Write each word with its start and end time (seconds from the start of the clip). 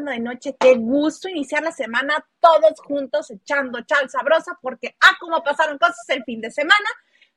Banda 0.00 0.12
de 0.12 0.20
noche. 0.20 0.56
Qué 0.58 0.76
gusto 0.76 1.28
iniciar 1.28 1.62
la 1.62 1.72
semana 1.72 2.24
todos 2.40 2.80
juntos 2.80 3.30
echando 3.30 3.82
chal 3.82 4.08
sabrosa 4.08 4.58
porque, 4.62 4.96
ah, 4.98 5.14
como 5.20 5.42
pasaron 5.42 5.76
cosas 5.76 6.08
el 6.08 6.24
fin 6.24 6.40
de 6.40 6.50
semana. 6.50 6.88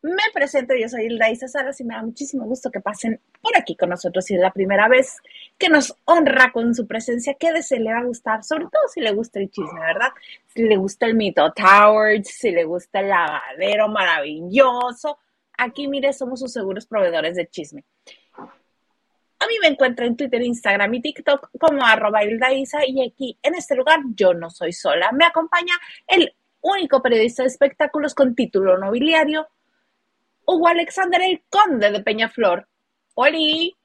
Me 0.02 0.24
presento, 0.34 0.74
yo 0.74 0.88
soy 0.88 1.08
Hilda 1.08 1.30
Isa 1.30 1.50
Salas 1.50 1.80
y 1.82 1.84
me 1.84 1.94
da 1.94 2.04
muchísimo 2.04 2.46
gusto 2.46 2.72
que 2.72 2.80
pasen 2.80 3.20
por 3.42 3.58
aquí 3.58 3.76
con 3.76 3.90
nosotros. 3.90 4.24
Si 4.24 4.36
es 4.36 4.40
la 4.40 4.52
primera 4.52 4.88
vez 4.88 5.18
que 5.58 5.68
nos 5.68 5.94
honra 6.06 6.54
con 6.54 6.74
su 6.74 6.88
presencia, 6.88 7.34
quédese, 7.34 7.80
le 7.80 7.92
va 7.92 8.00
a 8.00 8.06
gustar, 8.06 8.44
sobre 8.46 8.66
todo 8.66 8.82
si 8.94 9.02
le 9.02 9.12
gusta 9.12 9.40
el 9.40 9.50
chisme, 9.50 9.82
¿verdad? 9.82 10.12
Si 10.48 10.64
le 10.64 10.78
gusta 10.78 11.06
el 11.06 11.16
mito 11.16 11.52
Towers, 11.52 12.30
si 12.30 12.52
le 12.52 12.64
gusta 12.64 13.02
el 13.02 13.10
lavadero 13.10 13.90
maravilloso. 13.90 15.18
Aquí, 15.58 15.90
mire, 15.90 16.14
somos 16.14 16.40
sus 16.40 16.54
seguros 16.54 16.86
proveedores 16.86 17.36
de 17.36 17.48
chisme. 17.48 17.84
A 19.44 19.48
mí 19.48 19.56
me 19.62 19.68
encuentro 19.68 20.06
en 20.06 20.16
Twitter, 20.16 20.42
Instagram 20.42 20.94
y 20.94 21.02
TikTok 21.02 21.50
como 21.60 21.86
arroba 21.86 22.24
y 22.24 23.02
aquí 23.06 23.38
en 23.42 23.56
este 23.56 23.76
lugar 23.76 24.00
yo 24.16 24.34
no 24.34 24.50
soy 24.50 24.72
sola. 24.72 25.12
Me 25.12 25.26
acompaña 25.26 25.74
el 26.08 26.34
único 26.62 27.02
periodista 27.02 27.44
de 27.44 27.50
espectáculos 27.50 28.16
con 28.16 28.36
título 28.36 28.78
nobiliario, 28.78 29.50
Hugo 30.46 30.70
Alexander, 30.70 31.22
el 31.22 31.44
conde 31.50 31.92
de 31.92 32.02
Peñaflor. 32.02 32.70
¡Holi! 33.16 33.76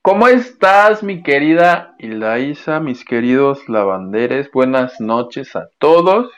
¿Cómo 0.00 0.28
estás, 0.28 1.02
mi 1.02 1.24
querida 1.24 1.96
Hilda 1.98 2.38
Isa, 2.38 2.78
mis 2.78 3.04
queridos 3.04 3.68
lavanderes? 3.68 4.48
Buenas 4.52 5.00
noches 5.00 5.56
a 5.56 5.70
todos. 5.78 6.30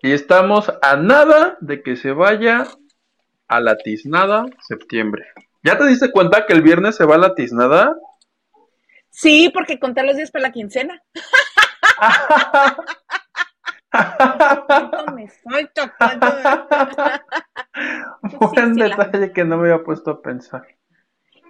Y 0.00 0.12
estamos 0.12 0.72
a 0.80 0.96
nada 0.96 1.58
de 1.60 1.82
que 1.82 1.96
se 1.96 2.12
vaya 2.12 2.66
a 3.48 3.60
la 3.60 3.76
tiznada 3.76 4.46
septiembre. 4.66 5.26
¿Ya 5.66 5.76
te 5.76 5.84
diste 5.84 6.12
cuenta 6.12 6.46
que 6.46 6.52
el 6.52 6.62
viernes 6.62 6.94
se 6.94 7.04
va 7.04 7.18
la 7.18 7.34
tiznada? 7.34 7.96
Sí, 9.10 9.50
porque 9.52 9.80
conté 9.80 10.04
los 10.04 10.16
días 10.16 10.30
para 10.30 10.44
la 10.44 10.52
quincena. 10.52 11.02
me 15.16 15.28
falta. 15.28 15.92
Buen 18.38 18.76
detalle 18.76 19.32
que 19.32 19.44
no 19.44 19.56
me 19.56 19.72
había 19.72 19.82
puesto 19.82 20.12
a 20.12 20.22
pensar. 20.22 20.64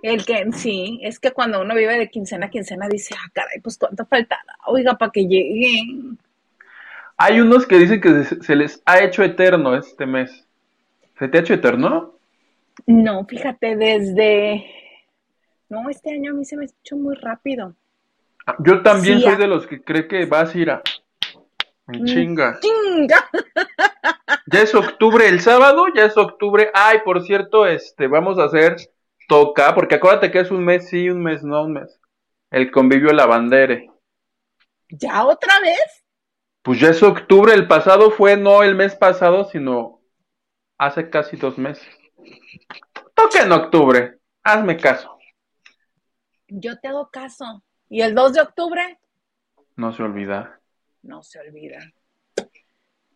El 0.00 0.24
que 0.24 0.50
sí, 0.52 0.98
es 1.02 1.20
que 1.20 1.32
cuando 1.32 1.60
uno 1.60 1.74
vive 1.74 1.98
de 1.98 2.08
quincena 2.08 2.46
a 2.46 2.50
quincena 2.50 2.88
dice, 2.88 3.14
ah, 3.18 3.30
caray, 3.34 3.60
pues 3.60 3.76
cuánto 3.76 4.06
falta, 4.06 4.38
oiga, 4.64 4.96
para 4.96 5.12
que 5.12 5.26
lleguen. 5.26 6.18
Hay 7.18 7.42
unos 7.42 7.66
que 7.66 7.76
dicen 7.76 8.00
que 8.00 8.24
se 8.24 8.56
les 8.56 8.82
ha 8.86 8.98
hecho 9.00 9.22
eterno 9.22 9.76
este 9.76 10.06
mes. 10.06 10.46
¿Se 11.18 11.28
te 11.28 11.36
ha 11.36 11.42
hecho 11.42 11.52
eterno? 11.52 12.15
No, 12.84 13.24
fíjate, 13.26 13.76
desde... 13.76 14.66
No, 15.68 15.88
este 15.88 16.10
año 16.12 16.32
a 16.32 16.34
mí 16.34 16.44
se 16.44 16.56
me 16.56 16.64
ha 16.64 16.68
hecho 16.68 16.96
muy 16.96 17.16
rápido. 17.16 17.74
Ah, 18.46 18.56
yo 18.60 18.82
también 18.82 19.20
soy 19.20 19.36
de 19.36 19.46
los 19.46 19.66
que 19.66 19.82
cree 19.82 20.06
que 20.06 20.26
vas 20.26 20.54
a 20.54 20.58
ir 20.58 20.70
a... 20.70 20.82
Mm, 21.86 22.04
chinga. 22.04 22.60
Chinga. 22.60 23.30
Ya 24.48 24.62
es 24.62 24.74
octubre, 24.76 25.28
el 25.28 25.40
sábado 25.40 25.86
ya 25.92 26.04
es 26.04 26.16
octubre. 26.16 26.70
Ay, 26.72 27.00
por 27.04 27.22
cierto, 27.22 27.66
este, 27.66 28.06
vamos 28.06 28.38
a 28.38 28.44
hacer 28.44 28.76
toca, 29.28 29.74
porque 29.74 29.96
acuérdate 29.96 30.30
que 30.30 30.38
es 30.38 30.52
un 30.52 30.64
mes 30.64 30.88
sí, 30.88 31.10
un 31.10 31.20
mes 31.20 31.42
no, 31.42 31.64
un 31.64 31.72
mes. 31.72 32.00
El 32.52 32.70
convivio 32.70 33.12
lavandere. 33.12 33.90
¿Ya 34.88 35.26
otra 35.26 35.58
vez? 35.60 36.04
Pues 36.62 36.78
ya 36.78 36.90
es 36.90 37.02
octubre, 37.02 37.52
el 37.54 37.66
pasado 37.66 38.12
fue 38.12 38.36
no 38.36 38.62
el 38.62 38.76
mes 38.76 38.94
pasado, 38.94 39.44
sino 39.44 40.00
hace 40.78 41.10
casi 41.10 41.36
dos 41.36 41.58
meses. 41.58 41.86
Toca 43.14 43.42
en 43.42 43.52
octubre. 43.52 44.18
Hazme 44.42 44.76
caso. 44.76 45.18
Yo 46.48 46.78
te 46.78 46.88
hago 46.88 47.10
caso. 47.10 47.62
¿Y 47.88 48.02
el 48.02 48.14
2 48.14 48.32
de 48.34 48.40
octubre? 48.40 48.98
No 49.76 49.92
se 49.92 50.02
olvida. 50.02 50.60
No 51.02 51.22
se 51.22 51.40
olvida. 51.40 51.78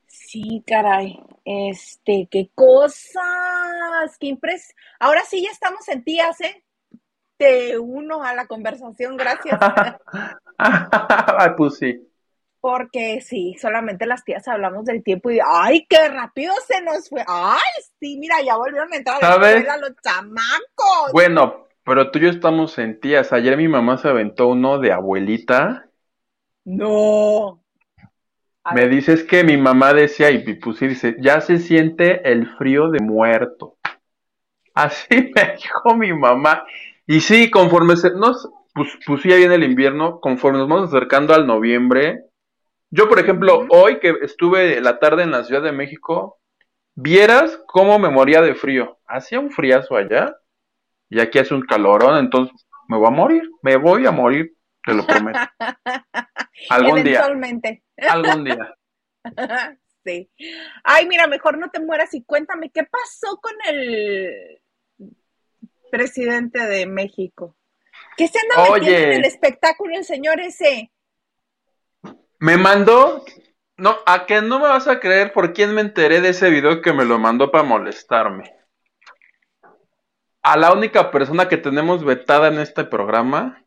Sí, 0.06 0.62
caray. 0.66 1.22
Este, 1.44 2.28
qué 2.30 2.50
cosas. 2.54 4.16
Qué 4.18 4.28
impres. 4.28 4.74
Ahora 4.98 5.22
sí 5.22 5.42
ya 5.42 5.50
estamos 5.50 5.88
en 5.88 6.04
tías, 6.04 6.40
¿eh? 6.40 6.64
Te 7.36 7.78
uno 7.78 8.22
a 8.22 8.34
la 8.34 8.46
conversación, 8.46 9.16
gracias. 9.16 9.58
Ay, 10.58 11.50
pues 11.56 11.78
sí 11.78 12.09
porque 12.60 13.20
sí, 13.20 13.56
solamente 13.60 14.06
las 14.06 14.24
tías 14.24 14.46
hablamos 14.48 14.84
del 14.84 15.02
tiempo 15.02 15.30
y 15.30 15.38
¡ay, 15.44 15.86
qué 15.88 16.08
rápido 16.08 16.52
se 16.66 16.82
nos 16.82 17.08
fue! 17.08 17.24
¡Ay, 17.26 17.60
sí, 17.98 18.18
mira, 18.18 18.36
ya 18.44 18.56
volvieron 18.56 18.92
a 18.92 18.96
entrar 18.96 19.24
a 19.24 19.38
la 19.38 19.76
los 19.78 19.92
chamacos! 20.02 21.12
Bueno, 21.12 21.68
pero 21.84 22.10
tú 22.10 22.18
y 22.18 22.22
yo 22.22 22.28
estamos 22.28 22.78
en 22.78 23.00
tías. 23.00 23.32
Ayer 23.32 23.56
mi 23.56 23.68
mamá 23.68 23.98
se 23.98 24.08
aventó 24.08 24.48
uno 24.48 24.78
de 24.78 24.92
abuelita. 24.92 25.88
No. 26.64 27.62
Me 28.74 28.88
dices 28.88 29.24
que 29.24 29.42
mi 29.42 29.56
mamá 29.56 29.94
decía, 29.94 30.30
y 30.30 30.54
pues 30.54 30.76
sí, 30.76 30.86
dice, 30.86 31.16
ya 31.18 31.40
se 31.40 31.58
siente 31.58 32.30
el 32.30 32.46
frío 32.56 32.90
de 32.90 33.00
muerto. 33.00 33.76
Así 34.74 35.08
me 35.34 35.56
dijo 35.56 35.96
mi 35.96 36.12
mamá. 36.12 36.64
Y 37.06 37.20
sí, 37.20 37.50
conforme 37.50 37.96
se, 37.96 38.10
nos, 38.10 38.48
pues, 38.74 38.90
pues 39.06 39.22
sí, 39.22 39.30
ya 39.30 39.36
viene 39.36 39.54
el 39.54 39.64
invierno, 39.64 40.20
conforme 40.20 40.58
nos 40.58 40.68
vamos 40.68 40.88
acercando 40.88 41.34
al 41.34 41.46
noviembre, 41.46 42.26
yo, 42.90 43.08
por 43.08 43.18
ejemplo, 43.18 43.66
hoy 43.70 44.00
que 44.00 44.14
estuve 44.22 44.80
la 44.80 44.98
tarde 44.98 45.22
en 45.22 45.30
la 45.30 45.44
Ciudad 45.44 45.62
de 45.62 45.72
México, 45.72 46.40
vieras 46.94 47.60
cómo 47.66 47.98
me 47.98 48.10
moría 48.10 48.42
de 48.42 48.54
frío. 48.54 48.98
Hacía 49.06 49.38
un 49.38 49.50
friazo 49.50 49.96
allá 49.96 50.36
y 51.08 51.20
aquí 51.20 51.38
hace 51.38 51.54
un 51.54 51.62
calorón, 51.62 52.18
entonces 52.18 52.66
me 52.88 52.96
voy 52.96 53.06
a 53.06 53.10
morir, 53.10 53.42
me 53.62 53.76
voy 53.76 54.06
a 54.06 54.10
morir, 54.10 54.56
te 54.84 54.92
lo 54.92 55.06
prometo. 55.06 55.38
Algún 56.70 57.04
día. 57.04 57.24
Algún 58.08 58.44
día. 58.44 58.74
sí. 60.04 60.30
Ay, 60.82 61.06
mira, 61.06 61.28
mejor 61.28 61.58
no 61.58 61.70
te 61.70 61.80
mueras 61.80 62.12
y 62.14 62.24
cuéntame 62.24 62.70
qué 62.70 62.82
pasó 62.84 63.38
con 63.40 63.54
el 63.68 64.60
presidente 65.92 66.66
de 66.66 66.86
México. 66.86 67.56
¿Qué 68.16 68.26
se 68.26 68.38
anda 68.38 68.72
metiendo 68.72 68.98
en 68.98 69.12
el 69.12 69.24
espectáculo 69.24 69.96
el 69.96 70.04
señor 70.04 70.40
ese? 70.40 70.90
Me 72.40 72.56
mandó. 72.56 73.24
No, 73.76 73.98
a 74.06 74.26
que 74.26 74.42
no 74.42 74.58
me 74.58 74.68
vas 74.68 74.88
a 74.88 74.98
creer 74.98 75.32
por 75.32 75.52
quién 75.52 75.74
me 75.74 75.82
enteré 75.82 76.20
de 76.20 76.30
ese 76.30 76.50
video 76.50 76.82
que 76.82 76.92
me 76.92 77.04
lo 77.04 77.18
mandó 77.18 77.50
para 77.50 77.64
molestarme. 77.64 78.54
A 80.42 80.56
la 80.56 80.72
única 80.72 81.10
persona 81.10 81.48
que 81.48 81.58
tenemos 81.58 82.02
vetada 82.02 82.48
en 82.48 82.58
este 82.58 82.84
programa, 82.84 83.62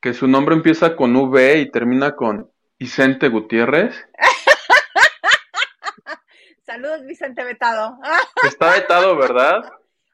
que 0.00 0.12
su 0.12 0.28
nombre 0.28 0.54
empieza 0.54 0.94
con 0.94 1.16
V 1.16 1.58
y 1.58 1.70
termina 1.70 2.14
con 2.14 2.50
Vicente 2.78 3.28
Gutiérrez. 3.28 3.94
Saludos, 6.66 7.04
Vicente 7.06 7.42
Vetado. 7.42 7.98
Está 8.44 8.72
vetado, 8.72 9.16
¿verdad? 9.16 9.62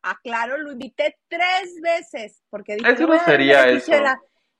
Ah, 0.02 0.18
claro, 0.22 0.58
lo 0.58 0.72
invité 0.72 1.18
tres 1.28 1.74
veces 1.82 2.42
porque 2.50 2.76
dije, 2.76 2.92
¿Es 2.92 3.00
grosería 3.00 3.68
eso? 3.68 3.92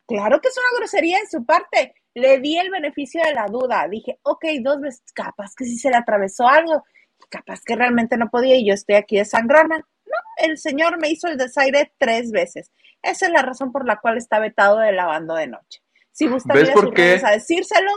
Claro 0.06 0.40
que 0.40 0.48
es 0.48 0.56
una 0.56 0.78
grosería 0.78 1.18
en 1.18 1.28
su 1.28 1.44
parte 1.44 1.94
le 2.18 2.38
di 2.40 2.58
el 2.58 2.70
beneficio 2.70 3.22
de 3.24 3.34
la 3.34 3.46
duda. 3.46 3.86
Dije, 3.88 4.18
ok, 4.22 4.44
dos 4.62 4.80
veces, 4.80 5.02
capaz 5.14 5.54
que 5.56 5.64
sí 5.64 5.78
se 5.78 5.90
le 5.90 5.96
atravesó 5.96 6.48
algo, 6.48 6.84
capaz 7.28 7.60
que 7.64 7.76
realmente 7.76 8.16
no 8.16 8.28
podía 8.30 8.56
y 8.56 8.66
yo 8.66 8.74
estoy 8.74 8.96
aquí 8.96 9.16
de 9.16 9.24
sangrona. 9.24 9.78
No, 9.78 10.44
el 10.44 10.58
señor 10.58 10.98
me 11.00 11.10
hizo 11.10 11.28
el 11.28 11.36
desaire 11.36 11.92
tres 11.98 12.30
veces. 12.30 12.70
Esa 13.02 13.26
es 13.26 13.32
la 13.32 13.42
razón 13.42 13.72
por 13.72 13.86
la 13.86 13.98
cual 14.00 14.16
está 14.16 14.38
vetado 14.38 14.78
de 14.78 14.92
lavando 14.92 15.34
de 15.34 15.46
noche. 15.46 15.82
Si 16.12 16.26
gusta 16.26 16.58
ir 16.58 16.70
a 16.70 17.28
a 17.28 17.32
decírselo, 17.32 17.92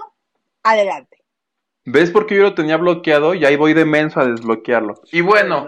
adelante. 0.64 1.18
¿Ves 1.86 2.12
por 2.12 2.28
qué 2.28 2.36
yo 2.36 2.44
lo 2.44 2.54
tenía 2.54 2.78
bloqueado? 2.78 3.34
Y 3.34 3.46
ahí 3.46 3.56
voy 3.56 3.74
de 3.74 3.86
menso 3.86 4.20
a 4.20 4.26
desbloquearlo. 4.26 5.02
Y 5.12 5.22
bueno, 5.22 5.66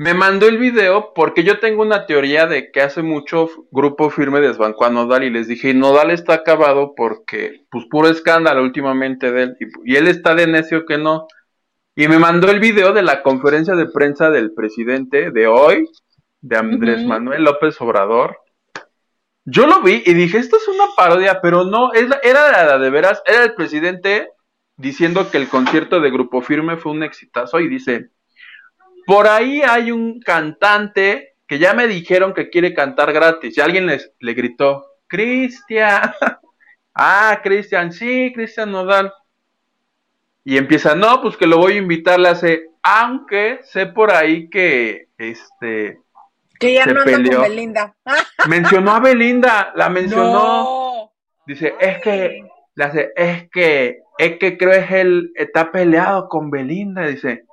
me 0.00 0.14
mandó 0.14 0.48
el 0.48 0.56
video 0.56 1.12
porque 1.14 1.44
yo 1.44 1.60
tengo 1.60 1.82
una 1.82 2.06
teoría 2.06 2.46
de 2.46 2.72
que 2.72 2.80
hace 2.80 3.02
mucho 3.02 3.50
grupo 3.70 4.08
firme 4.08 4.40
desbancó 4.40 4.86
a 4.86 4.90
Nodal 4.90 5.24
y 5.24 5.30
les 5.30 5.46
dije, 5.46 5.74
Nodal 5.74 6.10
está 6.10 6.32
acabado 6.32 6.94
porque, 6.96 7.66
pues, 7.70 7.84
puro 7.90 8.08
escándalo 8.08 8.62
últimamente 8.62 9.30
de 9.30 9.42
él. 9.42 9.56
Y, 9.84 9.96
él 9.96 10.08
está 10.08 10.34
de 10.34 10.46
necio 10.46 10.86
que 10.86 10.96
no. 10.96 11.28
Y 11.94 12.08
me 12.08 12.18
mandó 12.18 12.50
el 12.50 12.60
video 12.60 12.94
de 12.94 13.02
la 13.02 13.22
conferencia 13.22 13.74
de 13.74 13.90
prensa 13.90 14.30
del 14.30 14.54
presidente 14.54 15.32
de 15.32 15.46
hoy, 15.46 15.86
de 16.40 16.56
Andrés 16.56 17.04
Manuel 17.04 17.44
López 17.44 17.78
Obrador. 17.82 18.38
Yo 19.44 19.66
lo 19.66 19.82
vi 19.82 20.02
y 20.06 20.14
dije, 20.14 20.38
esto 20.38 20.56
es 20.56 20.66
una 20.66 20.86
parodia, 20.96 21.42
pero 21.42 21.64
no, 21.64 21.90
era 21.92 22.78
de 22.78 22.88
veras, 22.88 23.22
era 23.26 23.44
el 23.44 23.52
presidente 23.52 24.30
diciendo 24.78 25.30
que 25.30 25.36
el 25.36 25.48
concierto 25.48 26.00
de 26.00 26.10
Grupo 26.10 26.40
Firme 26.40 26.78
fue 26.78 26.92
un 26.92 27.02
exitazo 27.02 27.60
y 27.60 27.68
dice, 27.68 28.08
por 29.10 29.26
ahí 29.26 29.60
hay 29.60 29.90
un 29.90 30.20
cantante 30.20 31.34
que 31.48 31.58
ya 31.58 31.74
me 31.74 31.88
dijeron 31.88 32.32
que 32.32 32.48
quiere 32.48 32.72
cantar 32.74 33.12
gratis. 33.12 33.58
Y 33.58 33.60
alguien 33.60 33.86
les, 33.86 34.12
le 34.20 34.34
gritó, 34.34 34.86
Cristian. 35.08 36.12
ah, 36.94 37.40
Cristian, 37.42 37.92
sí, 37.92 38.30
Cristian 38.32 38.70
Nodal. 38.70 39.12
Y 40.44 40.56
empieza, 40.58 40.94
no, 40.94 41.20
pues 41.22 41.36
que 41.36 41.48
lo 41.48 41.58
voy 41.58 41.72
a 41.72 41.78
invitar, 41.78 42.20
le 42.20 42.28
hace, 42.28 42.66
aunque 42.84 43.58
sé 43.64 43.86
por 43.86 44.12
ahí 44.12 44.48
que, 44.48 45.08
este, 45.18 45.98
Que 46.60 46.74
ya 46.74 46.86
no 46.86 47.00
anda 47.00 47.14
con 47.14 47.42
Belinda. 47.42 47.96
Mencionó 48.48 48.92
a 48.92 49.00
Belinda, 49.00 49.72
la 49.74 49.88
mencionó. 49.88 51.10
Dice, 51.48 51.74
es 51.80 52.00
que, 52.00 52.44
es 53.16 53.50
que, 53.50 53.98
es 54.18 54.38
que 54.38 54.56
creo 54.56 54.70
es 54.70 54.88
él, 54.92 55.32
está 55.34 55.72
peleado 55.72 56.28
con 56.28 56.48
Belinda, 56.48 57.08
dice. 57.08 57.44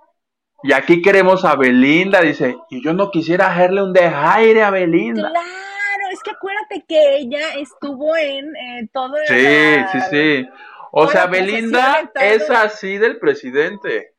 Y 0.63 0.73
aquí 0.73 1.01
queremos 1.01 1.45
a 1.45 1.55
Belinda, 1.55 2.21
dice, 2.21 2.57
y 2.69 2.83
yo 2.83 2.93
no 2.93 3.11
quisiera 3.11 3.51
hacerle 3.51 3.83
un 3.83 3.93
dejaire 3.93 4.63
a 4.63 4.71
Belinda. 4.71 5.29
Claro, 5.29 6.03
es 6.11 6.21
que 6.23 6.31
acuérdate 6.31 6.83
que 6.87 7.17
ella 7.17 7.53
estuvo 7.59 8.15
en 8.17 8.55
eh, 8.55 8.89
todo 8.91 9.13
el... 9.17 9.27
Sí, 9.27 9.85
sí, 9.91 10.07
sí. 10.09 10.49
O 10.91 11.07
sea, 11.07 11.27
Belinda 11.27 12.11
es 12.15 12.49
así 12.49 12.97
del 12.97 13.19
presidente. 13.19 14.13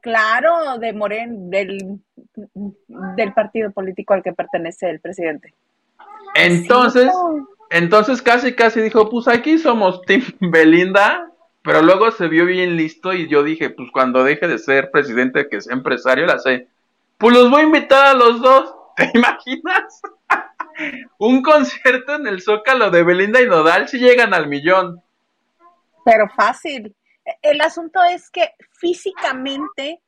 Claro, 0.00 0.78
de 0.78 0.92
Morén, 0.92 1.48
del, 1.48 2.00
del 3.16 3.32
partido 3.32 3.70
político 3.70 4.14
al 4.14 4.22
que 4.22 4.32
pertenece 4.32 4.90
el 4.90 5.00
presidente. 5.00 5.54
Entonces, 6.34 7.10
entonces 7.70 8.20
casi 8.20 8.54
casi 8.54 8.80
dijo, 8.80 9.08
pues 9.08 9.28
aquí 9.28 9.58
somos 9.58 10.02
Team 10.02 10.22
Belinda, 10.40 11.30
pero 11.64 11.80
luego 11.80 12.10
se 12.10 12.28
vio 12.28 12.44
bien 12.44 12.76
listo 12.76 13.14
y 13.14 13.26
yo 13.26 13.42
dije, 13.42 13.70
pues 13.70 13.90
cuando 13.90 14.22
deje 14.22 14.46
de 14.46 14.58
ser 14.58 14.90
presidente, 14.90 15.48
que 15.48 15.62
sea 15.62 15.72
empresario, 15.72 16.26
la 16.26 16.38
sé. 16.38 16.68
Pues 17.16 17.34
los 17.34 17.50
voy 17.50 17.62
a 17.62 17.64
invitar 17.64 18.06
a 18.06 18.14
los 18.14 18.40
dos, 18.42 18.74
¿te 18.96 19.10
imaginas? 19.14 20.02
Un 21.18 21.42
concierto 21.42 22.16
en 22.16 22.26
el 22.26 22.42
Zócalo 22.42 22.90
de 22.90 23.02
Belinda 23.02 23.40
y 23.40 23.46
Nodal 23.46 23.88
si 23.88 23.98
llegan 23.98 24.34
al 24.34 24.46
millón. 24.46 25.02
Pero 26.04 26.28
fácil 26.28 26.94
el 27.40 27.60
asunto 27.60 28.02
es 28.04 28.30
que 28.30 28.50
físicamente 28.72 30.02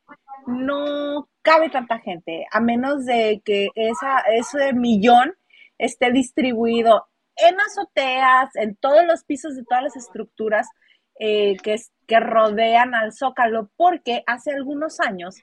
no 0.46 1.28
cabe 1.42 1.70
tanta 1.70 1.98
gente, 2.00 2.46
a 2.50 2.60
menos 2.60 3.06
de 3.06 3.40
que 3.44 3.68
esa, 3.74 4.18
ese 4.32 4.74
millón 4.74 5.34
esté 5.78 6.12
distribuido 6.12 7.06
en 7.36 7.58
azoteas, 7.60 8.54
en 8.56 8.76
todos 8.76 9.04
los 9.06 9.24
pisos 9.24 9.56
de 9.56 9.64
todas 9.64 9.84
las 9.84 9.96
estructuras 9.96 10.68
eh, 11.18 11.56
que, 11.62 11.76
que 12.06 12.20
rodean 12.20 12.94
al 12.94 13.12
Zócalo, 13.12 13.70
porque 13.76 14.22
hace 14.26 14.52
algunos 14.52 15.00
años 15.00 15.42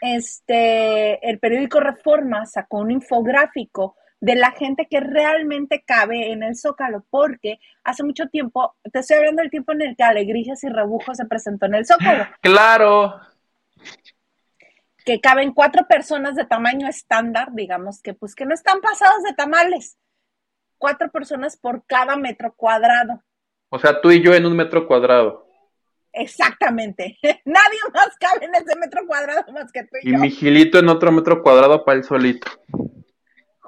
este, 0.00 1.26
el 1.28 1.38
periódico 1.38 1.80
Reforma 1.80 2.44
sacó 2.46 2.78
un 2.78 2.90
infográfico 2.90 3.96
de 4.20 4.34
la 4.34 4.52
gente 4.52 4.86
que 4.88 5.00
realmente 5.00 5.82
cabe 5.86 6.32
en 6.32 6.42
el 6.42 6.56
Zócalo, 6.56 7.04
porque 7.10 7.58
hace 7.84 8.04
mucho 8.04 8.26
tiempo, 8.28 8.74
te 8.90 9.00
estoy 9.00 9.18
hablando 9.18 9.42
del 9.42 9.50
tiempo 9.50 9.72
en 9.72 9.82
el 9.82 9.96
que 9.96 10.02
Alegrías 10.02 10.64
y 10.64 10.68
Rebujos 10.68 11.18
se 11.18 11.26
presentó 11.26 11.66
en 11.66 11.74
el 11.74 11.86
Zócalo. 11.86 12.26
Claro. 12.40 13.20
Que 15.04 15.20
caben 15.20 15.52
cuatro 15.52 15.86
personas 15.86 16.34
de 16.34 16.46
tamaño 16.46 16.88
estándar, 16.88 17.48
digamos 17.52 18.00
que 18.00 18.14
pues 18.14 18.34
que 18.34 18.46
no 18.46 18.54
están 18.54 18.80
pasados 18.80 19.22
de 19.22 19.34
tamales. 19.34 19.98
Cuatro 20.78 21.10
personas 21.10 21.58
por 21.58 21.84
cada 21.84 22.16
metro 22.16 22.54
cuadrado. 22.54 23.22
O 23.74 23.78
sea, 23.78 24.00
tú 24.00 24.10
y 24.10 24.22
yo 24.22 24.34
en 24.34 24.46
un 24.46 24.56
metro 24.56 24.86
cuadrado. 24.86 25.46
Exactamente. 26.12 27.18
Nadie 27.44 27.78
más 27.92 28.16
cabe 28.20 28.44
en 28.44 28.54
ese 28.54 28.78
metro 28.78 29.02
cuadrado 29.06 29.52
más 29.52 29.72
que 29.72 29.82
tú 29.82 29.96
y, 30.02 30.08
y 30.08 30.12
yo. 30.12 30.18
Y 30.18 30.20
mi 30.20 30.30
gilito 30.30 30.78
en 30.78 30.88
otro 30.88 31.10
metro 31.10 31.42
cuadrado 31.42 31.84
para 31.84 31.98
él 31.98 32.04
solito 32.04 32.48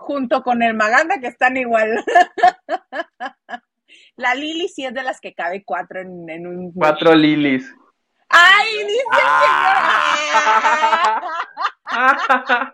junto 0.06 0.42
con 0.42 0.62
el 0.62 0.74
Maganda, 0.74 1.18
que 1.20 1.26
están 1.26 1.56
igual. 1.56 2.04
La 4.16 4.34
Lili 4.34 4.68
sí 4.68 4.86
es 4.86 4.94
de 4.94 5.02
las 5.02 5.20
que 5.20 5.34
cabe 5.34 5.64
cuatro 5.64 6.00
en, 6.00 6.46
un. 6.46 6.72
Cuatro 6.72 7.14
Lilis. 7.14 7.70
¡Ay! 8.28 8.84
Dice 8.86 9.02
ah. 9.12 11.84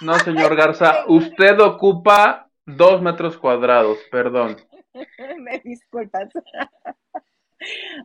No, 0.00 0.18
señor 0.18 0.56
Garza, 0.56 1.04
usted 1.06 1.60
ocupa 1.60 2.49
dos 2.76 3.02
metros 3.02 3.36
cuadrados, 3.36 3.98
perdón. 4.10 4.56
Me 5.38 5.60
disculpas. 5.60 6.28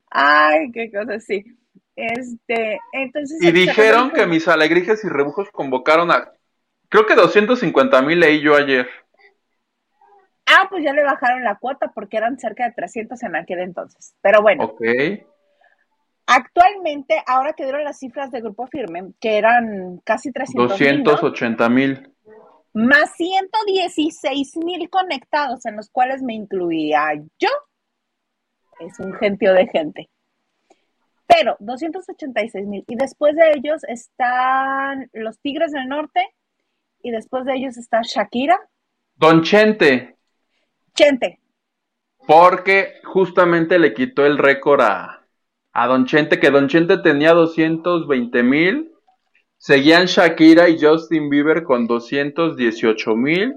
Ay, 0.10 0.72
qué 0.72 0.92
cosa, 0.92 1.20
sí. 1.20 1.44
Este, 1.96 2.80
entonces. 2.92 3.42
Y 3.42 3.52
dijeron 3.52 4.12
que 4.12 4.26
mis 4.26 4.48
alegrijes 4.48 5.04
y 5.04 5.10
rebujos 5.10 5.50
convocaron 5.52 6.12
a. 6.12 6.32
Creo 6.90 7.06
que 7.06 7.16
250 7.16 8.02
mil 8.02 8.20
leí 8.20 8.42
yo 8.42 8.56
ayer. 8.56 8.88
Ah, 10.46 10.68
pues 10.70 10.84
ya 10.84 10.94
le 10.94 11.04
bajaron 11.04 11.44
la 11.44 11.58
cuota 11.58 11.92
porque 11.94 12.18
eran 12.18 12.38
cerca 12.38 12.66
de 12.66 12.74
300 12.74 13.22
en 13.24 13.36
aquel 13.36 13.60
entonces. 13.60 14.16
Pero 14.22 14.42
bueno. 14.42 14.66
Ok. 14.66 14.82
Actualmente, 16.28 17.22
ahora 17.28 17.54
que 17.54 17.64
dieron 17.64 17.84
las 17.84 18.00
cifras 18.00 18.32
de 18.32 18.42
Grupo 18.42 18.68
Firme, 18.68 19.14
que 19.20 19.38
eran 19.38 20.02
casi 20.04 20.32
300 20.32 20.70
280 20.70 21.70
mil. 21.70 22.15
Más 22.76 23.16
116 23.16 24.58
mil 24.58 24.90
conectados, 24.90 25.66
en 25.66 25.78
los 25.78 25.90
cuales 25.90 26.22
me 26.22 26.34
incluía 26.34 27.14
yo. 27.40 27.48
Es 28.82 29.00
un 29.00 29.14
gentío 29.14 29.54
de 29.54 29.66
gente. 29.68 30.10
Pero 31.26 31.56
286 31.60 32.68
mil. 32.68 32.84
Y 32.86 32.98
después 32.98 33.34
de 33.38 33.54
ellos 33.56 33.82
están 33.86 35.10
los 35.14 35.40
Tigres 35.40 35.72
del 35.72 35.88
Norte. 35.88 36.20
Y 37.02 37.12
después 37.12 37.46
de 37.46 37.56
ellos 37.56 37.78
está 37.78 38.02
Shakira. 38.04 38.60
Don 39.16 39.42
Chente. 39.42 40.18
Chente. 40.94 41.40
Porque 42.28 42.96
justamente 43.06 43.80
le 43.80 43.94
quitó 43.94 44.26
el 44.26 44.38
récord 44.38 44.82
a, 44.82 45.26
a 45.72 45.88
Don 45.88 46.06
Chente, 46.06 46.42
que 46.42 46.52
Don 46.52 46.68
Chente 46.68 46.98
tenía 46.98 47.32
220 47.32 48.44
mil. 48.44 48.95
Seguían 49.58 50.06
Shakira 50.06 50.70
y 50.70 50.80
Justin 50.80 51.30
Bieber 51.30 51.64
con 51.64 51.88
218 51.88 53.16
mil. 53.16 53.56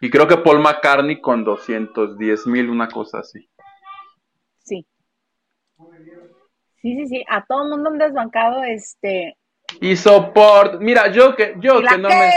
Y 0.00 0.10
creo 0.10 0.28
que 0.28 0.36
Paul 0.36 0.60
McCartney 0.60 1.20
con 1.20 1.44
210 1.44 2.46
mil, 2.46 2.68
una 2.68 2.88
cosa 2.88 3.20
así. 3.20 3.48
Sí. 4.62 4.86
Sí, 6.82 6.94
sí, 6.94 7.06
sí, 7.06 7.24
a 7.28 7.44
todo 7.44 7.64
el 7.64 7.70
mundo 7.70 7.90
han 7.90 7.98
desbancado 7.98 8.62
este. 8.64 9.36
Y 9.80 9.96
soporte. 9.96 10.78
Mira, 10.78 11.10
yo 11.10 11.34
que, 11.34 11.54
yo 11.58 11.80
que 11.80 11.98
no 11.98 12.08
me. 12.08 12.30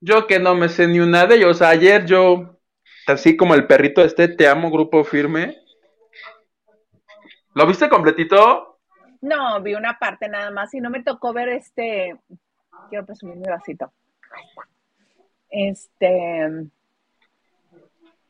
Yo 0.00 0.26
que 0.26 0.38
no 0.38 0.54
me 0.54 0.68
sé 0.68 0.86
ni 0.86 1.00
una 1.00 1.26
de 1.26 1.36
ellos. 1.36 1.60
Ayer 1.62 2.06
yo, 2.06 2.60
así 3.06 3.36
como 3.36 3.54
el 3.54 3.66
perrito 3.66 4.02
este, 4.02 4.28
te 4.28 4.46
amo, 4.46 4.70
grupo 4.70 5.02
firme. 5.02 5.56
¿Lo 7.54 7.66
viste 7.66 7.88
completito? 7.88 8.77
No, 9.20 9.60
vi 9.60 9.74
una 9.74 9.98
parte 9.98 10.28
nada 10.28 10.50
más 10.50 10.72
y 10.74 10.80
no 10.80 10.90
me 10.90 11.02
tocó 11.02 11.32
ver 11.32 11.48
este. 11.48 12.16
Quiero 12.88 13.04
presumir 13.04 13.36
mi 13.36 13.48
vasito. 13.48 13.92
Este. 15.50 16.68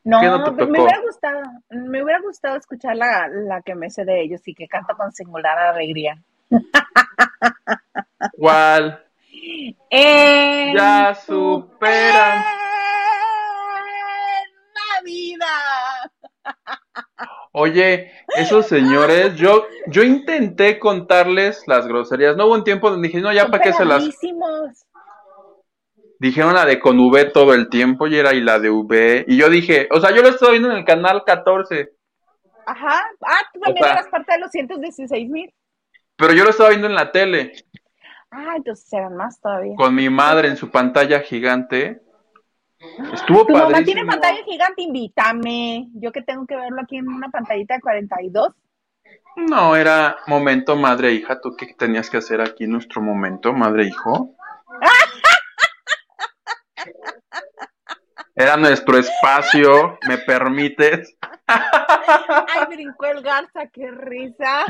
No, 0.03 0.21
me 0.21 0.81
hubiera 0.81 1.01
gustado, 1.01 1.41
me 1.69 2.01
hubiera 2.01 2.19
gustado 2.21 2.55
escuchar 2.55 2.95
la, 2.95 3.61
que 3.63 3.75
me 3.75 3.89
sé 3.89 4.05
de 4.05 4.21
ellos 4.21 4.41
y 4.47 4.55
que 4.55 4.67
canto 4.67 4.95
con 4.95 5.11
singular 5.11 5.57
alegría. 5.57 6.21
¿Cuál? 8.37 9.05
ya 9.91 11.15
superan 11.15 12.43
la 14.73 15.01
vida. 15.03 15.45
Oye, 17.51 18.11
esos 18.37 18.67
señores, 18.67 19.35
yo, 19.35 19.65
yo 19.87 20.03
intenté 20.03 20.77
contarles 20.77 21.63
las 21.67 21.87
groserías. 21.87 22.37
No 22.37 22.45
hubo 22.45 22.53
un 22.53 22.63
tiempo 22.63 22.91
donde 22.91 23.07
dije, 23.07 23.21
no, 23.21 23.33
ya 23.33 23.47
para 23.47 23.63
qué 23.63 23.73
se 23.73 23.85
las. 23.85 24.07
Dijeron 26.19 26.53
la 26.53 26.65
de 26.65 26.79
con 26.79 26.99
V 26.99 27.25
todo 27.25 27.53
el 27.53 27.69
tiempo 27.69 28.05
y 28.05 28.17
era 28.17 28.33
y 28.33 28.41
la 28.41 28.59
de 28.59 28.69
V. 28.69 29.25
Y 29.27 29.37
yo 29.37 29.49
dije, 29.49 29.87
o 29.89 30.01
sea, 30.01 30.11
yo 30.11 30.21
lo 30.21 30.29
estoy 30.29 30.51
viendo 30.51 30.69
en 30.69 30.77
el 30.77 30.85
canal 30.85 31.23
14. 31.25 31.91
Ajá. 32.65 33.01
Ah, 33.25 33.41
tú 33.53 33.59
también 33.61 33.85
eras 33.85 34.07
parte 34.09 34.33
de 34.33 34.39
los 34.39 34.51
116 34.51 35.29
mil. 35.29 35.51
Pero 36.17 36.33
yo 36.33 36.43
lo 36.43 36.49
estaba 36.49 36.69
viendo 36.69 36.87
en 36.87 36.95
la 36.95 37.11
tele. 37.11 37.53
Ah, 38.29 38.53
entonces 38.57 38.91
eran 38.93 39.15
más 39.15 39.39
todavía. 39.39 39.75
Con 39.75 39.95
mi 39.95 40.09
madre 40.09 40.49
en 40.49 40.57
su 40.57 40.69
pantalla 40.69 41.21
gigante. 41.21 42.01
Estuvo 43.13 43.45
¿Tu 43.45 43.53
mamá 43.53 43.83
tiene 43.83 44.05
pantalla 44.05 44.43
gigante? 44.43 44.81
Invítame. 44.81 45.89
Yo 45.95 46.11
que 46.11 46.21
tengo 46.21 46.45
que 46.45 46.55
verlo 46.55 46.81
aquí 46.81 46.97
en 46.97 47.07
una 47.07 47.29
pantallita 47.29 47.75
de 47.75 47.81
42. 47.81 48.53
No, 49.35 49.75
era 49.75 50.17
momento 50.27 50.75
madre-hija. 50.75 51.41
¿Tú 51.41 51.55
qué 51.57 51.73
tenías 51.77 52.09
que 52.09 52.17
hacer 52.17 52.41
aquí 52.41 52.63
en 52.63 52.71
nuestro 52.71 53.01
momento, 53.01 53.53
madre-hijo? 53.53 54.35
Era 58.35 58.55
nuestro 58.55 58.97
espacio, 58.97 59.97
¿me 60.07 60.17
permites? 60.17 61.17
Ay, 61.47 62.65
brincó 62.69 63.07
el 63.07 63.21
Garza, 63.21 63.67
qué 63.67 63.91
risa. 63.91 64.65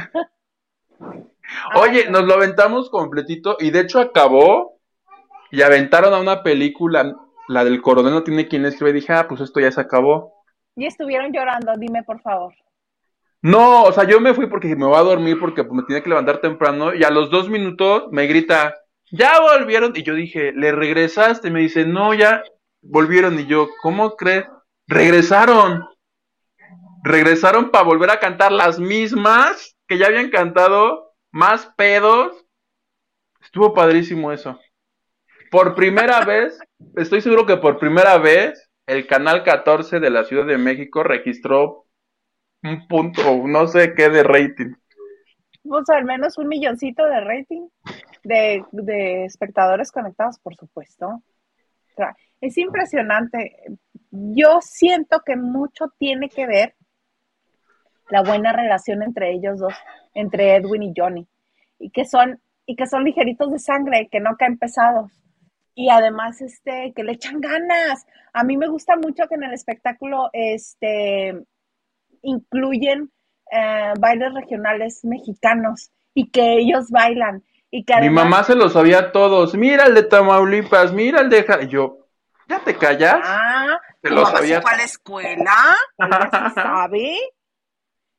Oye, 1.76 2.10
nos 2.10 2.24
lo 2.24 2.34
aventamos 2.34 2.90
completito 2.90 3.58
y 3.60 3.70
de 3.70 3.82
hecho 3.82 4.00
acabó 4.00 4.80
y 5.52 5.62
aventaron 5.62 6.16
a 6.16 6.20
una 6.20 6.42
película, 6.42 7.16
la 7.50 7.64
del 7.64 7.82
coronel 7.82 8.14
no 8.14 8.24
tiene 8.24 8.48
quien 8.48 8.64
escribe, 8.66 8.92
y 8.92 9.02
dije, 9.02 9.12
ah, 9.12 9.28
pues 9.28 9.42
esto 9.42 9.60
ya 9.60 9.72
se 9.72 9.82
acabó. 9.82 10.46
Y 10.76 10.86
estuvieron 10.86 11.34
llorando, 11.34 11.74
dime 11.78 12.04
por 12.04 12.22
favor. 12.22 12.54
No, 13.42 13.84
o 13.84 13.92
sea, 13.92 14.04
yo 14.04 14.22
me 14.22 14.36
fui 14.36 14.46
porque 14.46 14.76
me 14.76 14.86
voy 14.86 14.98
a 14.98 15.02
dormir 15.02 15.40
porque 15.40 15.64
me 15.64 15.82
tenía 15.84 16.04
que 16.04 16.10
levantar 16.10 16.42
temprano 16.42 16.94
y 16.94 17.04
a 17.04 17.10
los 17.10 17.32
dos 17.32 17.50
minutos 17.50 18.04
me 18.12 18.28
grita, 18.28 18.76
ya 19.12 19.40
volvieron. 19.42 19.94
Y 19.96 20.04
yo 20.04 20.14
dije, 20.14 20.52
¿le 20.52 20.72
regresaste? 20.72 21.50
Me 21.50 21.62
dice, 21.62 21.86
no, 21.86 22.14
ya 22.14 22.44
volvieron. 22.82 23.40
Y 23.40 23.48
yo, 23.48 23.70
¿cómo 23.82 24.16
crees? 24.16 24.46
Regresaron. 24.88 25.88
Regresaron 27.04 27.72
para 27.72 27.86
volver 27.86 28.12
a 28.12 28.20
cantar 28.20 28.52
las 28.52 28.80
mismas 28.80 29.76
que 29.88 29.98
ya 29.98 30.08
habían 30.08 30.30
cantado, 30.30 31.16
más 31.32 31.66
pedos. 31.78 32.46
Estuvo 33.42 33.74
padrísimo 33.74 34.32
eso. 34.32 34.60
Por 35.52 35.74
primera 35.76 36.24
vez, 36.26 36.60
estoy 36.96 37.22
seguro 37.22 37.46
que 37.46 37.58
por 37.58 37.80
primera 37.80 38.18
vez, 38.18 38.70
el 38.86 39.08
canal 39.08 39.44
14 39.44 40.00
de 40.00 40.10
la 40.10 40.24
Ciudad 40.24 40.46
de 40.46 40.58
México 40.58 41.04
registró 41.04 41.86
un 42.64 42.88
punto, 42.88 43.48
no 43.48 43.68
sé 43.68 43.94
qué 43.96 44.10
de 44.10 44.24
rating. 44.24 44.74
Pues 45.64 45.90
al 45.90 46.06
menos 46.06 46.38
un 46.38 46.48
milloncito 46.48 47.06
de 47.06 47.22
rating 47.22 47.68
de, 48.24 49.26
espectadores 49.26 49.92
conectados, 49.92 50.40
por 50.40 50.56
supuesto. 50.56 51.24
es 52.42 52.58
impresionante. 52.58 53.56
Yo 54.12 54.60
siento 54.62 55.22
que 55.26 55.36
mucho 55.36 55.86
tiene 55.98 56.30
que 56.30 56.46
ver 56.46 56.76
la 58.10 58.22
buena 58.24 58.54
relación 58.54 59.04
entre 59.04 59.32
ellos 59.32 59.60
dos, 59.60 59.74
entre 60.14 60.56
Edwin 60.56 60.84
y 60.84 60.94
Johnny, 60.96 61.28
y 61.78 61.92
que 61.92 62.06
son, 62.06 62.42
y 62.66 62.76
que 62.76 62.88
son 62.88 63.04
ligeritos 63.04 63.52
de 63.52 63.60
sangre, 63.60 64.10
que 64.12 64.20
no 64.20 64.36
caen 64.38 64.58
pesados. 64.58 65.12
Y 65.80 65.90
además, 65.90 66.42
este, 66.42 66.92
que 66.94 67.06
le 67.06 67.14
echan 67.14 67.40
ganas. 67.40 68.06
A 68.34 68.44
mí 68.44 68.58
me 68.58 68.68
gusta 68.68 68.98
mucho 68.98 69.30
que 69.30 69.36
en 69.36 69.44
el 69.44 69.54
espectáculo, 69.54 70.30
este, 70.34 71.42
incluyen 72.22 73.10
eh, 73.50 73.94
bailes 73.98 74.34
regionales 74.34 75.00
mexicanos 75.06 75.90
y 76.14 76.32
que 76.32 76.58
ellos 76.58 76.90
bailan. 76.90 77.46
Y 77.72 77.86
que 77.86 77.96
Mi 78.02 78.10
mamá 78.10 78.44
se 78.44 78.56
los 78.56 78.74
sabía 78.74 79.14
todos. 79.14 79.56
Mira 79.56 79.86
el 79.86 79.96
de 79.96 80.04
Tamaulipas, 80.04 80.92
mira 80.92 81.22
el 81.22 81.30
de... 81.30 81.46
yo, 81.70 82.10
¿ya 82.50 82.60
te 82.60 82.76
callas? 82.76 83.22
Ah, 83.24 83.80
¿te 84.02 84.10
lo 84.10 84.26
sabía? 84.26 84.62
¿Fue 84.62 84.74
a 84.74 84.76
la 84.76 84.84
escuela? 84.84 85.54
¿Ella 85.98 86.52
sabe? 86.56 87.16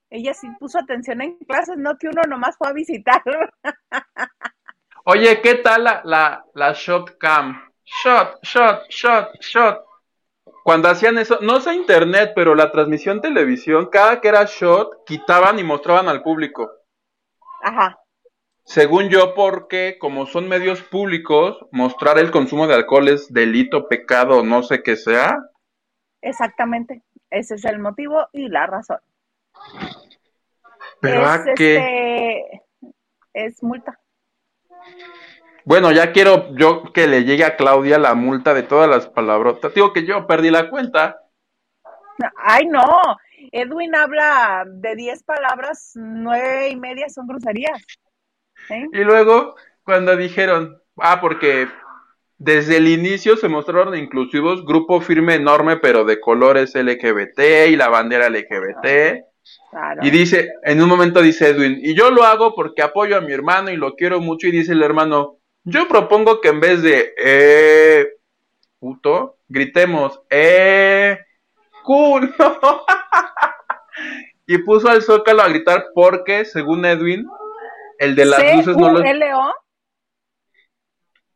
Ella 0.08 0.32
sí 0.32 0.48
puso 0.58 0.78
atención 0.78 1.20
en 1.20 1.36
clases, 1.40 1.76
no 1.76 1.98
que 1.98 2.08
uno 2.08 2.22
nomás 2.26 2.56
fue 2.56 2.70
a 2.70 2.72
visitar. 2.72 3.22
Oye, 5.04 5.40
¿qué 5.40 5.56
tal 5.56 5.84
la, 5.84 6.02
la, 6.04 6.44
la 6.54 6.72
shot 6.72 7.18
cam? 7.18 7.70
Shot, 7.84 8.38
shot, 8.42 8.88
shot, 8.88 9.40
shot 9.40 9.90
cuando 10.62 10.88
hacían 10.88 11.18
eso, 11.18 11.38
no 11.40 11.60
sé 11.60 11.74
internet, 11.74 12.32
pero 12.34 12.54
la 12.54 12.70
transmisión 12.70 13.20
televisión, 13.20 13.88
cada 13.90 14.20
que 14.20 14.28
era 14.28 14.44
shot, 14.44 15.04
quitaban 15.04 15.58
y 15.58 15.64
mostraban 15.64 16.08
al 16.08 16.22
público. 16.22 16.70
Ajá. 17.62 17.98
Según 18.64 19.08
yo, 19.08 19.34
porque 19.34 19.96
como 19.98 20.26
son 20.26 20.48
medios 20.48 20.82
públicos, 20.82 21.58
mostrar 21.72 22.18
el 22.18 22.30
consumo 22.30 22.66
de 22.66 22.74
alcohol 22.74 23.08
es 23.08 23.32
delito, 23.32 23.88
pecado, 23.88 24.44
no 24.44 24.62
sé 24.62 24.82
qué 24.82 24.96
sea. 24.96 25.38
Exactamente, 26.22 27.02
ese 27.30 27.54
es 27.54 27.64
el 27.64 27.78
motivo 27.78 28.28
y 28.32 28.48
la 28.48 28.66
razón. 28.66 29.00
Pero 31.00 31.26
a 31.26 31.42
qué 31.56 31.76
este, 31.76 32.62
es 33.32 33.62
multa. 33.62 33.98
Bueno, 35.64 35.92
ya 35.92 36.12
quiero 36.12 36.54
yo 36.56 36.92
que 36.92 37.06
le 37.06 37.24
llegue 37.24 37.44
a 37.44 37.56
Claudia 37.56 37.98
la 37.98 38.14
multa 38.14 38.54
de 38.54 38.62
todas 38.62 38.88
las 38.88 39.06
palabrotas. 39.06 39.74
Digo 39.74 39.92
que 39.92 40.04
yo 40.04 40.26
perdí 40.26 40.50
la 40.50 40.70
cuenta. 40.70 41.20
Ay, 42.36 42.66
no. 42.66 42.84
Edwin 43.52 43.94
habla 43.94 44.64
de 44.66 44.94
10 44.96 45.22
palabras, 45.24 45.92
nueve 45.94 46.68
y 46.68 46.76
media 46.76 47.08
son 47.08 47.26
groserías. 47.26 47.82
Y 48.92 48.98
luego, 48.98 49.56
cuando 49.82 50.16
dijeron, 50.16 50.80
ah, 50.98 51.20
porque 51.20 51.68
desde 52.38 52.76
el 52.76 52.88
inicio 52.88 53.36
se 53.36 53.48
mostraron 53.48 53.96
inclusivos, 53.96 54.64
grupo 54.64 55.00
firme 55.00 55.34
enorme, 55.34 55.76
pero 55.76 56.04
de 56.04 56.20
colores 56.20 56.74
LGBT 56.74 57.68
y 57.68 57.76
la 57.76 57.88
bandera 57.88 58.30
LGBT. 58.30 59.29
Y 60.02 60.10
dice, 60.10 60.52
en 60.64 60.82
un 60.82 60.88
momento 60.88 61.22
dice 61.22 61.48
Edwin, 61.48 61.78
y 61.80 61.94
yo 61.94 62.10
lo 62.10 62.24
hago 62.24 62.54
porque 62.54 62.82
apoyo 62.82 63.16
a 63.16 63.20
mi 63.20 63.32
hermano 63.32 63.70
y 63.70 63.76
lo 63.76 63.94
quiero 63.94 64.20
mucho, 64.20 64.48
y 64.48 64.52
dice 64.52 64.72
el 64.72 64.82
hermano, 64.82 65.38
yo 65.64 65.88
propongo 65.88 66.40
que 66.40 66.48
en 66.48 66.60
vez 66.60 66.82
de 66.82 67.14
eh, 67.22 68.08
puto, 68.78 69.38
gritemos 69.48 70.20
eh, 70.30 71.18
culo. 71.84 72.30
y 74.46 74.58
puso 74.58 74.88
al 74.88 75.02
Zócalo 75.02 75.42
a 75.42 75.48
gritar 75.48 75.86
porque, 75.94 76.44
según 76.44 76.84
Edwin, 76.84 77.28
el 77.98 78.16
de 78.16 78.24
las 78.24 78.56
luces 78.56 78.76
no 78.76 78.92
lo. 78.92 79.02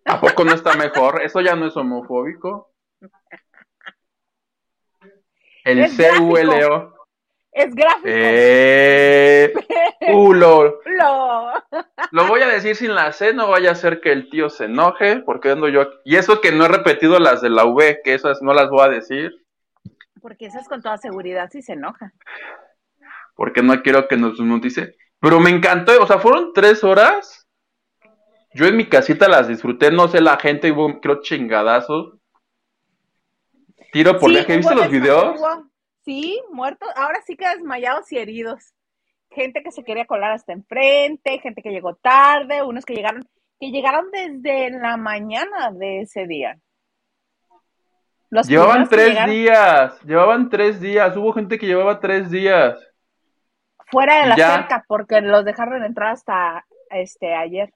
¿A 0.06 0.20
poco 0.20 0.44
no 0.44 0.52
está 0.52 0.74
mejor? 0.74 1.22
Eso 1.22 1.40
ya 1.40 1.54
no 1.54 1.66
es 1.66 1.76
homofóbico. 1.76 2.72
El 5.64 5.88
C-U-L-O. 5.88 6.93
Es 7.54 7.72
gráfico. 7.72 8.02
Eh, 8.04 9.54
culo. 10.12 10.80
Lo 12.10 12.26
voy 12.26 12.40
a 12.42 12.48
decir 12.48 12.74
sin 12.74 12.96
la 12.96 13.12
C, 13.12 13.32
no 13.32 13.48
vaya 13.48 13.70
a 13.70 13.76
ser 13.76 14.00
que 14.00 14.10
el 14.10 14.28
tío 14.28 14.50
se 14.50 14.64
enoje, 14.64 15.20
porque 15.20 15.50
ando 15.50 15.68
yo 15.68 15.82
aquí. 15.82 15.96
Y 16.04 16.16
eso 16.16 16.40
que 16.40 16.50
no 16.50 16.64
he 16.64 16.68
repetido 16.68 17.20
las 17.20 17.40
de 17.40 17.50
la 17.50 17.64
V, 17.64 18.00
que 18.02 18.14
esas 18.14 18.42
no 18.42 18.52
las 18.52 18.70
voy 18.70 18.84
a 18.84 18.88
decir. 18.88 19.32
Porque 20.20 20.46
esas 20.46 20.68
con 20.68 20.82
toda 20.82 20.98
seguridad 20.98 21.48
sí 21.52 21.62
se 21.62 21.74
enoja. 21.74 22.12
Porque 23.36 23.62
no 23.62 23.80
quiero 23.82 24.08
que 24.08 24.16
nos 24.16 24.40
notice. 24.40 24.96
Pero 25.20 25.38
me 25.38 25.50
encantó, 25.50 25.92
o 26.02 26.06
sea, 26.08 26.18
fueron 26.18 26.52
tres 26.54 26.82
horas. 26.82 27.46
Yo 28.52 28.66
en 28.66 28.76
mi 28.76 28.88
casita 28.88 29.28
las 29.28 29.46
disfruté, 29.46 29.92
no 29.92 30.08
sé, 30.08 30.20
la 30.20 30.38
gente 30.38 30.72
hubo, 30.72 31.00
creo, 31.00 31.20
chingadazos. 31.20 32.14
Tiro 33.92 34.18
por 34.18 34.30
viaje, 34.30 34.56
¿viste 34.56 34.74
los 34.74 34.90
videos? 34.90 35.40
Sí, 36.04 36.42
muertos, 36.50 36.88
ahora 36.96 37.20
sí 37.26 37.36
que 37.36 37.48
desmayados 37.48 38.12
y 38.12 38.18
heridos. 38.18 38.74
Gente 39.30 39.62
que 39.62 39.72
se 39.72 39.84
quería 39.84 40.06
colar 40.06 40.32
hasta 40.32 40.52
enfrente, 40.52 41.38
gente 41.40 41.62
que 41.62 41.70
llegó 41.70 41.94
tarde, 41.94 42.62
unos 42.62 42.84
que 42.84 42.94
llegaron, 42.94 43.26
que 43.58 43.70
llegaron 43.70 44.10
desde 44.10 44.70
la 44.70 44.96
mañana 44.96 45.70
de 45.72 46.02
ese 46.02 46.26
día. 46.26 46.58
llevaban 48.46 48.88
tres 48.88 49.26
días, 49.26 50.00
llevaban 50.02 50.50
tres 50.50 50.80
días, 50.80 51.16
hubo 51.16 51.32
gente 51.32 51.58
que 51.58 51.66
llevaba 51.66 52.00
tres 52.00 52.30
días. 52.30 52.78
Fuera 53.90 54.22
de 54.22 54.28
la 54.28 54.36
cerca, 54.36 54.84
porque 54.86 55.20
los 55.20 55.44
dejaron 55.44 55.84
entrar 55.84 56.12
hasta 56.12 56.66
este 56.90 57.34
ayer. 57.34 57.72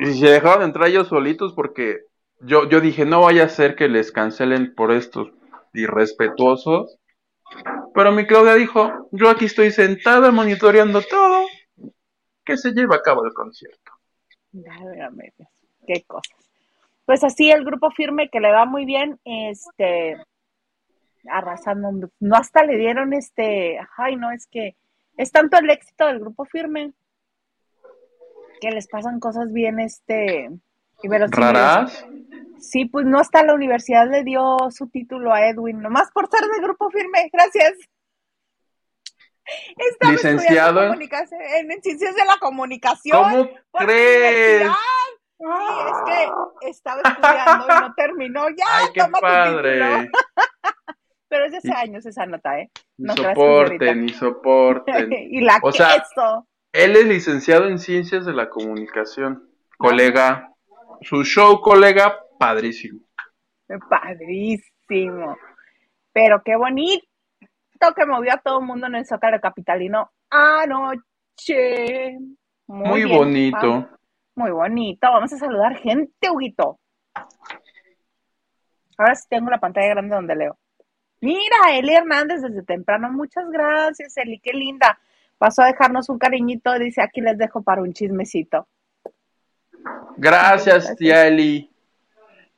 Y 0.00 0.14
se 0.14 0.28
dejaron 0.28 0.64
entrar 0.64 0.88
ellos 0.88 1.08
solitos 1.08 1.52
porque 1.54 2.00
yo, 2.40 2.68
yo 2.68 2.80
dije, 2.80 3.04
no 3.04 3.22
vaya 3.22 3.44
a 3.44 3.48
ser 3.48 3.76
que 3.76 3.88
les 3.88 4.12
cancelen 4.12 4.74
por 4.74 4.92
estos 4.92 5.37
irrespetuosos. 5.72 6.98
Pero 7.94 8.12
mi 8.12 8.26
Claudia 8.26 8.54
dijo, 8.54 9.08
yo 9.12 9.30
aquí 9.30 9.46
estoy 9.46 9.70
sentada 9.70 10.30
monitoreando 10.30 11.00
todo, 11.02 11.46
que 12.44 12.56
se 12.56 12.72
lleva 12.72 12.96
a 12.96 13.02
cabo 13.02 13.24
el 13.24 13.32
concierto. 13.32 13.92
Qué 15.86 16.04
cosas. 16.06 16.36
Pues 17.04 17.24
así 17.24 17.50
el 17.50 17.64
grupo 17.64 17.90
firme 17.90 18.28
que 18.28 18.40
le 18.40 18.52
va 18.52 18.66
muy 18.66 18.84
bien, 18.84 19.18
este, 19.24 20.16
arrasando, 21.30 22.10
no 22.20 22.36
hasta 22.36 22.64
le 22.64 22.76
dieron 22.76 23.14
este, 23.14 23.78
ay 23.96 24.16
no, 24.16 24.30
es 24.30 24.46
que 24.46 24.76
es 25.16 25.32
tanto 25.32 25.58
el 25.58 25.70
éxito 25.70 26.06
del 26.06 26.20
grupo 26.20 26.44
firme 26.44 26.92
que 28.60 28.70
les 28.70 28.88
pasan 28.88 29.20
cosas 29.20 29.52
bien, 29.52 29.80
este, 29.80 30.50
¿Raras? 31.30 32.04
Sí, 32.60 32.86
pues 32.86 33.06
no 33.06 33.18
hasta 33.18 33.44
la 33.44 33.54
universidad 33.54 34.10
le 34.10 34.24
dio 34.24 34.56
su 34.70 34.88
título 34.88 35.32
a 35.32 35.48
Edwin, 35.48 35.80
nomás 35.80 36.10
por 36.12 36.28
ser 36.28 36.40
de 36.40 36.60
grupo 36.60 36.90
firme, 36.90 37.30
gracias. 37.32 37.74
Está 39.76 40.10
Licenciado 40.10 40.92
en, 40.92 41.00
en, 41.00 41.82
ciencias 41.82 42.14
de 42.14 42.24
la 42.24 42.36
comunicación. 42.38 43.22
¿Cómo 43.22 43.48
crees? 43.72 44.70
Sí, 45.38 45.44
es 45.86 45.96
que 46.60 46.68
estaba 46.68 47.00
estudiando 47.04 47.66
y 47.66 47.80
no 47.80 47.94
terminó. 47.94 48.48
Ya, 48.50 48.64
Ay, 48.70 48.86
qué 48.92 49.02
padre. 49.20 50.10
Pero 51.28 51.44
es 51.44 51.52
de 51.52 51.58
hace 51.58 51.72
años 51.72 52.06
esa 52.06 52.26
nota, 52.26 52.58
¿eh? 52.58 52.70
No, 52.96 53.14
ni 53.14 53.22
soporten, 53.22 54.06
ni 54.06 54.12
soporten. 54.14 55.12
y 55.12 55.40
la 55.42 55.58
o 55.62 55.72
sea, 55.72 56.02
Él 56.72 56.96
es 56.96 57.04
licenciado 57.04 57.68
en 57.68 57.78
ciencias 57.78 58.24
de 58.24 58.32
la 58.32 58.48
comunicación, 58.48 59.50
colega 59.76 60.54
su 61.02 61.24
show, 61.24 61.60
colega, 61.60 62.18
padrísimo. 62.38 63.00
Padrísimo. 63.88 65.36
Pero 66.12 66.42
qué 66.44 66.56
bonito 66.56 67.02
que 67.94 68.06
movió 68.06 68.32
a 68.34 68.38
todo 68.38 68.60
el 68.60 68.66
mundo 68.66 68.86
en 68.86 68.96
el 68.96 69.06
Zócalo 69.06 69.40
Capitalino 69.40 70.10
anoche. 70.30 72.18
Muy, 72.66 73.04
bonito. 73.04 73.88
Muy 74.34 74.50
bonito. 74.50 75.10
Vamos 75.10 75.32
a 75.32 75.38
saludar 75.38 75.76
gente, 75.76 76.30
Huguito. 76.30 76.78
Ahora 78.96 79.14
sí 79.14 79.26
tengo 79.30 79.50
la 79.50 79.60
pantalla 79.60 79.88
grande 79.88 80.14
donde 80.14 80.34
leo. 80.34 80.58
Mira, 81.20 81.56
Eli 81.72 81.94
Hernández 81.94 82.42
desde 82.42 82.62
temprano. 82.62 83.10
Muchas 83.10 83.48
gracias, 83.50 84.16
Eli. 84.16 84.40
Qué 84.40 84.52
linda. 84.52 84.98
Pasó 85.38 85.62
a 85.62 85.66
dejarnos 85.66 86.08
un 86.08 86.18
cariñito. 86.18 86.76
Dice, 86.78 87.02
aquí 87.02 87.20
les 87.20 87.38
dejo 87.38 87.62
para 87.62 87.82
un 87.82 87.92
chismecito. 87.92 88.68
Gracias, 90.16 90.94
tía 90.96 91.26
Eli. 91.26 91.70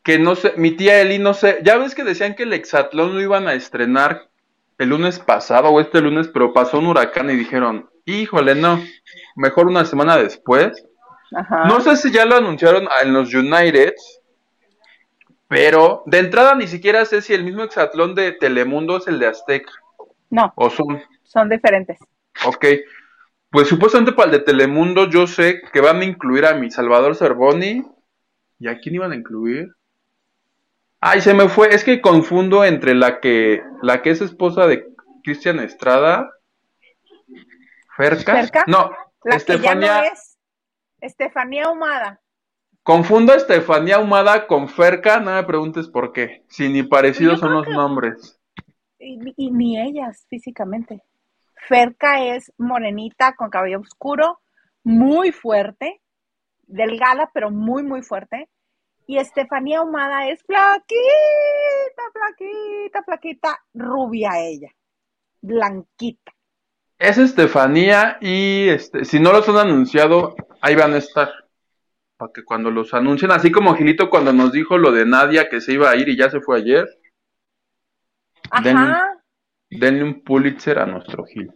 Que 0.02 0.18
no 0.18 0.34
sé, 0.34 0.54
mi 0.56 0.72
tía 0.72 1.00
Eli 1.00 1.18
no 1.18 1.34
sé, 1.34 1.60
ya 1.62 1.76
ves 1.76 1.94
que 1.94 2.04
decían 2.04 2.34
que 2.34 2.44
el 2.44 2.54
Exatlón 2.54 3.14
lo 3.14 3.20
iban 3.20 3.48
a 3.48 3.54
estrenar 3.54 4.28
el 4.78 4.88
lunes 4.88 5.18
pasado 5.18 5.68
o 5.68 5.80
este 5.80 6.00
lunes, 6.00 6.28
pero 6.28 6.54
pasó 6.54 6.78
un 6.78 6.86
huracán 6.86 7.28
y 7.28 7.36
dijeron, 7.36 7.90
híjole, 8.06 8.54
no, 8.54 8.82
mejor 9.36 9.66
una 9.66 9.84
semana 9.84 10.16
después. 10.16 10.86
No 11.66 11.80
sé 11.80 11.96
si 11.96 12.10
ya 12.10 12.24
lo 12.24 12.36
anunciaron 12.36 12.88
en 13.02 13.12
los 13.12 13.32
United, 13.32 13.94
pero 15.48 16.02
de 16.06 16.18
entrada 16.18 16.54
ni 16.54 16.66
siquiera 16.66 17.04
sé 17.04 17.22
si 17.22 17.34
el 17.34 17.44
mismo 17.44 17.62
Exatlón 17.62 18.14
de 18.14 18.32
Telemundo 18.32 18.96
es 18.96 19.06
el 19.06 19.18
de 19.18 19.26
Azteca. 19.26 19.70
No. 20.30 20.52
¿O 20.56 20.70
son? 20.70 21.02
Son 21.24 21.48
diferentes. 21.48 21.98
Ok. 22.46 22.64
Pues 23.50 23.68
supuestamente 23.68 24.12
para 24.12 24.30
el 24.30 24.38
de 24.38 24.44
Telemundo 24.44 25.08
yo 25.08 25.26
sé 25.26 25.60
que 25.72 25.80
van 25.80 26.00
a 26.00 26.04
incluir 26.04 26.46
a 26.46 26.54
mi 26.54 26.70
Salvador 26.70 27.16
Cervoni. 27.16 27.84
¿Y 28.58 28.68
a 28.68 28.78
quién 28.78 28.94
iban 28.94 29.12
a 29.12 29.16
incluir? 29.16 29.74
Ay, 31.00 31.20
se 31.20 31.34
me 31.34 31.48
fue. 31.48 31.74
Es 31.74 31.82
que 31.82 32.00
confundo 32.00 32.64
entre 32.64 32.94
la 32.94 33.20
que, 33.20 33.62
la 33.82 34.02
que 34.02 34.10
es 34.10 34.20
esposa 34.20 34.66
de 34.66 34.86
Cristian 35.24 35.58
Estrada. 35.58 36.30
¿Ferca? 37.96 38.64
No, 38.66 38.92
la 39.24 39.36
Estefanía. 39.36 40.04
es 40.04 40.38
Estefanía 41.00 41.70
Humada. 41.70 42.20
Confundo 42.82 43.32
a 43.32 43.36
Estefanía 43.36 43.98
Humada 43.98 44.46
con 44.46 44.68
Ferca, 44.68 45.20
no 45.20 45.34
me 45.34 45.44
preguntes 45.44 45.88
por 45.88 46.12
qué. 46.12 46.44
Si 46.48 46.68
ni 46.68 46.82
parecidos 46.82 47.40
son 47.40 47.52
los 47.52 47.68
nombres. 47.68 48.40
y, 48.98 49.50
ni 49.50 49.80
ellas 49.80 50.26
físicamente. 50.28 51.02
Ferca 51.68 52.24
es 52.24 52.52
morenita 52.58 53.34
con 53.34 53.50
cabello 53.50 53.80
oscuro, 53.80 54.40
muy 54.82 55.32
fuerte, 55.32 56.00
delgada, 56.66 57.30
pero 57.32 57.50
muy, 57.50 57.82
muy 57.82 58.02
fuerte. 58.02 58.48
Y 59.06 59.18
Estefanía 59.18 59.82
Humada 59.82 60.28
es 60.28 60.42
flaquita, 60.44 62.02
flaquita, 62.12 63.02
flaquita, 63.04 63.58
rubia 63.74 64.38
ella, 64.38 64.70
blanquita. 65.40 66.32
Es 66.98 67.18
Estefanía 67.18 68.18
y 68.20 68.68
este, 68.68 69.04
si 69.04 69.18
no 69.18 69.32
los 69.32 69.48
han 69.48 69.56
anunciado, 69.56 70.36
ahí 70.60 70.76
van 70.76 70.92
a 70.94 70.98
estar. 70.98 71.30
Para 72.16 72.32
que 72.32 72.44
cuando 72.44 72.70
los 72.70 72.92
anuncien, 72.92 73.32
así 73.32 73.50
como 73.50 73.74
Gilito 73.74 74.10
cuando 74.10 74.32
nos 74.32 74.52
dijo 74.52 74.76
lo 74.76 74.92
de 74.92 75.06
Nadia 75.06 75.48
que 75.48 75.62
se 75.62 75.72
iba 75.72 75.90
a 75.90 75.96
ir 75.96 76.08
y 76.10 76.16
ya 76.16 76.30
se 76.30 76.40
fue 76.40 76.58
ayer. 76.58 76.86
Ajá. 78.50 79.19
Denle 79.70 80.02
un 80.02 80.20
Pulitzer 80.22 80.78
a 80.80 80.86
nuestro 80.86 81.24
Gil. 81.24 81.52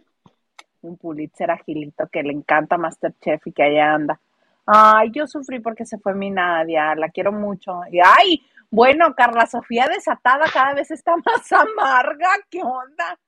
Un 0.81 0.97
Pulitzer 0.97 1.51
a 1.51 1.57
Gilito 1.57 2.07
que 2.07 2.23
le 2.23 2.31
encanta 2.31 2.77
Masterchef 2.77 3.45
y 3.47 3.51
que 3.51 3.63
allá 3.63 3.93
anda. 3.93 4.19
Ay, 4.65 5.11
yo 5.11 5.27
sufrí 5.27 5.59
porque 5.59 5.85
se 5.85 5.99
fue 5.99 6.15
mi 6.15 6.31
Nadia, 6.31 6.95
la 6.95 7.09
quiero 7.09 7.31
mucho. 7.31 7.81
Y 7.91 7.99
ay, 7.99 8.41
bueno, 8.71 9.13
Carla 9.15 9.45
Sofía 9.45 9.87
desatada 9.87 10.45
cada 10.51 10.73
vez 10.73 10.89
está 10.91 11.15
más 11.25 11.51
amarga, 11.51 12.29
¿qué 12.49 12.61
onda? 12.61 13.19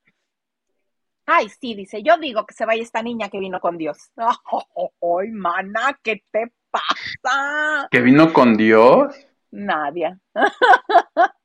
Ay, 1.26 1.50
sí, 1.50 1.76
dice, 1.76 2.02
yo 2.02 2.18
digo 2.18 2.46
que 2.46 2.54
se 2.54 2.66
vaya 2.66 2.82
esta 2.82 3.02
niña 3.02 3.30
que 3.30 3.40
vino 3.40 3.60
con 3.60 3.78
Dios. 3.78 4.12
Ay, 4.16 5.32
mana, 5.32 6.00
¿qué 6.02 6.24
te 6.32 6.54
pasa? 6.72 7.90
¿Que 7.92 8.00
vino 8.00 8.32
con 8.32 8.56
Dios? 8.56 9.14
Nadia. 9.52 10.18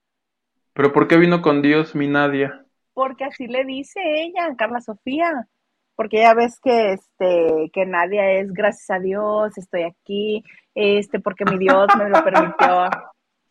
¿Pero 0.72 0.92
por 0.92 1.08
qué 1.08 1.16
vino 1.16 1.42
con 1.42 1.62
Dios 1.62 1.96
mi 1.96 2.06
Nadia? 2.06 2.64
Porque 2.94 3.24
así 3.24 3.46
le 3.46 3.64
dice 3.64 4.00
ella, 4.02 4.54
Carla 4.56 4.80
Sofía, 4.80 5.48
porque 5.94 6.18
ya 6.18 6.34
ves 6.34 6.58
que 6.60 6.92
este 6.92 7.70
que 7.72 7.86
nadie 7.86 8.40
es 8.40 8.52
gracias 8.52 8.90
a 8.90 9.00
Dios, 9.00 9.56
estoy 9.56 9.82
aquí, 9.82 10.44
este 10.74 11.20
porque 11.20 11.44
mi 11.44 11.58
Dios 11.58 11.86
me 11.96 12.08
lo 12.08 12.22
permitió. 12.24 12.84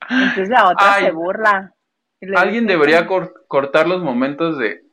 Entonces 0.10 0.50
la 0.50 0.70
otra 0.70 0.96
se 1.00 1.12
burla. 1.12 1.74
Alguien 2.36 2.68
debería 2.68 3.08
cortar 3.48 3.88
los 3.88 4.04
momentos 4.04 4.58
de 4.58 4.84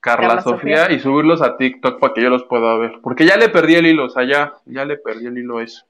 Carla, 0.00 0.42
Sofía, 0.42 0.92
y 0.92 1.00
subirlos 1.00 1.40
a 1.40 1.56
TikTok 1.56 1.98
para 1.98 2.12
que 2.12 2.22
yo 2.22 2.28
los 2.28 2.44
pueda 2.44 2.76
ver, 2.76 3.00
porque 3.02 3.24
ya 3.24 3.36
le 3.36 3.48
perdí 3.48 3.76
el 3.76 3.86
hilo, 3.86 4.06
o 4.06 4.10
sea, 4.10 4.24
ya, 4.24 4.52
ya 4.66 4.84
le 4.84 4.98
perdí 4.98 5.26
el 5.26 5.38
hilo 5.38 5.60
eso. 5.60 5.86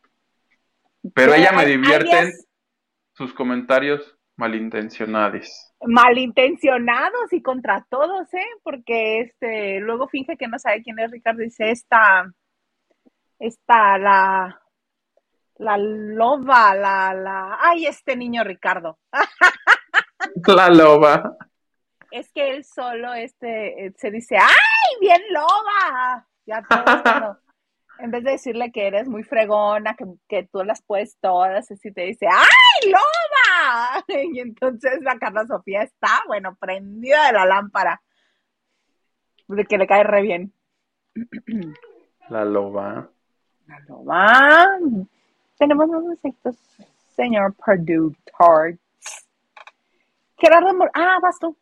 Pero 1.15 1.35
ella 1.35 1.53
me 1.53 1.67
divierten 1.67 2.33
sus 3.15 3.35
comentarios 3.35 4.17
malintencionados 4.41 5.71
malintencionados 5.87 7.33
y 7.33 7.43
contra 7.43 7.87
todos, 7.89 8.33
¿eh? 8.35 8.47
Porque 8.63 9.21
este, 9.21 9.81
luego 9.81 10.09
finge 10.09 10.37
que 10.37 10.49
no 10.49 10.59
sabe 10.59 10.83
quién 10.83 10.99
es 10.99 11.11
Ricardo, 11.11 11.41
dice 11.41 11.71
esta, 11.71 12.31
esta, 13.39 13.99
la, 13.99 14.61
la 15.57 15.79
loba, 15.79 16.75
la, 16.75 17.15
la, 17.15 17.59
ay, 17.61 17.87
este 17.87 18.17
niño 18.17 18.45
Ricardo. 18.45 18.99
La 20.47 20.69
loba. 20.69 21.37
Es 22.11 22.31
que 22.33 22.51
él 22.51 22.65
solo, 22.65 23.15
este, 23.15 23.93
se 23.97 24.11
dice, 24.11 24.37
ay, 24.37 25.01
bien 25.01 25.21
loba. 25.31 26.29
Ya 26.45 26.63
todo 26.63 27.39
en 28.01 28.11
vez 28.11 28.25
de 28.25 28.33
decirle 28.33 28.71
que 28.71 28.87
eres 28.87 29.09
muy 29.09 29.23
fregona, 29.23 29.95
que, 29.95 30.05
que 30.29 30.49
tú 30.53 30.63
las 30.63 30.83
puedes 30.83 31.17
todas, 31.21 31.71
así 31.71 31.93
te 31.93 32.03
dice, 32.03 32.27
¡ay, 32.27 32.91
loba! 32.91 33.40
Y 34.09 34.41
entonces 34.41 35.01
la 35.03 35.19
Carla 35.19 35.47
Sofía 35.47 35.83
está, 35.83 36.23
bueno, 36.27 36.57
prendida 36.57 37.27
de 37.27 37.33
la 37.33 37.47
lámpara, 37.47 38.01
de 39.49 39.65
que 39.65 39.79
le 39.79 39.87
cae 39.87 40.05
re 40.05 40.23
bien. 40.23 40.53
La 42.29 42.45
loba. 42.45 43.11
La 43.67 43.81
loba. 43.89 44.79
Tenemos 45.59 45.89
unos 45.89 46.13
insectos, 46.13 46.57
señor 47.17 47.55
Purdue 47.55 48.17
Gerardo 50.39 50.73
Mor 50.75 50.91
ah, 50.95 51.19
vas 51.21 51.39
tú. 51.41 51.57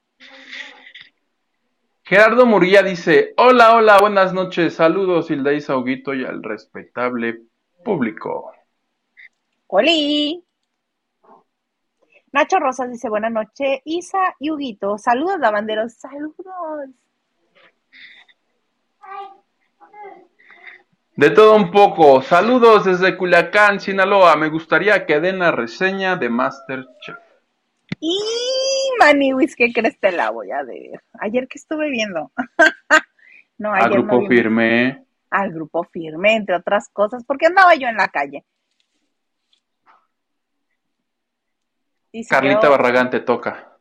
Gerardo 2.05 2.47
Murilla 2.47 2.83
dice, 2.83 3.35
hola, 3.39 3.75
hola, 3.75 3.99
buenas 3.99 4.33
noches, 4.35 4.75
saludos 4.75 5.31
Hilda 5.31 5.53
y 5.53 5.61
Sauguito 5.61 6.15
y 6.15 6.25
al 6.25 6.43
respetable 6.43 7.43
público. 7.83 8.53
¡Holi! 9.67 10.45
Nacho 12.33 12.59
Rosas 12.59 12.91
dice, 12.91 13.09
buenas 13.09 13.33
noches, 13.33 13.81
Isa 13.85 14.19
y 14.39 14.51
Huguito, 14.51 14.99
saludos 14.99 15.39
lavanderos, 15.39 15.95
saludos. 15.95 16.91
De 21.17 21.31
todo 21.31 21.57
un 21.57 21.71
poco, 21.71 22.23
saludos 22.23 22.85
desde 22.85 23.17
Culiacán, 23.17 23.81
Sinaloa, 23.81 24.37
me 24.37 24.49
gustaría 24.49 25.05
que 25.05 25.21
den 25.21 25.41
la 25.41 25.51
reseña 25.51 26.17
de 26.17 26.29
Masterchef. 26.29 27.19
Y 27.99 28.19
Maniwis, 29.01 29.57
¿qué 29.57 29.73
crees? 29.73 29.99
Te 29.99 30.13
la 30.13 30.31
voy 30.31 30.51
a 30.51 30.63
ver. 30.63 31.03
Ayer 31.15 31.49
que 31.49 31.59
estuve 31.59 31.91
viendo. 31.91 32.31
no, 33.59 33.73
ayer 33.73 33.87
Al 33.87 33.93
grupo 33.93 34.27
firme. 34.29 35.05
Al 35.31 35.53
grupo 35.53 35.85
firme, 35.85 36.37
entre 36.37 36.55
otras 36.55 36.89
cosas, 36.91 37.25
porque 37.25 37.47
andaba 37.47 37.75
yo 37.75 37.89
en 37.89 37.97
la 37.97 38.09
calle. 38.09 38.45
Carlita 42.27 42.69
Barragán 42.69 43.11
te 43.11 43.21
toca. 43.21 43.79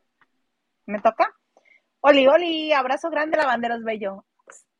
¿Me 0.86 1.00
toca? 1.00 1.34
Oli, 2.02 2.28
Oli, 2.28 2.74
abrazo 2.74 3.10
grande, 3.10 3.38
lavanderos 3.38 3.84
bello. 3.84 4.26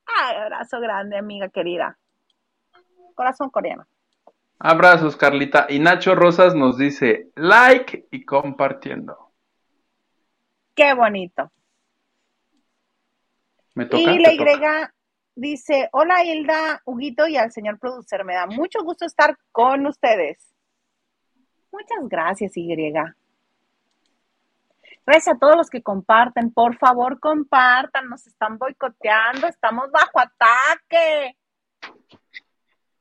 abrazo 0.06 0.80
grande, 0.80 1.18
amiga 1.18 1.50
querida. 1.50 1.98
Corazón 3.16 3.50
coreano. 3.50 3.88
Abrazos, 4.60 5.16
Carlita. 5.16 5.68
Y 5.70 5.80
Nacho 5.80 6.16
Rosas 6.16 6.56
nos 6.56 6.78
dice 6.78 7.32
like 7.36 8.08
y 8.12 8.26
compartiendo. 8.26 9.32
Qué 10.76 10.94
bonito. 10.94 11.52
¿Me 13.76 13.86
toca? 13.86 14.02
Y 14.02 14.20
la 14.20 14.34
Y 14.34 14.42
dice, 15.36 15.90
hola 15.92 16.24
Hilda, 16.24 16.82
Huguito 16.86 17.28
y 17.28 17.38
al 17.38 17.52
señor 17.52 17.78
producer, 17.78 18.26
me 18.26 18.34
da 18.34 18.48
mucho 18.48 18.84
gusto 18.84 19.06
estar 19.06 19.38
con 19.52 19.86
ustedes. 19.86 20.54
Muchas 21.72 22.10
gracias, 22.10 22.58
Y. 22.58 23.16
Gracias 25.08 25.38
a 25.38 25.40
todos 25.40 25.56
los 25.56 25.70
que 25.70 25.82
comparten. 25.82 26.52
Por 26.52 26.78
favor, 26.78 27.18
compartan. 27.22 28.10
Nos 28.10 28.28
están 28.28 28.58
boicoteando. 28.58 29.48
Estamos 29.48 29.90
bajo 29.90 30.20
ataque. 30.20 31.38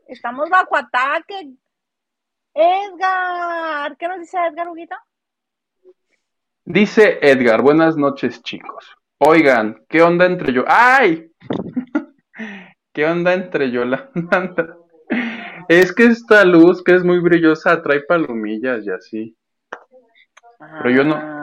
Estamos 0.07 0.49
bajo 0.49 0.77
ataque. 0.77 1.55
Edgar. 2.55 3.97
¿Qué 3.97 4.07
nos 4.07 4.21
dice 4.21 4.39
Edgar, 4.39 4.69
Huguito? 4.69 4.95
Dice 6.65 7.19
Edgar, 7.23 7.61
buenas 7.61 7.97
noches 7.97 8.41
chicos. 8.41 8.97
Oigan, 9.19 9.85
¿qué 9.89 10.01
onda 10.03 10.27
entre 10.27 10.53
yo? 10.53 10.63
¡Ay! 10.69 11.33
¿Qué 12.93 13.05
onda 13.05 13.35
entre 13.35 13.73
Yolanda? 13.73 14.77
es 15.69 15.93
que 15.93 16.05
esta 16.05 16.45
luz 16.45 16.85
que 16.85 16.95
es 16.95 17.03
muy 17.03 17.19
brillosa 17.19 17.83
trae 17.83 18.03
palomillas 18.03 18.87
y 18.87 18.91
así. 18.91 19.37
Pero 20.59 20.91
yo 20.91 21.03
no. 21.03 21.36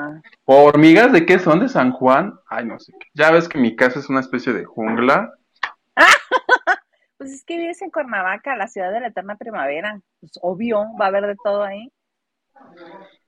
¿Hormigas 0.46 1.12
de 1.12 1.26
qué 1.26 1.40
son? 1.40 1.60
¿De 1.60 1.70
San 1.70 1.92
Juan? 1.92 2.34
Ay, 2.48 2.66
no 2.66 2.80
sé. 2.80 2.94
Ya 3.14 3.32
ves 3.32 3.48
que 3.48 3.58
mi 3.58 3.76
casa 3.76 4.00
es 4.00 4.10
una 4.10 4.20
especie 4.20 4.54
de 4.54 4.66
jungla. 4.66 5.32
Pues 7.16 7.36
es 7.36 7.46
que 7.46 7.56
vives 7.56 7.82
en 7.82 7.90
Cuernavaca, 7.90 8.58
la 8.58 8.68
ciudad 8.68 8.92
de 8.92 9.00
la 9.00 9.08
eterna 9.08 9.38
primavera. 9.38 9.98
Pues 10.20 10.34
obvio, 10.42 10.84
va 11.00 11.06
a 11.06 11.08
haber 11.08 11.26
de 11.26 11.38
todo 11.42 11.64
ahí. 11.64 11.90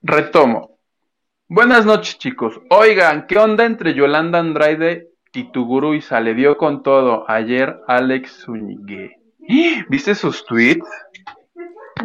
Retomo. 0.02 0.78
Buenas 1.48 1.86
noches, 1.86 2.18
chicos. 2.18 2.60
Oigan, 2.68 3.26
¿qué 3.26 3.38
onda 3.38 3.64
entre 3.64 3.94
Yolanda 3.94 4.38
Andrade 4.38 5.08
y 5.32 5.50
tu 5.50 5.64
gurú 5.64 5.94
y 5.94 6.02
le 6.22 6.34
dio 6.34 6.58
con 6.58 6.82
todo? 6.82 7.24
Ayer 7.30 7.80
Alex 7.86 8.44
Zúñiga. 8.44 9.12
¿Viste 9.88 10.14
sus 10.14 10.44
tweets? 10.44 10.86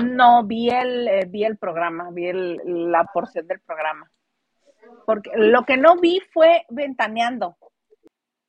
No, 0.02 0.46
vi 0.46 0.70
el, 0.70 1.08
eh, 1.08 1.26
vi 1.28 1.44
el 1.44 1.58
programa, 1.58 2.10
vi 2.12 2.28
el, 2.28 2.62
la 2.90 3.04
porción 3.14 3.48
del 3.48 3.60
programa. 3.60 4.10
Porque 5.06 5.32
lo 5.36 5.64
que 5.64 5.78
no 5.78 5.98
vi 5.98 6.22
fue 6.32 6.66
ventaneando, 6.70 7.58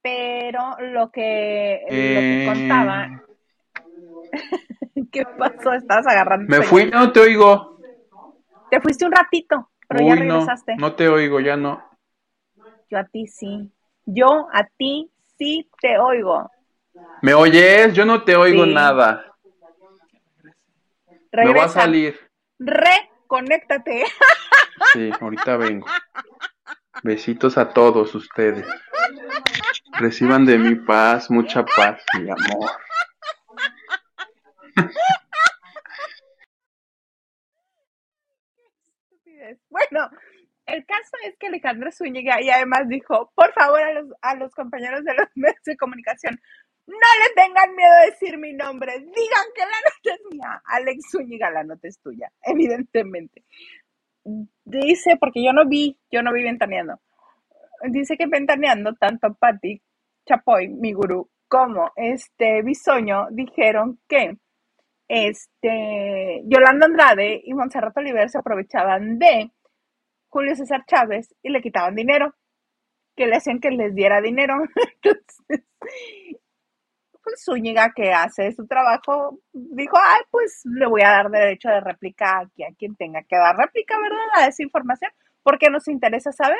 pero 0.01 0.77
lo 0.79 1.11
que, 1.11 1.81
lo 1.85 1.91
que 1.91 2.45
contaba. 2.47 3.07
Eh. 3.07 5.05
¿Qué 5.13 5.25
pasó? 5.39 5.73
Estabas 5.73 6.07
agarrando. 6.07 6.47
Me 6.49 6.63
fui, 6.63 6.87
no 6.87 7.13
te 7.13 7.21
oigo. 7.21 7.79
Te 8.71 8.81
fuiste 8.81 9.05
un 9.05 9.13
ratito, 9.13 9.71
pero 9.89 10.07
ya 10.07 10.15
regresaste. 10.15 10.77
No, 10.77 10.89
no 10.89 10.95
te 10.95 11.09
oigo, 11.09 11.41
ya 11.41 11.57
no. 11.57 11.83
Yo 12.89 12.99
a 12.99 13.05
ti 13.05 13.27
sí. 13.27 13.71
Yo 14.05 14.49
a 14.53 14.67
ti 14.77 15.11
sí 15.39 15.69
te 15.81 15.99
oigo. 15.99 16.51
¿Me 17.21 17.35
oyes? 17.35 17.93
Yo 17.95 18.05
no 18.05 18.23
te 18.23 18.37
oigo 18.37 18.67
nada. 18.67 19.33
Me 21.33 21.55
va 21.55 21.65
a 21.65 21.69
salir. 21.69 22.19
Reconéctate. 22.59 24.05
Sí, 24.95 25.11
ahorita 25.21 25.57
vengo. 25.57 25.87
Besitos 27.03 27.59
a 27.59 27.71
todos 27.71 28.15
ustedes. 28.15 28.67
Reciban 29.99 30.45
de 30.45 30.59
mi 30.59 30.75
paz, 30.75 31.31
mucha 31.31 31.65
paz 31.65 32.03
y 32.19 32.31
amor. 32.31 32.71
Bueno, 39.69 40.11
el 40.67 40.87
caso 40.87 41.11
es 41.25 41.37
que 41.39 41.49
Alejandro 41.49 41.91
Zúñiga 41.93 42.41
y 42.41 42.51
además 42.51 42.89
dijo, 42.89 43.33
por 43.35 43.53
favor 43.53 43.81
a 43.83 43.93
los, 43.93 44.07
a 44.23 44.35
los 44.37 44.55
compañeros 44.55 45.05
de 45.05 45.15
los 45.15 45.29
medios 45.35 45.63
de 45.65 45.77
comunicación, 45.77 46.41
no 46.87 46.97
le 46.97 47.35
tengan 47.35 47.75
miedo 47.77 47.93
a 47.93 48.07
decir 48.07 48.39
mi 48.39 48.53
nombre. 48.53 48.93
Digan 48.99 49.47
que 49.55 49.63
la 49.63 49.67
nota 49.67 50.15
es 50.15 50.21
mía. 50.31 50.63
Alex 50.65 51.11
Zúñiga, 51.11 51.51
la 51.51 51.65
nota 51.65 51.89
es 51.89 51.99
tuya, 52.01 52.31
evidentemente. 52.43 53.45
Dice, 54.65 55.17
porque 55.19 55.45
yo 55.45 55.53
no 55.53 55.67
vi, 55.69 55.99
yo 56.11 56.23
no 56.23 56.33
vi 56.33 56.43
ventaneando. 56.43 57.01
Dice 57.91 58.17
que 58.17 58.27
ventaneando 58.27 58.95
tanto 58.95 59.35
Patti 59.35 59.83
Chapoy, 60.27 60.69
mi 60.69 60.93
gurú, 60.93 61.29
como 61.49 61.91
este 61.97 62.63
Bisoño 62.63 63.27
dijeron 63.31 64.01
que 64.09 64.37
este 65.09 66.43
Yolanda 66.47 66.87
Andrade 66.87 67.43
y 67.45 67.53
Monserrat 67.55 67.97
Oliver 67.97 68.31
se 68.31 68.39
aprovechaban 68.39 69.19
de 69.19 69.51
Julio 70.29 70.57
César 70.57 70.85
Chávez 70.87 71.35
y 71.43 71.51
le 71.51 71.61
quitaban 71.61 71.95
dinero, 71.95 72.35
que 73.17 73.27
le 73.27 73.37
hacían 73.37 73.61
que 73.61 73.71
les 73.71 73.95
diera 73.95 74.23
dinero. 74.23 74.55
Entonces, 75.03 75.67
pues 77.33 77.45
Zúñiga 77.45 77.93
que 77.95 78.13
hace 78.13 78.53
su 78.53 78.67
trabajo 78.67 79.39
dijo, 79.53 79.97
ay, 79.97 80.23
pues 80.31 80.63
le 80.65 80.87
voy 80.87 81.03
a 81.03 81.11
dar 81.11 81.31
derecho 81.31 81.69
de 81.69 81.81
réplica 81.81 82.41
aquí 82.41 82.63
a 82.63 82.75
quien 82.77 82.95
tenga 82.97 83.23
que 83.23 83.37
dar 83.37 83.57
réplica, 83.57 83.99
¿verdad? 83.99 84.27
A 84.37 84.47
esa 84.47 84.63
información, 84.63 85.11
porque 85.43 85.71
nos 85.71 85.89
interesa 85.89 86.33
saber. 86.33 86.59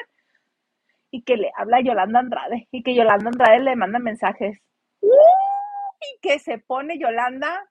Y 1.11 1.25
que 1.25 1.37
le 1.37 1.51
habla 1.57 1.83
Yolanda 1.83 2.21
Andrade 2.21 2.69
y 2.71 2.83
que 2.83 2.95
Yolanda 2.95 3.29
Andrade 3.29 3.61
le 3.61 3.77
manda 3.77 3.99
mensajes. 3.99 4.59
Y 5.03 6.21
que 6.23 6.39
se 6.39 6.57
pone 6.59 6.99
Yolanda, 6.99 7.69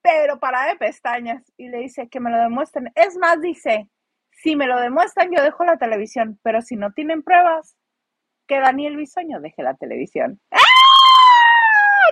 pero 0.00 0.38
para 0.38 0.66
de 0.66 0.76
pestañas. 0.76 1.42
Y 1.56 1.68
le 1.70 1.78
dice 1.78 2.08
que 2.08 2.20
me 2.20 2.30
lo 2.30 2.38
demuestren. 2.38 2.92
Es 2.94 3.16
más, 3.16 3.40
dice, 3.40 3.88
si 4.30 4.54
me 4.54 4.68
lo 4.68 4.78
demuestran, 4.78 5.30
yo 5.36 5.42
dejo 5.42 5.64
la 5.64 5.76
televisión, 5.76 6.38
pero 6.44 6.62
si 6.62 6.76
no 6.76 6.92
tienen 6.92 7.24
pruebas, 7.24 7.76
que 8.46 8.60
Daniel 8.60 8.96
Bisoño 8.96 9.40
deje 9.40 9.64
la 9.64 9.74
televisión. 9.74 10.40
¡Ah! 10.52 10.67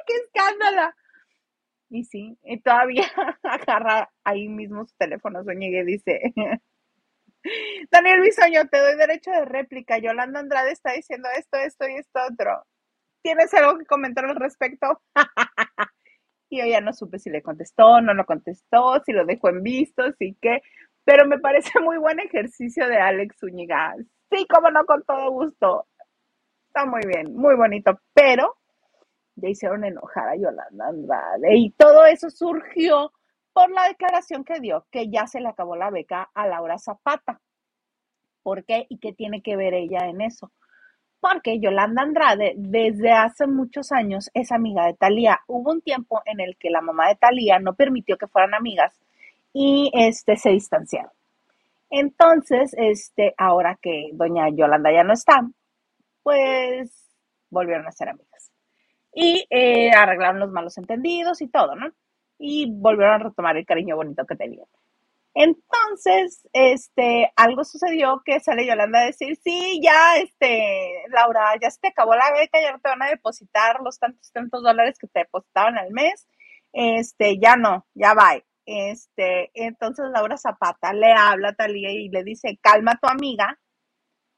¡Qué 0.07 0.15
escándalo! 0.15 0.93
Y 1.91 2.05
sí, 2.05 2.39
y 2.43 2.61
todavía 2.61 3.05
agarra 3.43 4.11
ahí 4.25 4.49
mismo 4.49 4.87
su 4.87 4.95
teléfono, 4.97 5.45
Soñegue 5.45 5.85
dice, 5.85 6.21
Daniel 7.91 8.21
Bisoño, 8.21 8.67
te 8.69 8.79
doy 8.79 8.97
derecho 8.97 9.31
de 9.31 9.45
réplica. 9.45 9.99
Yolanda 9.99 10.41
Andrade 10.41 10.73
está 10.73 10.93
diciendo 10.93 11.29
esto, 11.37 11.59
esto 11.59 11.89
y 11.89 11.97
esto 11.97 12.21
otro. 12.31 12.65
¿Tienes 13.23 13.53
algo 13.55 13.79
que 13.79 13.87
comentar 13.87 14.25
al 14.25 14.37
respecto? 14.37 15.01
y 16.51 16.61
yo 16.61 16.67
ya 16.67 16.81
no 16.81 16.93
supe 16.93 17.19
si 17.19 17.31
le 17.31 17.43
contestó, 17.43 18.01
no 18.01 18.15
lo 18.15 18.25
contestó, 18.25 19.01
si 19.05 19.13
lo 19.13 19.25
dejó 19.25 19.49
en 19.51 19.63
visto, 19.63 20.03
sí 20.19 20.37
que, 20.41 20.61
pero 21.05 21.27
me 21.27 21.39
parece 21.39 21.79
muy 21.81 21.99
buen 21.99 22.21
ejercicio 22.21 22.89
de 22.89 22.99
Alex 22.99 23.37
Zúñiga. 23.39 23.95
Sí, 24.31 24.47
como 24.49 24.71
no, 24.71 24.85
con 24.87 25.05
todo 25.05 25.31
gusto. 25.31 25.87
Está 26.69 26.85
muy 26.87 27.03
bien, 27.07 27.35
muy 27.35 27.55
bonito, 27.57 28.01
pero 28.13 28.56
ya 29.37 29.49
hicieron 29.49 29.85
enojar 29.85 30.29
a 30.29 30.37
Yolanda 30.37 30.89
Andrade. 30.89 31.57
Y 31.57 31.71
todo 31.71 32.05
eso 32.07 32.31
surgió 32.31 33.13
por 33.53 33.71
la 33.71 33.89
declaración 33.89 34.45
que 34.45 34.61
dio, 34.61 34.87
que 34.91 35.09
ya 35.09 35.27
se 35.27 35.41
le 35.41 35.49
acabó 35.49 35.77
la 35.77 35.91
beca 35.91 36.31
a 36.35 36.47
Laura 36.47 36.79
Zapata. 36.79 37.41
¿Por 38.43 38.65
qué? 38.65 38.87
¿Y 38.89 38.99
qué 38.99 39.13
tiene 39.13 39.43
que 39.43 39.57
ver 39.57 39.75
ella 39.75 40.07
en 40.07 40.21
eso? 40.21 40.53
Porque 41.21 41.59
Yolanda 41.59 42.03
Andrade 42.03 42.55
desde 42.57 43.13
hace 43.13 43.47
muchos 43.47 43.93
años 43.93 44.31
es 44.35 44.53
amiga 44.53 44.87
de 44.87 44.95
Talía. 44.95 45.41
Hubo 45.47 45.73
un 45.73 45.81
tiempo 45.81 46.23
en 46.25 46.41
el 46.41 46.57
que 46.57 46.71
la 46.71 46.81
mamá 46.81 47.09
de 47.09 47.17
Talía 47.17 47.59
no 47.59 47.75
permitió 47.75 48.17
que 48.19 48.29
fueran 48.29 48.55
amigas 48.55 48.95
y 49.53 49.91
este 49.95 50.37
se 50.37 50.51
distanciaron. 50.51 51.11
Entonces, 51.91 52.75
este, 52.77 53.35
ahora 53.39 53.79
que 53.81 54.11
doña 54.13 54.49
Yolanda 54.51 54.93
ya 54.93 55.05
no 55.05 55.13
está, 55.13 55.49
pues 56.23 57.07
volvieron 57.49 57.87
a 57.87 57.93
ser 57.93 58.11
amigas 58.11 58.26
y 59.19 59.47
eh, 59.49 59.93
arreglaron 59.93 60.39
los 60.41 60.51
malos 60.51 60.77
entendidos 60.77 61.41
y 61.41 61.49
todo, 61.49 61.75
¿no? 61.75 61.91
Y 62.39 62.71
volvieron 62.71 63.15
a 63.15 63.25
retomar 63.25 63.57
el 63.57 63.65
cariño 63.65 63.97
bonito 63.97 64.27
que 64.27 64.37
tenían. 64.37 64.67
Entonces, 65.33 66.47
este, 66.53 67.33
algo 67.35 67.65
sucedió 67.65 68.23
que 68.27 68.41
sale 68.41 68.67
Yolanda 68.67 69.01
a 69.01 69.07
decir, 69.07 69.39
sí, 69.43 69.81
ya, 69.83 70.17
este, 70.19 71.03
Laura, 71.09 71.55
ya 71.61 71.71
se 71.71 71.81
te 71.81 71.89
acabó 71.89 72.15
la 72.15 72.31
beca, 72.31 72.61
ya 72.61 72.73
no 72.73 72.79
te 72.79 72.91
van 72.91 73.03
a 73.03 73.09
depositar 73.09 73.81
los 73.83 73.99
tantos, 73.99 74.31
tantos 74.33 74.63
dólares 74.63 74.99
que 74.99 75.07
te 75.07 75.21
depositaban 75.21 75.79
al 75.79 75.93
mes, 75.93 76.29
este, 76.75 77.39
ya 77.39 77.57
no, 77.57 77.87
ya 77.95 78.13
va. 78.13 78.39
Este, 78.67 79.51
entonces 79.55 80.05
Laura 80.13 80.37
Zapata 80.37 80.93
le 80.93 81.13
habla 81.13 81.51
a 81.51 81.55
Talía 81.55 81.91
y 81.91 82.11
le 82.11 82.23
dice, 82.23 82.59
calma 82.61 82.93
a 82.93 82.99
tu 82.99 83.09
amiga, 83.09 83.59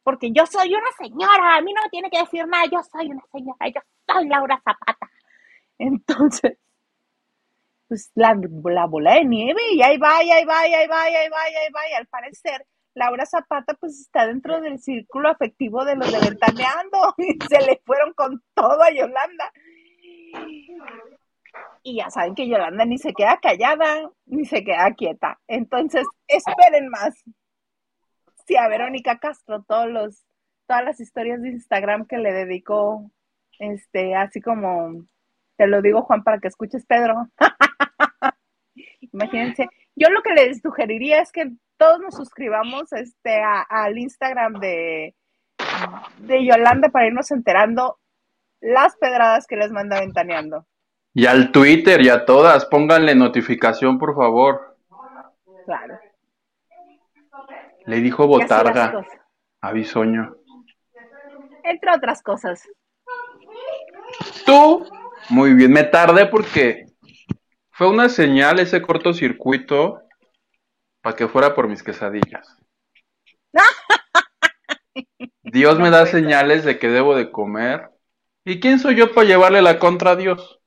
porque 0.09 0.33
yo 0.33 0.47
soy 0.47 0.75
una 0.75 0.90
señora, 0.97 1.57
a 1.57 1.61
mí 1.61 1.71
no 1.71 1.83
me 1.83 1.90
tiene 1.90 2.09
que 2.09 2.21
decir 2.21 2.47
nada, 2.47 2.64
yo 2.64 2.81
soy 2.83 3.11
una 3.11 3.23
señora, 3.31 3.68
yo 3.68 3.83
soy 4.11 4.27
Laura 4.27 4.59
Zapata. 4.64 5.11
Entonces, 5.79 6.57
pues 7.88 8.11
la, 8.14 8.35
la 8.64 8.87
bola 8.87 9.16
de 9.16 9.27
nieve 9.27 9.61
y 9.71 9.83
ahí 9.83 9.99
va, 9.99 10.25
y 10.25 10.31
ahí 10.31 10.47
va, 10.47 10.66
y 10.66 10.73
ahí 10.73 10.87
va, 10.87 11.11
y 11.11 11.14
ahí 11.14 11.29
va, 11.29 11.51
y 11.51 11.55
ahí 11.57 11.73
va, 11.75 11.90
y 11.90 11.92
al 11.92 12.07
parecer 12.07 12.66
Laura 12.94 13.27
Zapata 13.27 13.75
pues 13.75 14.01
está 14.01 14.27
dentro 14.27 14.62
del 14.62 14.79
círculo 14.79 15.29
afectivo 15.29 15.85
de 15.85 15.97
los 15.97 16.11
de 16.11 16.21
Ventaneando 16.21 17.14
y 17.18 17.37
se 17.47 17.66
le 17.66 17.79
fueron 17.85 18.14
con 18.14 18.42
todo 18.55 18.83
a 18.83 18.90
Yolanda. 18.90 19.53
Y 21.83 21.97
ya 21.97 22.09
saben 22.09 22.35
que 22.35 22.49
Yolanda 22.49 22.87
ni 22.87 22.97
se 22.97 23.12
queda 23.12 23.38
callada, 23.42 24.11
ni 24.25 24.47
se 24.47 24.64
queda 24.64 24.90
quieta. 24.94 25.38
Entonces, 25.49 26.07
esperen 26.29 26.88
más 26.88 27.14
sí, 28.48 28.56
a 28.56 28.66
Verónica 28.66 29.18
Castro, 29.18 29.62
todos 29.62 29.88
los, 29.88 30.24
todas 30.66 30.84
las 30.84 31.00
historias 31.00 31.42
de 31.42 31.50
Instagram 31.50 32.06
que 32.06 32.16
le 32.16 32.32
dedicó, 32.32 33.11
este, 33.58 34.14
así 34.16 34.40
como, 34.40 35.04
te 35.56 35.66
lo 35.66 35.82
digo 35.82 36.02
Juan 36.02 36.24
para 36.24 36.38
que 36.38 36.48
escuches 36.48 36.87
Pedro. 36.87 37.28
Imagínense, 39.12 39.68
yo 39.94 40.08
lo 40.08 40.22
que 40.22 40.32
les 40.32 40.62
sugeriría 40.62 41.20
es 41.20 41.30
que 41.30 41.52
todos 41.76 42.00
nos 42.00 42.16
suscribamos 42.16 42.92
este, 42.92 43.40
al 43.42 43.98
Instagram 43.98 44.54
de, 44.54 45.14
de 46.18 46.46
Yolanda 46.46 46.88
para 46.88 47.06
irnos 47.06 47.30
enterando 47.30 47.98
las 48.61 48.96
pedradas 48.96 49.46
que 49.46 49.56
les 49.56 49.70
manda 49.70 50.00
ventaneando. 50.00 50.66
Y 51.12 51.26
al 51.26 51.52
Twitter 51.52 52.00
y 52.00 52.08
a 52.08 52.24
todas, 52.24 52.64
pónganle 52.66 53.14
notificación, 53.14 53.98
por 53.98 54.14
favor. 54.14 54.76
Claro. 55.66 55.98
Le 57.88 58.03
dijo 58.03 58.27
botarga 58.27 59.03
a 59.62 59.72
Bisoño. 59.72 60.37
Entre 61.64 61.90
otras 61.90 62.22
cosas. 62.22 62.62
Tú, 64.44 64.87
muy 65.31 65.55
bien, 65.55 65.72
me 65.72 65.85
tardé 65.85 66.27
porque 66.27 66.85
fue 67.70 67.88
una 67.88 68.11
señal 68.11 68.59
ese 68.59 68.83
cortocircuito 68.83 70.03
para 71.01 71.16
que 71.16 71.29
fuera 71.29 71.55
por 71.55 71.66
mis 71.66 71.83
quesadillas. 71.83 72.59
Dios 75.44 75.79
me 75.79 75.88
da 75.88 76.05
señales 76.05 76.64
de 76.64 76.79
que 76.79 76.88
debo 76.88 77.16
de 77.16 77.31
comer. 77.31 77.88
¿Y 78.44 78.61
quién 78.61 78.81
soy 78.81 78.96
yo 78.96 79.14
para 79.14 79.27
llevarle 79.27 79.62
la 79.62 79.79
contra 79.79 80.11
a 80.11 80.16
Dios? 80.16 80.58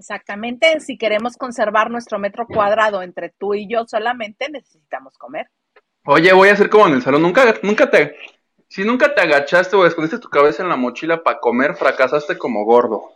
Exactamente, 0.00 0.80
si 0.80 0.96
queremos 0.96 1.36
conservar 1.36 1.90
nuestro 1.90 2.18
metro 2.18 2.46
cuadrado 2.46 3.02
entre 3.02 3.28
tú 3.28 3.52
y 3.54 3.68
yo 3.68 3.84
solamente, 3.86 4.48
necesitamos 4.48 5.18
comer. 5.18 5.50
Oye, 6.06 6.32
voy 6.32 6.48
a 6.48 6.54
hacer 6.54 6.70
como 6.70 6.86
en 6.86 6.94
el 6.94 7.02
salón, 7.02 7.20
nunca, 7.20 7.54
nunca 7.62 7.90
te, 7.90 8.16
si 8.66 8.82
nunca 8.82 9.14
te 9.14 9.20
agachaste 9.20 9.76
o 9.76 9.84
escondiste 9.84 10.18
tu 10.18 10.30
cabeza 10.30 10.62
en 10.62 10.70
la 10.70 10.76
mochila 10.76 11.22
para 11.22 11.38
comer, 11.38 11.74
fracasaste 11.74 12.38
como 12.38 12.64
gordo. 12.64 13.10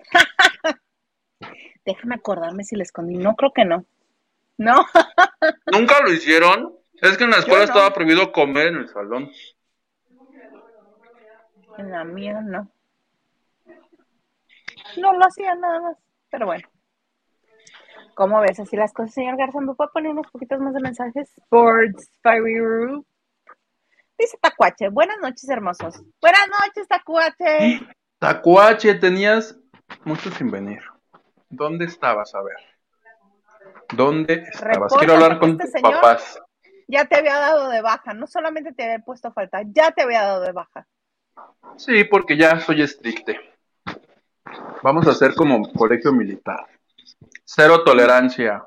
Déjame 1.86 2.16
acordarme 2.16 2.62
si 2.62 2.76
le 2.76 2.82
escondí, 2.82 3.16
no 3.16 3.34
creo 3.34 3.54
que 3.54 3.64
no. 3.64 3.86
No. 4.58 4.84
¿Nunca 5.72 6.02
lo 6.02 6.12
hicieron? 6.12 6.76
Es 6.92 7.16
que 7.16 7.24
en 7.24 7.30
la 7.30 7.38
escuela 7.38 7.64
estaba 7.64 7.94
prohibido 7.94 8.32
comer 8.32 8.66
en 8.66 8.76
el 8.76 8.88
salón. 8.88 9.30
En 11.78 11.90
la 11.90 12.04
mía 12.04 12.42
no. 12.42 12.70
No 15.00 15.12
lo 15.12 15.26
hacía 15.26 15.54
nada 15.54 15.80
más, 15.80 15.96
pero 16.30 16.46
bueno. 16.46 16.68
¿Cómo 18.14 18.40
ves 18.40 18.58
así 18.58 18.76
las 18.76 18.92
cosas, 18.92 19.14
señor 19.14 19.36
Garza? 19.36 19.60
¿Me 19.60 19.74
puede 19.74 19.90
poner 19.92 20.10
unos 20.10 20.30
poquitos 20.30 20.58
más 20.60 20.74
de 20.74 20.80
mensajes? 20.80 21.30
Sports 21.38 22.10
Fire 22.22 23.02
Dice 24.18 24.36
Tacuache, 24.42 24.88
buenas 24.88 25.18
noches, 25.20 25.48
hermosos. 25.48 26.02
Buenas 26.20 26.48
noches, 26.48 26.88
Tacuache. 26.88 27.80
Tacuache, 28.18 28.94
tenías 28.96 29.56
mucho 30.04 30.30
sin 30.32 30.50
venir. 30.50 30.82
¿Dónde 31.48 31.84
estabas? 31.84 32.34
A 32.34 32.42
ver. 32.42 32.56
¿Dónde 33.94 34.44
estabas? 34.52 34.92
Quiero 34.98 35.14
hablar 35.14 35.38
con 35.38 35.50
este 35.50 35.80
tus 35.80 35.80
papás. 35.80 36.42
Ya 36.88 37.04
te 37.04 37.16
había 37.16 37.36
dado 37.36 37.68
de 37.68 37.82
baja, 37.82 38.14
no 38.14 38.26
solamente 38.26 38.72
te 38.72 38.82
había 38.82 38.98
puesto 38.98 39.32
falta, 39.32 39.60
ya 39.66 39.92
te 39.92 40.02
había 40.02 40.22
dado 40.22 40.40
de 40.40 40.52
baja. 40.52 40.88
Sí, 41.76 42.02
porque 42.04 42.36
ya 42.36 42.58
soy 42.60 42.82
estricte. 42.82 43.38
Vamos 44.82 45.06
a 45.06 45.10
hacer 45.10 45.34
como 45.34 45.72
colegio 45.72 46.12
militar. 46.12 46.66
Cero 47.44 47.82
tolerancia. 47.84 48.64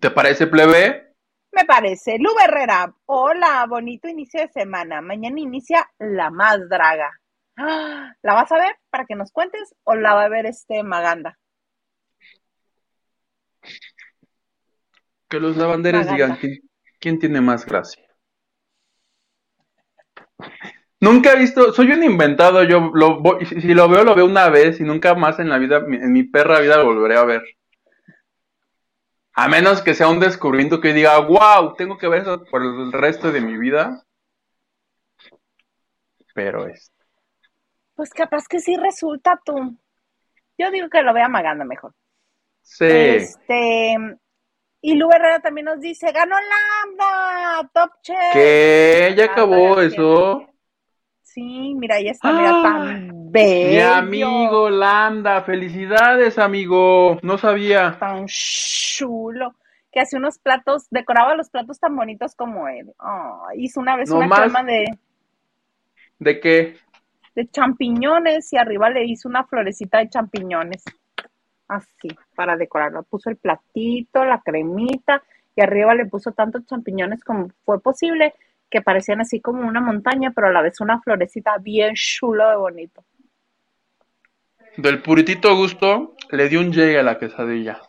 ¿Te 0.00 0.10
parece, 0.10 0.46
plebe? 0.46 1.14
Me 1.52 1.64
parece. 1.64 2.18
Lu 2.18 2.30
Herrera, 2.44 2.94
hola, 3.06 3.64
bonito 3.68 4.08
inicio 4.08 4.40
de 4.40 4.48
semana. 4.48 5.00
Mañana 5.00 5.38
inicia 5.38 5.88
la 5.98 6.30
más 6.30 6.68
draga. 6.68 7.10
¿La 7.56 8.34
vas 8.34 8.50
a 8.50 8.58
ver 8.58 8.76
para 8.90 9.06
que 9.06 9.14
nos 9.14 9.30
cuentes 9.30 9.74
o 9.84 9.94
la 9.94 10.14
va 10.14 10.24
a 10.24 10.28
ver 10.28 10.46
este 10.46 10.82
Maganda? 10.82 11.38
Que 15.28 15.40
los 15.40 15.56
lavanderes 15.56 16.10
digan 16.10 16.38
quién 17.00 17.18
tiene 17.18 17.40
más 17.40 17.64
gracia. 17.64 18.04
Nunca 21.04 21.34
he 21.34 21.38
visto, 21.38 21.70
soy 21.74 21.92
un 21.92 22.02
inventado, 22.02 22.62
yo 22.64 22.90
lo 22.94 23.20
si 23.44 23.74
lo 23.74 23.90
veo, 23.90 24.04
lo 24.04 24.14
veo 24.14 24.24
una 24.24 24.48
vez 24.48 24.80
y 24.80 24.84
nunca 24.84 25.14
más 25.14 25.38
en 25.38 25.50
la 25.50 25.58
vida, 25.58 25.84
en 25.86 26.10
mi 26.14 26.22
perra 26.22 26.60
vida 26.60 26.78
lo 26.78 26.86
volveré 26.86 27.18
a 27.18 27.24
ver. 27.24 27.42
A 29.34 29.46
menos 29.48 29.82
que 29.82 29.92
sea 29.92 30.08
un 30.08 30.18
descubrimiento 30.18 30.80
que 30.80 30.94
diga, 30.94 31.18
wow, 31.18 31.74
tengo 31.76 31.98
que 31.98 32.08
ver 32.08 32.22
eso 32.22 32.42
por 32.50 32.62
el 32.62 32.90
resto 32.90 33.32
de 33.32 33.42
mi 33.42 33.58
vida. 33.58 34.02
Pero 36.32 36.68
es. 36.68 36.90
Pues 37.94 38.08
capaz 38.08 38.48
que 38.48 38.60
sí 38.60 38.74
resulta 38.76 39.38
tú. 39.44 39.76
Yo 40.56 40.70
digo 40.70 40.88
que 40.88 41.02
lo 41.02 41.12
vea 41.12 41.28
Maganda 41.28 41.66
mejor. 41.66 41.92
Sí. 42.62 42.86
Este, 42.86 43.96
y 44.80 44.94
Lu 44.94 45.10
Herrera 45.12 45.40
también 45.40 45.66
nos 45.66 45.80
dice, 45.80 46.10
ganó 46.12 46.34
Lambda, 46.34 47.70
Top 47.74 47.90
Chef. 48.00 48.32
¿Qué? 48.32 49.14
¿Ya 49.18 49.26
acabó 49.26 49.82
eso? 49.82 50.48
Sí, 51.34 51.74
mira, 51.74 51.96
ahí 51.96 52.06
está, 52.06 52.32
mira, 52.32 52.62
tan 52.62 53.32
bello. 53.32 53.68
Mi 53.68 53.80
amigo 53.80 54.70
Lambda, 54.70 55.42
felicidades, 55.42 56.38
amigo. 56.38 57.18
No 57.22 57.38
sabía. 57.38 57.96
Tan 57.98 58.26
chulo. 58.28 59.52
Que 59.90 59.98
hace 59.98 60.16
unos 60.16 60.38
platos, 60.38 60.86
decoraba 60.90 61.34
los 61.34 61.50
platos 61.50 61.80
tan 61.80 61.96
bonitos 61.96 62.36
como 62.36 62.68
él. 62.68 62.92
hizo 63.56 63.80
una 63.80 63.96
vez 63.96 64.10
una 64.10 64.28
crema 64.28 64.62
de. 64.62 64.96
¿De 66.20 66.38
qué? 66.38 66.76
De 67.34 67.48
champiñones 67.48 68.52
y 68.52 68.56
arriba 68.56 68.88
le 68.90 69.04
hizo 69.04 69.28
una 69.28 69.42
florecita 69.42 69.98
de 69.98 70.10
champiñones. 70.10 70.84
Así, 71.66 72.10
para 72.36 72.56
decorarlo. 72.56 73.02
Puso 73.02 73.28
el 73.28 73.38
platito, 73.38 74.24
la 74.24 74.40
cremita 74.40 75.20
y 75.56 75.62
arriba 75.62 75.96
le 75.96 76.06
puso 76.06 76.30
tantos 76.30 76.64
champiñones 76.66 77.24
como 77.24 77.48
fue 77.64 77.80
posible 77.80 78.34
que 78.74 78.82
parecían 78.82 79.20
así 79.20 79.40
como 79.40 79.68
una 79.68 79.80
montaña, 79.80 80.32
pero 80.34 80.48
a 80.48 80.50
la 80.50 80.60
vez 80.60 80.80
una 80.80 81.00
florecita 81.00 81.58
bien 81.58 81.94
chulo 81.94 82.50
de 82.50 82.56
bonito. 82.56 83.04
Del 84.76 85.00
puritito 85.00 85.54
gusto, 85.54 86.16
le 86.30 86.48
dio 86.48 86.58
un 86.58 86.72
llegue 86.72 86.98
a 86.98 87.04
la 87.04 87.16
quesadilla. 87.16 87.80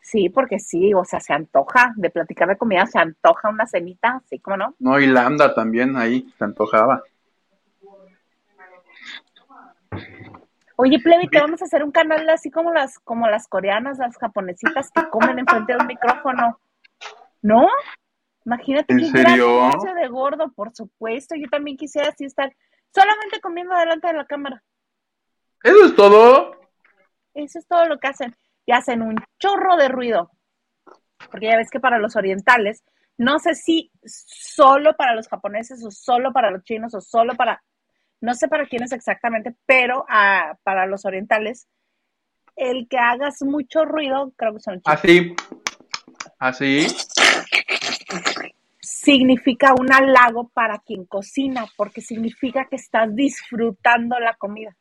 Sí, 0.00 0.28
porque 0.28 0.60
sí, 0.60 0.94
o 0.94 1.04
sea, 1.04 1.18
se 1.18 1.32
antoja, 1.32 1.94
de 1.96 2.10
platicar 2.10 2.46
de 2.46 2.56
comida 2.56 2.86
se 2.86 3.00
antoja 3.00 3.48
una 3.48 3.66
cenita, 3.66 4.20
así 4.24 4.38
como 4.38 4.56
no. 4.56 4.76
No, 4.78 5.00
y 5.00 5.08
Lambda 5.08 5.52
también 5.52 5.96
ahí, 5.96 6.32
se 6.38 6.44
antojaba. 6.44 7.02
Oye, 10.76 11.00
Plevi, 11.00 11.26
te 11.26 11.40
vamos 11.40 11.60
a 11.60 11.64
hacer 11.64 11.82
un 11.82 11.90
canal 11.90 12.30
así 12.30 12.52
como 12.52 12.72
las, 12.72 13.00
como 13.00 13.26
las 13.28 13.48
coreanas, 13.48 13.98
las 13.98 14.16
japonesitas 14.16 14.92
que 14.92 15.08
comen 15.10 15.40
enfrente 15.40 15.72
de 15.72 15.80
un 15.80 15.88
micrófono. 15.88 16.60
¿No? 17.42 17.66
Imagínate 18.50 18.92
¿En 18.94 19.12
serio? 19.12 19.70
de 19.94 20.08
gordo, 20.08 20.50
por 20.52 20.74
supuesto. 20.74 21.36
Yo 21.36 21.48
también 21.48 21.76
quisiera 21.76 22.08
así 22.08 22.24
estar 22.24 22.52
solamente 22.92 23.40
comiendo 23.40 23.76
delante 23.76 24.08
de 24.08 24.14
la 24.14 24.24
cámara. 24.24 24.60
¿Eso 25.62 25.84
es 25.84 25.94
todo? 25.94 26.58
Eso 27.32 27.60
es 27.60 27.68
todo 27.68 27.86
lo 27.86 28.00
que 28.00 28.08
hacen. 28.08 28.34
Y 28.66 28.72
hacen 28.72 29.02
un 29.02 29.14
chorro 29.38 29.76
de 29.76 29.86
ruido. 29.86 30.32
Porque 31.30 31.46
ya 31.46 31.58
ves 31.58 31.70
que 31.70 31.78
para 31.78 32.00
los 32.00 32.16
orientales, 32.16 32.82
no 33.18 33.38
sé 33.38 33.54
si 33.54 33.92
solo 34.04 34.96
para 34.96 35.14
los 35.14 35.28
japoneses 35.28 35.84
o 35.84 35.92
solo 35.92 36.32
para 36.32 36.50
los 36.50 36.64
chinos 36.64 36.92
o 36.94 37.00
solo 37.00 37.36
para, 37.36 37.62
no 38.20 38.34
sé 38.34 38.48
para 38.48 38.66
quiénes 38.66 38.90
exactamente, 38.90 39.54
pero 39.64 40.04
ah, 40.08 40.56
para 40.64 40.86
los 40.86 41.04
orientales, 41.04 41.68
el 42.56 42.88
que 42.88 42.98
hagas 42.98 43.42
mucho 43.42 43.84
ruido, 43.84 44.32
creo 44.36 44.54
que 44.54 44.60
son 44.60 44.80
Así. 44.86 45.36
Así 46.38 46.86
significa 49.02 49.74
un 49.78 49.92
halago 49.92 50.50
para 50.52 50.78
quien 50.78 51.04
cocina, 51.06 51.66
porque 51.76 52.00
significa 52.00 52.66
que 52.68 52.76
estás 52.76 53.14
disfrutando 53.14 54.18
la 54.18 54.34
comida. 54.34 54.76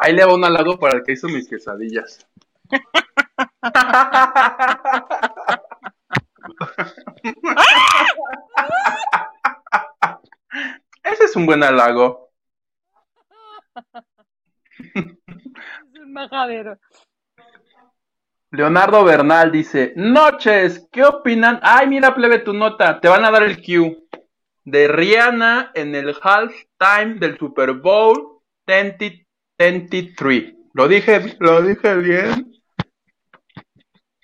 Ahí 0.00 0.14
le 0.14 0.24
va 0.24 0.34
un 0.34 0.44
halago 0.44 0.78
para 0.78 0.98
el 0.98 1.04
que 1.04 1.12
hizo 1.12 1.28
mis 1.28 1.48
quesadillas. 1.48 2.26
Ese 11.02 11.24
es 11.24 11.36
un 11.36 11.46
buen 11.46 11.62
halago. 11.62 12.30
es 14.78 16.00
un 16.00 16.12
majadero. 16.12 16.78
Leonardo 18.56 19.04
Bernal 19.04 19.52
dice, 19.52 19.92
noches, 19.96 20.88
¿qué 20.90 21.04
opinan? 21.04 21.60
Ay, 21.62 21.88
mira, 21.88 22.14
plebe 22.14 22.38
tu 22.38 22.54
nota, 22.54 22.98
te 23.00 23.08
van 23.08 23.22
a 23.26 23.30
dar 23.30 23.42
el 23.42 23.62
cue 23.62 23.98
de 24.64 24.88
Rihanna 24.88 25.72
en 25.74 25.94
el 25.94 26.14
halftime 26.22 27.16
del 27.20 27.36
Super 27.36 27.74
Bowl 27.74 28.40
2023. 28.66 30.54
¿Lo 30.72 30.88
dije, 30.88 31.36
lo 31.38 31.60
dije 31.60 31.96
bien? 31.96 32.50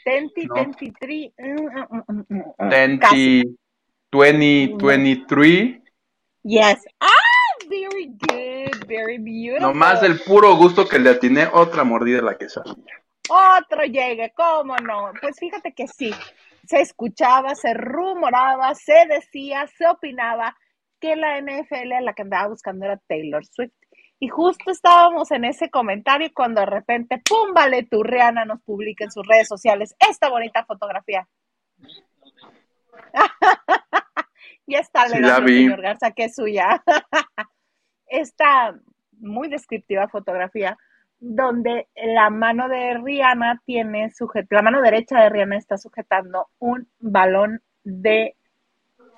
2023. 0.06 1.32
2023. 4.10 5.82
Yes. 6.44 6.78
Ah, 7.00 7.08
very 7.68 8.06
good, 8.06 8.86
very 8.88 9.18
beautiful. 9.18 9.60
Nomás 9.60 10.02
el 10.02 10.18
puro 10.20 10.56
gusto 10.56 10.88
que 10.88 10.98
le 10.98 11.10
atiné 11.10 11.48
otra 11.52 11.84
mordida 11.84 12.20
a 12.20 12.22
la 12.22 12.38
quesadilla 12.38 13.01
otro 13.28 13.84
llegue, 13.84 14.32
¿cómo 14.34 14.76
no? 14.76 15.12
Pues 15.20 15.38
fíjate 15.38 15.72
que 15.72 15.88
sí, 15.88 16.12
se 16.66 16.80
escuchaba, 16.80 17.54
se 17.54 17.74
rumoraba, 17.74 18.74
se 18.74 19.06
decía, 19.08 19.66
se 19.76 19.86
opinaba 19.86 20.56
que 21.00 21.16
la 21.16 21.40
NFL 21.40 22.02
la 22.02 22.12
que 22.12 22.22
andaba 22.22 22.48
buscando 22.48 22.84
era 22.84 23.00
Taylor 23.08 23.44
Swift. 23.44 23.72
Y 24.18 24.28
justo 24.28 24.70
estábamos 24.70 25.32
en 25.32 25.44
ese 25.44 25.68
comentario 25.68 26.30
cuando 26.32 26.60
de 26.60 26.66
repente, 26.66 27.20
¡pum! 27.28 27.52
Vale, 27.52 27.82
tu 27.82 28.04
Rihanna 28.04 28.44
nos 28.44 28.62
publica 28.62 29.04
en 29.04 29.10
sus 29.10 29.26
redes 29.26 29.48
sociales 29.48 29.96
esta 29.98 30.28
bonita 30.28 30.64
fotografía. 30.64 31.28
y 34.66 34.76
está 34.76 35.08
sí, 35.08 35.18
la 35.18 35.36
señor 35.36 35.82
Garza, 35.82 36.12
que 36.12 36.24
es 36.24 36.36
suya. 36.36 36.82
esta 38.06 38.78
muy 39.18 39.48
descriptiva 39.48 40.08
fotografía 40.08 40.78
donde 41.24 41.86
la 41.94 42.30
mano 42.30 42.68
de 42.68 42.98
Rihanna 42.98 43.62
tiene 43.64 44.10
la 44.50 44.62
mano 44.62 44.82
derecha 44.82 45.20
de 45.20 45.28
Rihanna 45.28 45.56
está 45.56 45.78
sujetando 45.78 46.48
un 46.58 46.88
balón 46.98 47.62
de 47.84 48.34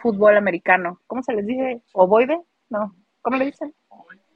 fútbol 0.01 0.37
americano. 0.37 1.01
¿Cómo 1.07 1.23
se 1.23 1.33
les 1.33 1.47
dice? 1.47 1.81
¿Ovoide? 1.95 2.39
No. 2.69 2.95
¿Cómo 3.23 3.39
le 3.39 3.47
dicen? 3.47 3.75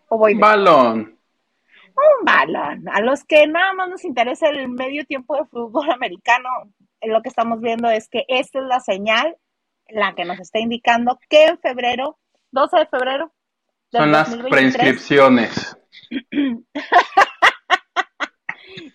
Ovoide. 0.09 0.40
Balón. 0.40 1.18
Un 1.94 2.24
balón. 2.24 2.88
A 2.88 3.02
los 3.02 3.24
que 3.24 3.46
nada 3.46 3.74
más 3.74 3.90
nos 3.90 4.04
interesa 4.07 4.48
el 4.48 4.70
medio 4.70 5.04
tiempo 5.04 5.37
de 5.37 5.44
fútbol 5.44 5.90
americano, 5.92 6.48
lo 7.02 7.20
que 7.20 7.28
estamos 7.28 7.61
viendo 7.61 7.90
es 7.90 8.09
que 8.09 8.24
esta 8.28 8.61
es 8.61 8.64
la 8.64 8.81
señal, 8.81 9.37
la 9.88 10.14
que 10.14 10.24
nos 10.24 10.40
está 10.40 10.59
indicando 10.59 11.18
que 11.28 11.44
en 11.44 11.59
febrero, 11.59 12.18
12 12.52 12.78
de 12.78 12.87
febrero. 12.87 13.31
Son 13.92 14.11
las 14.11 14.35
preinscripciones. 14.37 15.76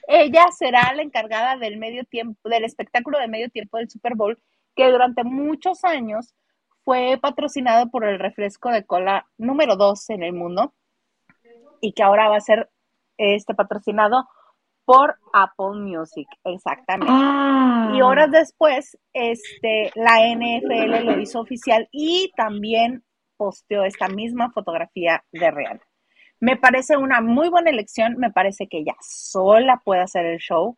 Ella 0.07 0.45
será 0.57 0.93
la 0.93 1.01
encargada 1.01 1.57
del 1.57 1.77
medio 1.77 2.03
tiempo, 2.05 2.49
del 2.49 2.63
espectáculo 2.63 3.19
de 3.19 3.27
medio 3.27 3.49
tiempo 3.49 3.77
del 3.77 3.89
Super 3.89 4.15
Bowl, 4.15 4.39
que 4.75 4.89
durante 4.89 5.23
muchos 5.23 5.83
años 5.83 6.33
fue 6.83 7.17
patrocinado 7.21 7.89
por 7.89 8.05
el 8.05 8.19
refresco 8.19 8.69
de 8.69 8.85
cola 8.85 9.27
número 9.37 9.75
2 9.75 10.09
en 10.11 10.23
el 10.23 10.33
mundo 10.33 10.73
y 11.81 11.93
que 11.93 12.03
ahora 12.03 12.29
va 12.29 12.37
a 12.37 12.41
ser 12.41 12.69
este 13.17 13.53
patrocinado 13.53 14.27
por 14.85 15.15
Apple 15.31 15.79
Music, 15.79 16.27
exactamente. 16.43 17.11
Y 17.11 18.01
ah. 18.01 18.05
horas 18.05 18.31
después, 18.31 18.97
este, 19.13 19.91
la 19.95 20.19
NFL 20.27 21.05
lo 21.05 21.19
hizo 21.19 21.39
oficial 21.39 21.87
y 21.91 22.31
también 22.35 23.03
posteó 23.37 23.83
esta 23.83 24.07
misma 24.07 24.51
fotografía 24.51 25.23
de 25.31 25.51
Real. 25.51 25.81
Me 26.43 26.57
parece 26.57 26.97
una 26.97 27.21
muy 27.21 27.47
buena 27.47 27.69
elección, 27.69 28.17
me 28.17 28.29
parece 28.29 28.67
que 28.67 28.79
ella 28.79 28.97
sola 28.99 29.81
puede 29.81 30.01
hacer 30.01 30.25
el 30.25 30.39
show. 30.39 30.77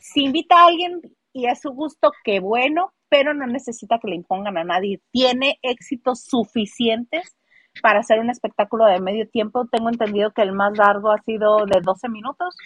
Si 0.00 0.24
invita 0.24 0.56
a 0.56 0.66
alguien 0.66 1.00
y 1.32 1.46
es 1.46 1.60
su 1.60 1.70
gusto, 1.70 2.10
qué 2.24 2.40
bueno, 2.40 2.92
pero 3.08 3.34
no 3.34 3.46
necesita 3.46 4.00
que 4.00 4.08
le 4.08 4.16
impongan 4.16 4.58
a 4.58 4.64
nadie. 4.64 5.00
Tiene 5.12 5.60
éxitos 5.62 6.24
suficientes 6.24 7.36
para 7.82 8.00
hacer 8.00 8.18
un 8.18 8.30
espectáculo 8.30 8.86
de 8.86 8.98
medio 8.98 9.28
tiempo. 9.28 9.68
Tengo 9.68 9.90
entendido 9.90 10.32
que 10.32 10.42
el 10.42 10.50
más 10.50 10.76
largo 10.76 11.12
ha 11.12 11.22
sido 11.22 11.66
de 11.66 11.80
12 11.80 12.08
minutos. 12.08 12.56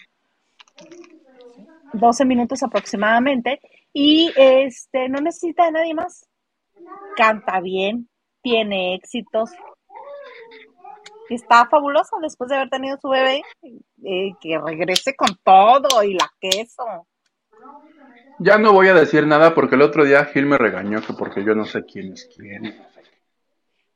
12 1.92 2.24
minutos 2.24 2.62
aproximadamente. 2.62 3.60
Y 3.92 4.32
este 4.34 5.10
no 5.10 5.20
necesita 5.20 5.66
de 5.66 5.72
nadie 5.72 5.92
más. 5.92 6.26
Canta 7.16 7.60
bien, 7.60 8.08
tiene 8.40 8.94
éxitos, 8.94 9.50
está 11.34 11.66
fabulosa 11.68 12.16
después 12.22 12.48
de 12.50 12.56
haber 12.56 12.70
tenido 12.70 12.98
su 13.00 13.08
bebé, 13.08 13.42
eh, 13.62 14.32
que 14.40 14.58
regrese 14.58 15.14
con 15.14 15.28
todo 15.42 16.02
y 16.02 16.14
la 16.14 16.30
queso. 16.40 16.84
Ya 18.38 18.56
no 18.58 18.72
voy 18.72 18.88
a 18.88 18.94
decir 18.94 19.26
nada 19.26 19.54
porque 19.54 19.74
el 19.74 19.82
otro 19.82 20.04
día 20.04 20.24
Gil 20.26 20.46
me 20.46 20.58
regañó 20.58 21.02
que 21.02 21.12
porque 21.12 21.44
yo 21.44 21.54
no 21.54 21.64
sé 21.64 21.84
quién 21.84 22.12
es 22.12 22.28
quién. 22.34 22.74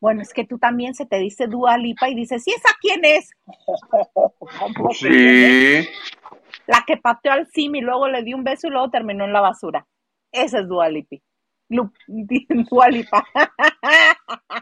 Bueno, 0.00 0.20
es 0.20 0.32
que 0.32 0.44
tú 0.44 0.58
también 0.58 0.94
se 0.94 1.06
te 1.06 1.18
dice 1.18 1.46
Dua 1.46 1.78
Lipa 1.78 2.08
y 2.08 2.16
dices, 2.16 2.42
¿y 2.48 2.50
esa 2.50 2.70
quién 2.80 3.04
es? 3.04 3.30
Pues 4.76 4.98
sí. 4.98 5.88
La 6.66 6.82
que 6.84 6.96
pateó 6.96 7.32
al 7.32 7.46
sim 7.46 7.76
y 7.76 7.80
luego 7.80 8.08
le 8.08 8.24
dio 8.24 8.36
un 8.36 8.42
beso 8.42 8.66
y 8.66 8.70
luego 8.70 8.90
terminó 8.90 9.24
en 9.24 9.32
la 9.32 9.40
basura. 9.40 9.86
Esa 10.32 10.58
es 10.58 10.68
Dua 10.68 10.88
Lipi. 10.88 11.22
Dua 11.68 12.88
Lipa. 12.88 13.24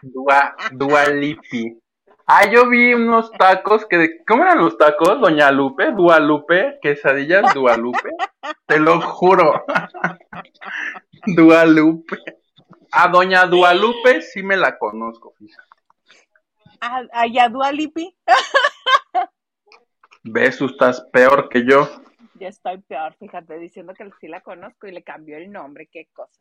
Dua, 0.02 0.56
Dua 0.72 1.06
Lipi. 1.06 1.80
Ah, 2.32 2.48
yo 2.48 2.70
vi 2.70 2.94
unos 2.94 3.32
tacos 3.32 3.84
que, 3.86 4.22
¿cómo 4.24 4.44
eran 4.44 4.58
los 4.58 4.78
tacos? 4.78 5.20
Doña 5.20 5.50
Lupe, 5.50 5.90
Dualupe, 5.90 6.78
quesadillas 6.80 7.52
Dualupe. 7.54 8.10
Te 8.66 8.78
lo 8.78 9.00
juro. 9.00 9.64
Dualupe. 11.26 12.18
A 12.92 13.08
Doña 13.08 13.46
Dualupe 13.46 14.22
sí 14.22 14.44
me 14.44 14.56
la 14.56 14.78
conozco, 14.78 15.34
fíjate. 15.38 15.68
¿A, 16.80 17.02
a 17.12 17.26
ya 17.26 17.48
Dualipi? 17.48 18.16
¿Ves? 20.22 20.58
Tú 20.58 20.66
estás 20.66 21.00
peor 21.12 21.48
que 21.48 21.66
yo. 21.66 21.88
Yo 22.34 22.46
estoy 22.46 22.78
peor, 22.82 23.12
fíjate, 23.14 23.58
diciendo 23.58 23.92
que 23.92 24.08
sí 24.20 24.28
la 24.28 24.40
conozco 24.40 24.86
y 24.86 24.92
le 24.92 25.02
cambió 25.02 25.36
el 25.36 25.50
nombre, 25.50 25.88
qué 25.90 26.06
cosas. 26.12 26.40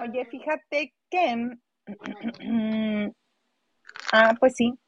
Oye, 0.00 0.24
fíjate 0.24 0.92
que 1.08 1.50
Ah, 4.12 4.34
pues 4.38 4.54
sí, 4.54 4.78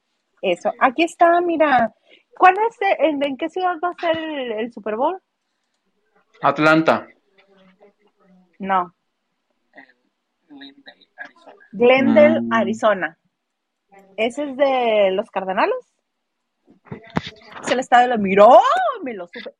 eso. 0.42 0.70
Aquí 0.78 1.02
está, 1.02 1.40
mira. 1.40 1.94
¿Cuál 2.36 2.54
es, 2.68 2.76
en, 2.98 3.36
qué 3.36 3.48
ciudad 3.48 3.76
va 3.82 3.90
a 3.90 4.00
ser 4.00 4.18
el, 4.18 4.72
Super 4.72 4.96
Bowl? 4.96 5.18
Atlanta. 6.42 7.06
No. 8.58 8.94
Glendale, 10.48 11.08
Arizona. 11.16 11.56
Glendale, 11.72 12.40
mm. 12.40 12.52
Arizona. 12.52 13.18
¿Ese 14.16 14.50
es 14.50 14.56
de 14.56 15.10
los 15.12 15.30
Cardenales? 15.30 15.94
Es 17.62 17.70
el 17.70 17.80
estado 17.80 18.02
de 18.02 18.08
lo 18.08 18.18
miró, 18.18 18.58
me 19.02 19.14
lo 19.14 19.26
supe. 19.28 19.54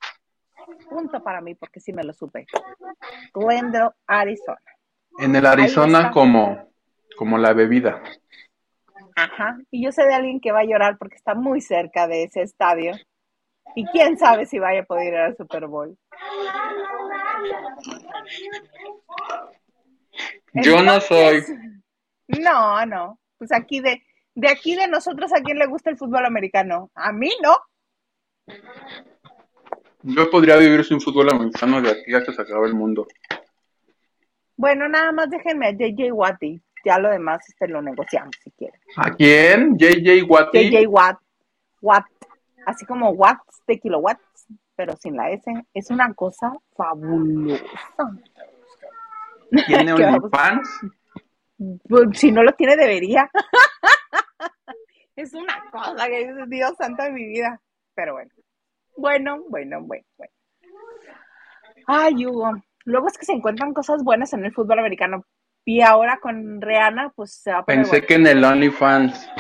Punto 0.91 1.23
para 1.23 1.41
mí, 1.41 1.55
porque 1.55 1.81
sí 1.81 1.93
me 1.93 2.05
lo 2.05 2.13
supe. 2.13 2.47
Glendale, 3.33 3.91
Arizona. 4.07 4.61
En 5.19 5.35
el 5.37 5.47
Arizona 5.47 6.11
como, 6.11 6.69
como 7.17 7.39
la 7.39 7.53
bebida. 7.53 8.03
Ajá. 9.17 9.59
Y 9.71 9.85
yo 9.85 9.93
sé 9.93 10.05
de 10.05 10.15
alguien 10.15 10.41
que 10.41 10.53
va 10.53 10.61
a 10.61 10.65
llorar 10.65 10.99
porque 10.99 11.17
está 11.17 11.35
muy 11.35 11.61
cerca 11.61 12.07
de 12.09 12.25
ese 12.25 12.43
estadio. 12.43 12.93
Y 13.77 13.87
quién 13.87 14.19
sabe 14.19 14.47
si 14.47 14.59
vaya 14.59 14.81
a 14.81 14.85
poder 14.85 15.15
ir 15.15 15.19
al 15.19 15.37
Super 15.37 15.67
Bowl. 15.67 15.97
Yo 20.55 20.83
no 20.83 21.01
soy. 21.01 21.43
No, 22.29 22.87
no. 22.87 23.19
Pues 23.39 23.53
aquí 23.53 23.81
de, 23.81 24.03
de 24.35 24.49
aquí 24.49 24.77
de 24.77 24.87
nosotros, 24.87 25.33
¿a 25.33 25.43
quién 25.43 25.59
le 25.59 25.67
gusta 25.67 25.91
el 25.91 25.97
fútbol 25.97 26.25
americano? 26.25 26.91
A 26.95 27.13
mí 27.13 27.31
no. 27.43 27.57
Yo 30.03 30.31
podría 30.31 30.57
vivir 30.57 30.85
sin 30.85 31.01
fútbol 31.01 31.31
americano 31.31 31.81
de 31.81 31.91
aquí 31.91 32.15
hasta 32.15 32.33
que 32.33 32.37
se 32.37 32.43
acabe 32.43 32.69
el 32.69 32.75
mundo. 32.75 33.07
Bueno, 34.57 34.89
nada 34.89 35.11
más 35.13 35.31
déjenme 35.31 35.67
a 35.67 35.73
JJ 35.73 36.13
Watty 36.13 36.63
ya 36.85 36.99
lo 36.99 37.11
demás 37.11 37.49
este, 37.49 37.69
lo 37.69 37.83
negociamos 37.83 38.35
si 38.43 38.51
quieren. 38.53 38.81
¿A 38.97 39.11
quién? 39.11 39.77
JJ 39.79 40.23
Watt. 40.29 40.53
JJ 40.53 40.87
Watt. 40.89 41.19
Watt. 41.81 42.05
Así 42.67 42.87
como 42.87 43.11
watts 43.11 43.63
de 43.67 43.79
kilowatts, 43.79 44.47
pero 44.75 44.97
sin 44.97 45.17
la 45.17 45.31
S. 45.31 45.51
Es 45.75 45.91
una 45.91 46.13
cosa 46.15 46.53
fabulosa. 46.77 47.65
¿Tiene 49.67 49.93
OnlyFans? 49.93 50.81
Pues, 51.89 52.19
si 52.19 52.33
no 52.33 52.43
lo 52.43 52.53
tiene, 52.53 52.77
debería. 52.77 53.31
es 55.17 55.33
una 55.35 55.63
cosa 55.71 56.07
que 56.07 56.27
dice 56.27 56.45
Dios 56.49 56.75
santo 56.79 57.03
de 57.03 57.13
mi 57.13 57.27
vida. 57.27 57.61
Pero 57.95 58.15
bueno. 58.15 58.31
Bueno, 58.97 59.43
bueno, 59.49 59.83
bueno, 59.83 60.05
bueno. 60.17 60.33
Ay, 61.87 62.27
Hugo. 62.27 62.53
Luego 62.85 63.09
es 63.09 63.19
que 63.19 63.27
se 63.27 63.33
encuentran 63.33 63.73
cosas 63.73 64.03
buenas 64.03 64.33
en 64.33 64.45
el 64.45 64.53
fútbol 64.53 64.79
americano. 64.79 65.25
Y 65.65 65.81
ahora 65.81 66.19
con 66.21 66.61
Rihanna, 66.61 67.13
pues 67.17 67.35
se 67.43 67.53
va 67.53 67.59
a 67.61 67.65
Pensé 67.65 68.05
que 68.05 68.15
en 68.15 68.27
el 68.27 68.45
OnlyFans. 68.45 69.31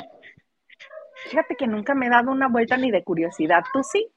Fíjate 1.29 1.57
que 1.57 1.67
nunca 1.67 1.95
me 1.95 2.07
he 2.07 2.11
dado 2.11 2.31
una 2.31 2.49
vuelta 2.49 2.77
ni 2.77 2.91
de 2.91 3.05
curiosidad. 3.05 3.63
¿Tú 3.73 3.83
sí? 3.83 4.11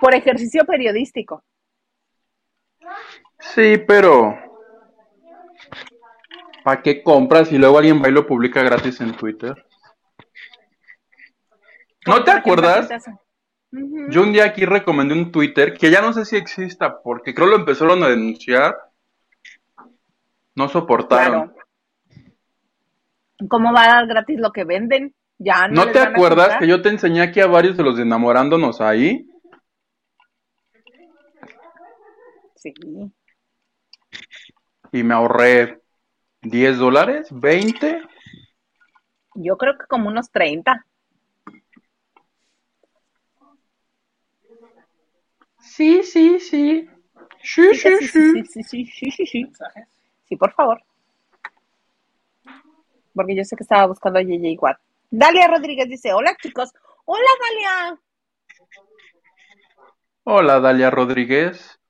Por 0.00 0.14
ejercicio 0.14 0.64
periodístico. 0.64 1.44
Sí, 3.38 3.78
pero. 3.86 4.38
¿Para 6.64 6.82
qué 6.82 7.02
compras 7.02 7.52
y 7.52 7.58
luego 7.58 7.78
alguien 7.78 8.02
va 8.02 8.08
y 8.08 8.12
lo 8.12 8.26
publica 8.26 8.62
gratis 8.62 9.00
en 9.00 9.12
Twitter? 9.12 9.66
¿No 12.06 12.22
te 12.22 12.30
acuerdas? 12.30 12.88
Yo 13.70 14.22
un 14.22 14.32
día 14.32 14.44
aquí 14.44 14.64
recomendé 14.64 15.14
un 15.14 15.30
Twitter 15.30 15.74
que 15.74 15.90
ya 15.90 16.00
no 16.00 16.12
sé 16.12 16.24
si 16.24 16.36
exista 16.36 17.02
porque 17.02 17.34
creo 17.34 17.46
lo 17.46 17.56
empezaron 17.56 18.02
a 18.02 18.08
denunciar 18.08 18.76
no 20.54 20.68
soportaron. 20.68 21.54
¿Cómo 23.48 23.72
va 23.72 23.84
a 23.84 23.94
dar 23.94 24.06
gratis 24.06 24.38
lo 24.38 24.52
que 24.52 24.64
venden? 24.64 25.14
Ya 25.38 25.68
no, 25.68 25.86
¿No 25.86 25.92
te 25.92 26.00
acuerdas 26.00 26.58
que 26.58 26.68
yo 26.68 26.82
te 26.82 26.90
enseñé 26.90 27.22
aquí 27.22 27.40
a 27.40 27.46
varios 27.46 27.76
de 27.76 27.82
los 27.82 27.96
de 27.96 28.02
enamorándonos 28.02 28.80
ahí? 28.80 29.26
Sí. 32.56 32.74
Y 34.92 35.02
me 35.02 35.14
ahorré 35.14 35.80
10 36.42 36.76
dólares, 36.76 37.28
20. 37.30 38.02
Yo 39.36 39.56
creo 39.56 39.78
que 39.78 39.86
como 39.86 40.08
unos 40.08 40.30
30. 40.30 40.84
Sí, 45.60 46.02
sí, 46.02 46.38
sí. 46.40 46.88
Sí, 47.42 47.74
sí, 47.74 47.96
sí. 47.98 48.08
Sí, 48.08 48.44
sí, 48.44 48.62
sí, 48.62 48.62
sí, 48.62 49.10
sí, 49.10 49.10
sí. 49.10 49.26
Sí, 49.26 49.52
por 50.36 50.52
favor. 50.52 50.82
Porque 53.14 53.36
yo 53.36 53.44
sé 53.44 53.56
que 53.56 53.64
estaba 53.64 53.86
buscando 53.86 54.18
a 54.18 54.22
JJ 54.22 54.56
Watt. 54.60 54.78
Dalia 55.10 55.48
Rodríguez 55.48 55.88
dice, 55.88 56.12
hola 56.12 56.36
chicos. 56.40 56.72
Hola 57.04 57.30
Dalia. 57.40 58.00
Hola 60.24 60.60
Dalia 60.60 60.90
Rodríguez. 60.90 61.80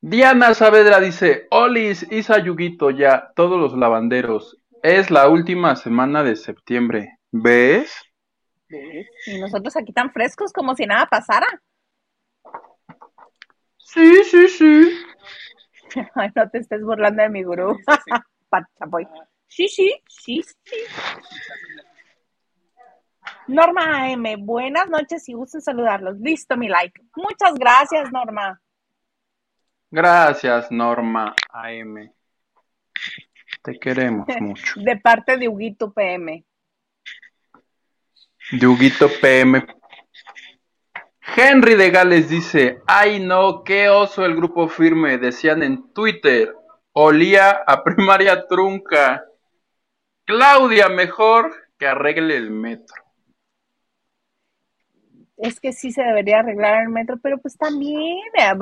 Diana 0.00 0.52
Saavedra 0.52 0.98
dice, 0.98 1.46
Olis, 1.50 2.04
Isa 2.10 2.38
Yuguito, 2.38 2.90
ya, 2.90 3.30
todos 3.36 3.60
los 3.60 3.78
lavanderos. 3.78 4.58
Es 4.82 5.12
la 5.12 5.28
última 5.28 5.76
semana 5.76 6.24
de 6.24 6.34
septiembre. 6.34 7.18
¿Ves? 7.30 7.94
Y 9.26 9.40
nosotros 9.40 9.76
aquí 9.76 9.92
tan 9.92 10.12
frescos 10.12 10.52
como 10.52 10.74
si 10.74 10.86
nada 10.86 11.06
pasara. 11.06 11.46
Sí, 13.78 14.24
sí, 14.24 14.48
sí. 14.48 15.04
No 16.34 16.50
te 16.50 16.58
estés 16.58 16.82
burlando 16.82 17.22
de 17.22 17.28
mi 17.28 17.42
gurú. 17.42 17.78
Sí, 19.48 19.68
sí, 19.68 19.92
sí, 20.08 20.42
sí. 20.64 20.76
Norma 23.46 24.10
M, 24.10 24.36
buenas 24.36 24.88
noches 24.88 25.28
y 25.28 25.34
gusto 25.34 25.60
saludarlos. 25.60 26.18
Listo, 26.18 26.56
mi 26.56 26.68
like. 26.68 27.00
Muchas 27.16 27.54
gracias, 27.54 28.10
Norma. 28.12 28.60
Gracias, 29.90 30.70
Norma 30.70 31.34
AM. 31.50 32.12
Te 33.62 33.78
queremos 33.78 34.26
mucho. 34.40 34.80
De 34.80 34.96
parte 34.96 35.36
de 35.36 35.48
Huguito 35.48 35.92
PM. 35.92 36.44
De 38.52 38.66
Huguito 38.66 39.08
PM. 39.20 39.64
Henry 41.24 41.76
de 41.76 41.90
Gales 41.90 42.28
dice, 42.28 42.82
ay 42.86 43.20
no, 43.20 43.62
qué 43.62 43.88
oso 43.88 44.24
el 44.24 44.34
grupo 44.34 44.68
firme, 44.68 45.18
decían 45.18 45.62
en 45.62 45.92
Twitter, 45.92 46.54
olía 46.92 47.62
a 47.66 47.84
primaria 47.84 48.46
trunca. 48.46 49.24
Claudia, 50.24 50.88
mejor 50.88 51.52
que 51.78 51.86
arregle 51.86 52.36
el 52.36 52.50
metro. 52.50 52.94
Es 55.36 55.58
que 55.58 55.72
sí 55.72 55.90
se 55.90 56.02
debería 56.02 56.40
arreglar 56.40 56.82
el 56.82 56.88
metro, 56.88 57.16
pero 57.20 57.38
pues 57.38 57.56
también, 57.56 58.18
eh, 58.34 58.52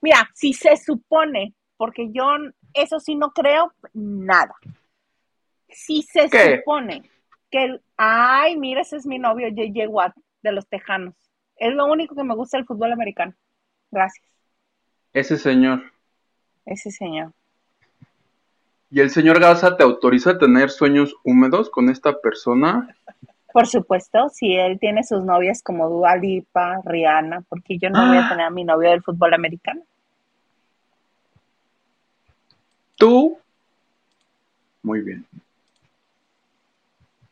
mira, 0.00 0.30
si 0.34 0.52
se 0.52 0.76
supone, 0.76 1.54
porque 1.76 2.08
yo 2.12 2.24
eso 2.72 3.00
sí 3.00 3.14
no 3.14 3.32
creo 3.32 3.72
nada. 3.92 4.54
Si 5.68 6.02
se 6.02 6.28
supone 6.28 7.02
que, 7.50 7.80
ay, 7.96 8.56
mira, 8.56 8.82
ese 8.82 8.96
es 8.96 9.06
mi 9.06 9.18
novio, 9.18 9.48
J.J. 9.48 9.88
Watt, 9.88 10.14
de 10.42 10.52
los 10.52 10.66
Tejanos. 10.68 11.14
Es 11.62 11.72
lo 11.74 11.86
único 11.86 12.16
que 12.16 12.24
me 12.24 12.34
gusta 12.34 12.56
del 12.56 12.66
fútbol 12.66 12.90
americano. 12.90 13.34
Gracias. 13.92 14.26
Ese 15.12 15.38
señor. 15.38 15.80
Ese 16.66 16.90
señor. 16.90 17.30
¿Y 18.90 18.98
el 18.98 19.10
señor 19.10 19.38
Gaza 19.38 19.76
te 19.76 19.84
autoriza 19.84 20.32
a 20.32 20.38
tener 20.38 20.70
sueños 20.70 21.14
húmedos 21.22 21.70
con 21.70 21.88
esta 21.88 22.20
persona? 22.20 22.88
Por 23.52 23.68
supuesto, 23.68 24.28
si 24.28 24.56
él 24.56 24.80
tiene 24.80 25.04
sus 25.04 25.22
novias 25.22 25.62
como 25.62 25.88
Dua 25.88 26.16
Lipa, 26.16 26.80
Rihanna, 26.84 27.42
porque 27.48 27.78
yo 27.78 27.90
no 27.90 28.08
voy 28.08 28.16
a 28.16 28.26
ah. 28.26 28.28
tener 28.28 28.46
a 28.46 28.50
mi 28.50 28.64
novio 28.64 28.90
del 28.90 29.04
fútbol 29.04 29.32
americano. 29.32 29.82
Tú, 32.96 33.38
muy 34.82 35.00
bien. 35.02 35.24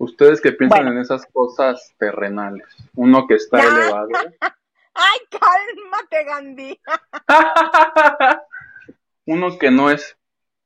Ustedes 0.00 0.40
que 0.40 0.52
piensan 0.52 0.88
en 0.88 0.96
esas 0.96 1.26
cosas 1.26 1.94
terrenales, 1.98 2.66
uno 2.94 3.26
que 3.26 3.34
está 3.34 3.60
elevado. 3.60 4.08
Ay, 4.94 5.18
cálmate, 5.30 6.24
Gandhi. 6.24 6.80
uno 9.26 9.58
que 9.58 9.70
no 9.70 9.90
es 9.90 10.16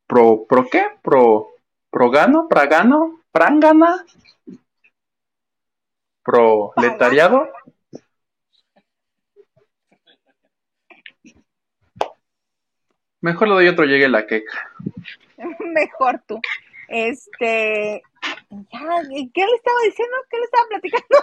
pro, 0.07 0.47
pro 0.49 0.69
qué, 0.71 0.87
pro, 1.03 1.49
progano, 1.91 2.47
pragano, 2.49 3.23
prangana, 3.33 4.07
proletariado. 6.23 7.49
Mejor 13.21 13.49
le 13.49 13.55
doy 13.55 13.67
otro 13.67 13.85
llegue 13.85 14.09
la 14.09 14.29
queca. 14.29 14.71
Mejor 15.75 16.23
tú. 16.25 16.41
Este, 16.87 18.01
¿qué 18.71 19.47
le 19.47 19.55
estaba 19.55 19.79
diciendo? 19.85 20.17
¿Qué 20.31 20.39
le 20.39 20.45
estaba 20.45 20.67
platicando? 20.69 21.17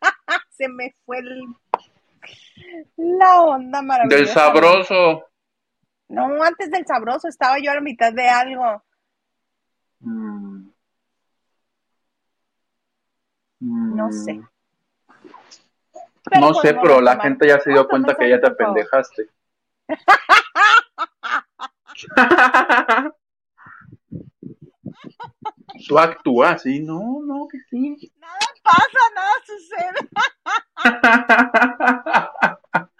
Se 0.50 0.68
me 0.68 0.94
fue 1.04 1.20
la 2.96 3.42
onda 3.42 3.82
maravillosa. 3.82 4.16
Del 4.16 4.28
sabroso. 4.28 5.26
No, 6.08 6.42
antes 6.42 6.70
del 6.70 6.86
sabroso 6.86 7.28
estaba 7.28 7.58
yo 7.58 7.70
a 7.70 7.74
la 7.74 7.80
mitad 7.80 8.12
de 8.12 8.28
algo. 8.28 8.82
Mm. 10.00 10.70
No 13.58 14.12
sé. 14.12 14.40
no 16.38 16.54
sé, 16.54 16.74
pero 16.74 17.00
la 17.00 17.18
gente 17.20 17.48
ya 17.48 17.58
se 17.60 17.70
dio 17.70 17.88
cuenta 17.88 18.14
que 18.14 18.28
ya 18.28 18.40
te 18.40 18.48
apendejaste. 18.48 19.28
Tú 25.86 25.98
actúas, 25.98 26.62
sí, 26.62 26.80
no, 26.80 27.20
no, 27.24 27.46
que 27.48 27.58
sí. 27.70 28.12
Nada 28.18 28.38
pasa, 28.62 28.98
nada 29.14 29.32
sucede. 29.46 30.08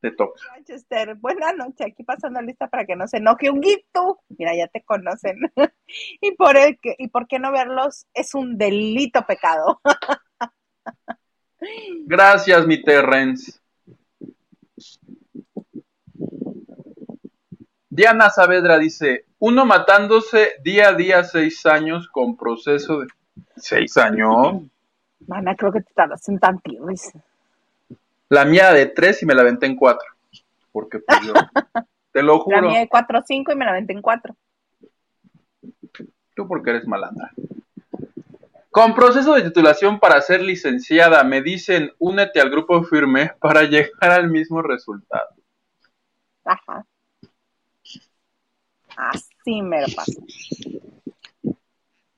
te 0.00 0.10
toca. 0.12 0.40
Manchester, 0.52 1.16
buenas 1.16 1.54
noches, 1.56 1.88
aquí 1.88 2.04
pasando 2.04 2.40
lista 2.42 2.68
para 2.68 2.86
que 2.86 2.96
no 2.96 3.06
se 3.06 3.18
enoje 3.18 3.50
un 3.50 3.60
guito. 3.60 4.22
Mira, 4.28 4.56
ya 4.56 4.66
te 4.68 4.82
conocen. 4.82 5.36
y 6.20 6.32
por 6.32 6.56
el 6.56 6.78
que, 6.80 6.94
y 6.98 7.08
por 7.08 7.26
qué 7.26 7.38
no 7.38 7.52
verlos 7.52 8.06
es 8.14 8.34
un 8.34 8.56
delito 8.56 9.26
pecado. 9.26 9.82
Gracias, 12.06 12.66
mi 12.66 12.82
Terrence. 12.82 13.59
Diana 18.00 18.30
Saavedra 18.30 18.78
dice, 18.78 19.26
uno 19.40 19.66
matándose 19.66 20.54
día 20.64 20.88
a 20.88 20.94
día 20.94 21.22
seis 21.22 21.66
años 21.66 22.08
con 22.08 22.34
proceso 22.34 23.00
de... 23.00 23.08
¿Seis 23.56 23.94
años? 23.98 24.62
Mana, 25.26 25.54
creo 25.54 25.70
que 25.70 25.82
te 25.82 25.92
tardas 25.92 26.26
en 26.30 26.38
tantito. 26.38 26.86
La 28.30 28.46
mía 28.46 28.72
de 28.72 28.86
tres 28.86 29.22
y 29.22 29.26
me 29.26 29.34
la 29.34 29.42
aventé 29.42 29.66
en 29.66 29.76
cuatro. 29.76 30.08
Porque 30.72 31.00
pues 31.00 31.20
yo... 31.26 31.34
te 32.12 32.22
lo 32.22 32.40
juro. 32.40 32.62
La 32.62 32.68
mía 32.68 32.80
de 32.80 32.88
cuatro 32.88 33.18
o 33.18 33.22
cinco 33.22 33.52
y 33.52 33.56
me 33.56 33.66
la 33.66 33.72
aventé 33.72 33.92
en 33.92 34.00
cuatro. 34.00 34.34
Tú 36.34 36.48
porque 36.48 36.70
eres 36.70 36.86
malandra. 36.88 37.32
Con 38.70 38.94
proceso 38.94 39.34
de 39.34 39.42
titulación 39.42 40.00
para 40.00 40.22
ser 40.22 40.40
licenciada, 40.40 41.22
me 41.22 41.42
dicen, 41.42 41.92
únete 41.98 42.40
al 42.40 42.48
grupo 42.48 42.82
firme 42.82 43.32
para 43.40 43.62
llegar 43.64 44.10
al 44.10 44.30
mismo 44.30 44.62
resultado. 44.62 45.34
Ajá. 46.46 46.86
Así 49.08 49.62
me 49.62 49.80
lo 49.80 49.86
pasa. 49.94 50.20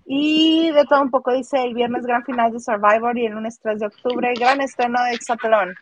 Y 0.04 0.70
de 0.72 0.84
todo 0.84 1.02
un 1.02 1.10
poco 1.10 1.32
dice 1.32 1.62
el 1.62 1.74
viernes 1.74 2.04
gran 2.04 2.24
final 2.24 2.52
de 2.52 2.60
Survivor 2.60 3.16
y 3.16 3.26
el 3.26 3.32
lunes 3.32 3.58
3 3.60 3.80
de 3.80 3.86
octubre 3.86 4.34
gran 4.34 4.60
estreno 4.60 5.02
de 5.04 5.12
Exatlón. 5.12 5.74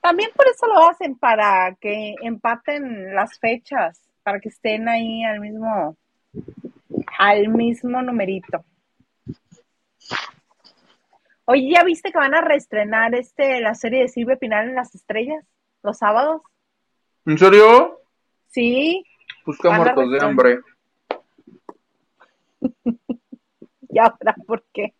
También 0.00 0.30
por 0.34 0.46
eso 0.48 0.66
lo 0.66 0.88
hacen, 0.88 1.18
para 1.18 1.76
que 1.80 2.14
empaten 2.22 3.14
las 3.14 3.38
fechas, 3.38 4.00
para 4.22 4.40
que 4.40 4.48
estén 4.48 4.88
ahí 4.88 5.22
al 5.24 5.40
mismo, 5.40 5.96
al 7.18 7.48
mismo 7.48 8.00
numerito. 8.00 8.64
Oye, 11.44 11.72
¿ya 11.74 11.82
viste 11.84 12.10
que 12.10 12.18
van 12.18 12.34
a 12.34 12.40
reestrenar 12.40 13.14
este 13.14 13.60
la 13.60 13.74
serie 13.74 14.02
de 14.02 14.08
Silvia 14.08 14.36
Pinal 14.36 14.68
en 14.68 14.74
las 14.74 14.94
estrellas 14.94 15.44
los 15.82 15.98
sábados? 15.98 16.42
¿En 17.26 17.38
serio? 17.38 18.00
Sí. 18.48 19.04
Busca 19.48 19.70
muertos 19.70 20.10
de 20.10 20.20
hambre. 20.20 20.60
¿Y 23.88 23.98
ahora 23.98 24.36
por 24.46 24.62
qué? 24.74 24.92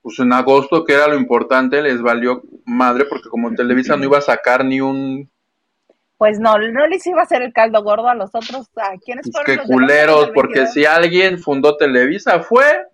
Pues 0.00 0.18
en 0.20 0.32
agosto, 0.32 0.86
que 0.86 0.94
era 0.94 1.06
lo 1.06 1.16
importante, 1.16 1.82
les 1.82 2.00
valió 2.00 2.40
madre 2.64 3.04
porque 3.04 3.28
como 3.28 3.52
Televisa 3.52 3.94
no 3.94 4.04
iba 4.04 4.16
a 4.16 4.22
sacar 4.22 4.64
ni 4.64 4.80
un... 4.80 5.30
Pues 6.16 6.40
no, 6.40 6.56
no 6.56 6.86
les 6.86 7.06
iba 7.06 7.20
a 7.20 7.24
hacer 7.24 7.42
el 7.42 7.52
caldo 7.52 7.82
gordo 7.82 8.08
a 8.08 8.14
los 8.14 8.30
otros. 8.34 8.70
¿A 8.76 8.96
quiénes 8.96 9.30
pues 9.30 9.44
fueron? 9.44 9.66
Qué 9.66 9.70
culeros, 9.70 10.30
porque 10.30 10.66
si 10.66 10.86
alguien 10.86 11.38
fundó 11.38 11.76
Televisa 11.76 12.40
fue 12.40 12.86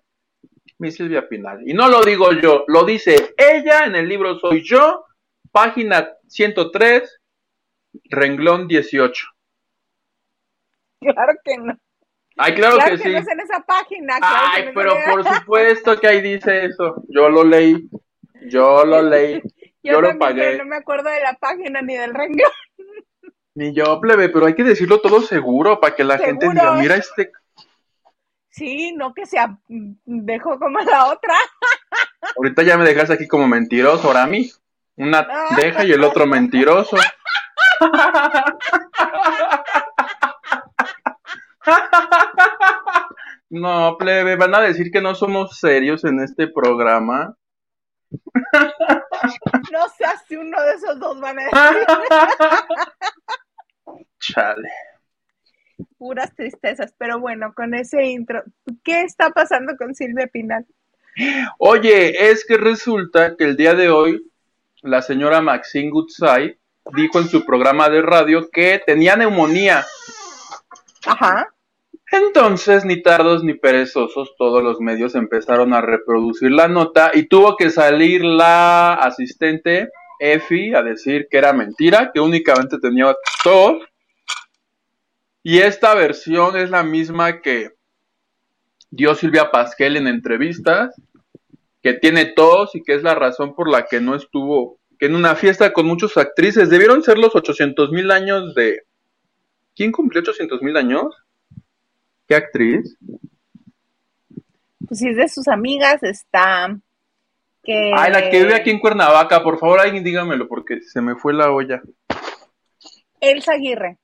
mi 0.77 0.91
Silvia 0.91 1.29
Pinal. 1.29 1.65
Y 1.65 1.73
no 1.73 1.87
lo 1.87 2.03
digo 2.03 2.33
yo, 2.33 2.65
lo 2.67 2.83
dice 2.83 3.33
ella 3.37 3.85
en 3.85 3.95
el 3.95 4.09
libro 4.09 4.39
Soy 4.39 4.61
yo, 4.61 5.05
página 5.53 6.09
103, 6.27 7.21
renglón 8.09 8.67
18. 8.67 9.36
Claro 11.01 11.33
que 11.43 11.57
no. 11.57 11.77
Ay, 12.37 12.53
claro, 12.53 12.77
que, 12.77 12.97
sí. 12.97 13.11
No 13.11 13.17
es 13.17 13.27
en 13.27 13.39
esa 13.39 13.59
página. 13.61 14.19
Ay, 14.21 14.69
pero 14.73 14.93
por 15.09 15.23
supuesto 15.35 15.99
que 15.99 16.07
ahí 16.07 16.21
dice 16.21 16.65
eso. 16.65 17.03
Yo 17.07 17.29
lo 17.29 17.43
leí. 17.43 17.89
Yo 18.49 18.85
lo 18.85 19.01
leí. 19.01 19.41
Yo, 19.83 20.01
lo 20.01 20.17
pagué. 20.19 20.57
No 20.57 20.65
me 20.65 20.75
acuerdo 20.75 21.09
de 21.09 21.21
la 21.21 21.33
página 21.35 21.81
ni 21.81 21.95
del 21.95 22.13
renglón. 22.13 22.51
Ni 23.55 23.73
yo, 23.73 24.01
plebe, 24.01 24.27
pero 24.27 24.45
hay 24.45 24.53
que 24.53 24.65
decirlo 24.65 24.99
todo 24.99 25.21
seguro 25.21 25.79
para 25.79 25.95
que 25.95 26.03
la 26.03 26.17
gente 26.17 26.47
diga, 26.49 26.73
mira 26.73 26.95
este. 26.95 27.31
Sí, 28.49 28.91
no 28.91 29.13
que 29.13 29.25
sea 29.25 29.57
dejo 29.67 30.59
como 30.59 30.79
la 30.79 31.05
otra. 31.05 31.33
Ahorita 32.35 32.63
ya 32.63 32.77
me 32.77 32.83
dejas 32.83 33.09
aquí 33.09 33.27
como 33.27 33.47
mentiroso, 33.47 34.11
mí. 34.27 34.51
Una 34.97 35.25
deja 35.55 35.85
y 35.85 35.91
el 35.93 36.03
otro 36.03 36.25
mentiroso. 36.25 36.97
No, 43.49 43.95
plebe, 43.97 44.35
van 44.35 44.55
a 44.55 44.61
decir 44.61 44.91
que 44.91 45.01
no 45.01 45.15
somos 45.15 45.57
serios 45.57 46.03
en 46.03 46.19
este 46.19 46.47
programa. 46.47 47.37
No 49.71 49.87
sé 49.97 50.05
si 50.27 50.35
uno 50.35 50.61
de 50.61 50.73
esos 50.73 50.99
dos 50.99 51.19
van 51.19 51.39
a 51.39 51.43
decir. 51.43 51.87
Chale. 54.19 54.69
Puras 55.97 56.33
tristezas, 56.35 56.93
pero 56.97 57.19
bueno, 57.19 57.53
con 57.53 57.73
ese 57.73 58.03
intro, 58.03 58.43
¿qué 58.83 59.03
está 59.03 59.29
pasando 59.31 59.75
con 59.77 59.95
Silvia 59.95 60.27
Pinal? 60.27 60.65
Oye, 61.57 62.29
es 62.31 62.45
que 62.45 62.57
resulta 62.57 63.35
que 63.35 63.45
el 63.45 63.57
día 63.57 63.73
de 63.73 63.89
hoy 63.89 64.31
la 64.81 65.01
señora 65.01 65.41
Maxine 65.41 65.89
Goodside 65.89 66.59
dijo 66.95 67.19
en 67.19 67.27
su 67.27 67.45
programa 67.45 67.89
de 67.89 68.01
radio 68.01 68.49
que 68.51 68.81
tenía 68.85 69.15
neumonía. 69.15 69.85
Ajá. 71.05 71.53
Entonces, 72.11 72.85
ni 72.85 73.01
tardos 73.01 73.43
ni 73.43 73.53
perezosos, 73.53 74.33
todos 74.37 74.63
los 74.63 74.79
medios 74.79 75.13
empezaron 75.15 75.73
a 75.73 75.81
reproducir 75.81 76.51
la 76.51 76.67
nota 76.67 77.11
y 77.13 77.27
tuvo 77.27 77.57
que 77.57 77.69
salir 77.69 78.23
la 78.23 78.93
asistente 78.93 79.89
Effie 80.19 80.75
a 80.75 80.83
decir 80.83 81.27
que 81.29 81.37
era 81.37 81.53
mentira, 81.53 82.11
que 82.13 82.21
únicamente 82.21 82.77
tenía 82.79 83.13
tos. 83.43 83.83
Y 85.43 85.59
esta 85.59 85.93
versión 85.95 86.57
es 86.57 86.69
la 86.69 86.83
misma 86.83 87.41
que 87.41 87.71
dio 88.89 89.13
Silvia 89.15 89.51
Pasquel 89.51 89.97
en 89.97 90.07
entrevistas, 90.07 90.95
que 91.83 91.93
tiene 91.93 92.25
tos 92.25 92.73
y 92.73 92.83
que 92.83 92.95
es 92.95 93.03
la 93.03 93.15
razón 93.15 93.53
por 93.53 93.69
la 93.69 93.85
que 93.85 94.01
no 94.01 94.15
estuvo 94.15 94.79
que 94.97 95.05
en 95.05 95.15
una 95.15 95.35
fiesta 95.35 95.73
con 95.73 95.85
muchos 95.85 96.17
actrices. 96.17 96.69
Debieron 96.69 97.03
ser 97.03 97.17
los 97.17 97.35
800 97.35 97.91
mil 97.91 98.11
años 98.11 98.55
de... 98.55 98.83
¿Quién 99.75 99.91
cumplió 99.91 100.21
800 100.21 100.61
mil 100.63 100.75
años? 100.75 101.05
¿Qué 102.27 102.35
actriz? 102.35 102.97
Pues 104.85 104.99
si 104.99 105.09
es 105.09 105.15
de 105.15 105.29
sus 105.29 105.47
amigas, 105.47 106.03
está... 106.03 106.77
Que... 107.63 107.91
Ay, 107.95 108.11
la 108.11 108.29
que 108.29 108.39
vive 108.39 108.55
aquí 108.55 108.69
en 108.69 108.79
Cuernavaca, 108.79 109.43
por 109.43 109.59
favor, 109.59 109.79
alguien 109.79 110.03
dígamelo, 110.03 110.47
porque 110.47 110.81
se 110.81 111.01
me 111.01 111.15
fue 111.15 111.33
la 111.33 111.51
olla. 111.51 111.81
Elsa 113.19 113.53
Aguirre. 113.53 113.97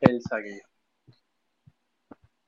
Elsa 0.00 0.36
Aguirre. 0.36 0.62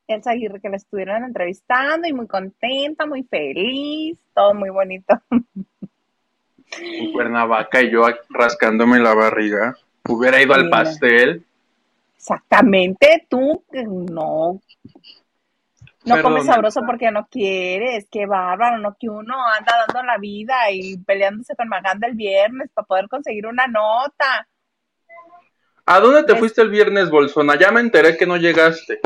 Elsa 0.09 0.30
Aguirre, 0.30 0.61
que 0.61 0.68
la 0.68 0.76
estuvieron 0.76 1.24
entrevistando 1.24 2.07
y 2.07 2.12
muy 2.12 2.26
contenta, 2.26 3.07
muy 3.07 3.24
feliz, 3.24 4.18
todo 4.34 4.55
muy 4.55 4.70
bonito. 4.70 5.20
En 6.80 7.12
Cuernavaca 7.12 7.82
y 7.82 7.91
yo 7.91 8.05
rascándome 8.28 8.99
la 8.99 9.14
barriga. 9.14 9.76
Hubiera 10.09 10.41
ido 10.41 10.55
al 10.55 10.70
pastel. 10.70 11.45
Exactamente, 12.28 13.24
tú 13.30 13.64
no. 13.70 14.60
No 16.04 16.22
comes 16.22 16.44
sabroso 16.44 16.80
porque 16.84 17.12
no 17.12 17.28
quieres, 17.30 18.08
qué 18.10 18.26
bárbaro, 18.26 18.78
no 18.78 18.96
que 18.98 19.08
uno 19.08 19.36
anda 19.46 19.86
dando 19.86 20.02
la 20.02 20.18
vida 20.18 20.72
y 20.72 20.98
peleándose 20.98 21.54
con 21.54 21.68
Maganda 21.68 22.08
el 22.08 22.16
viernes 22.16 22.68
para 22.74 22.84
poder 22.84 23.08
conseguir 23.08 23.46
una 23.46 23.68
nota. 23.68 24.48
¿A 25.84 26.00
dónde 26.00 26.24
te 26.24 26.34
fuiste 26.34 26.62
el 26.62 26.70
viernes, 26.70 27.10
Bolsona? 27.10 27.56
Ya 27.56 27.70
me 27.70 27.78
enteré 27.80 28.16
que 28.16 28.26
no 28.26 28.36
llegaste. 28.36 28.98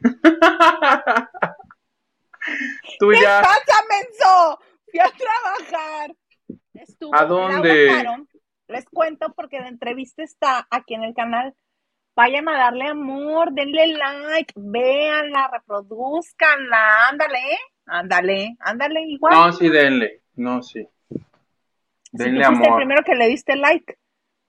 Tú 2.98 3.10
¿Qué 3.10 3.20
ya... 3.20 3.42
pasa, 3.42 3.84
menso? 3.88 4.58
Fui 4.90 4.98
a 4.98 5.12
trabajar. 5.12 6.16
¿A 7.12 7.24
dónde? 7.24 8.04
Les 8.68 8.84
cuento 8.86 9.32
porque 9.34 9.60
la 9.60 9.68
entrevista 9.68 10.22
está 10.22 10.66
aquí 10.70 10.94
en 10.94 11.04
el 11.04 11.14
canal. 11.14 11.54
Vayan 12.14 12.48
a 12.48 12.56
darle 12.56 12.86
amor, 12.86 13.52
denle 13.52 13.88
like, 13.88 14.54
véanla, 14.56 15.50
reproduzcanla, 15.52 17.08
ándale, 17.10 17.58
ándale, 17.84 18.56
ándale, 18.58 19.02
igual. 19.02 19.34
No, 19.34 19.52
sí, 19.52 19.68
denle, 19.68 20.22
no, 20.34 20.62
sí. 20.62 20.88
Denle 22.12 22.40
si 22.40 22.46
amor. 22.46 22.68
el 22.68 22.76
primero 22.76 23.02
que 23.04 23.14
le 23.14 23.28
diste 23.28 23.56
like 23.56 23.98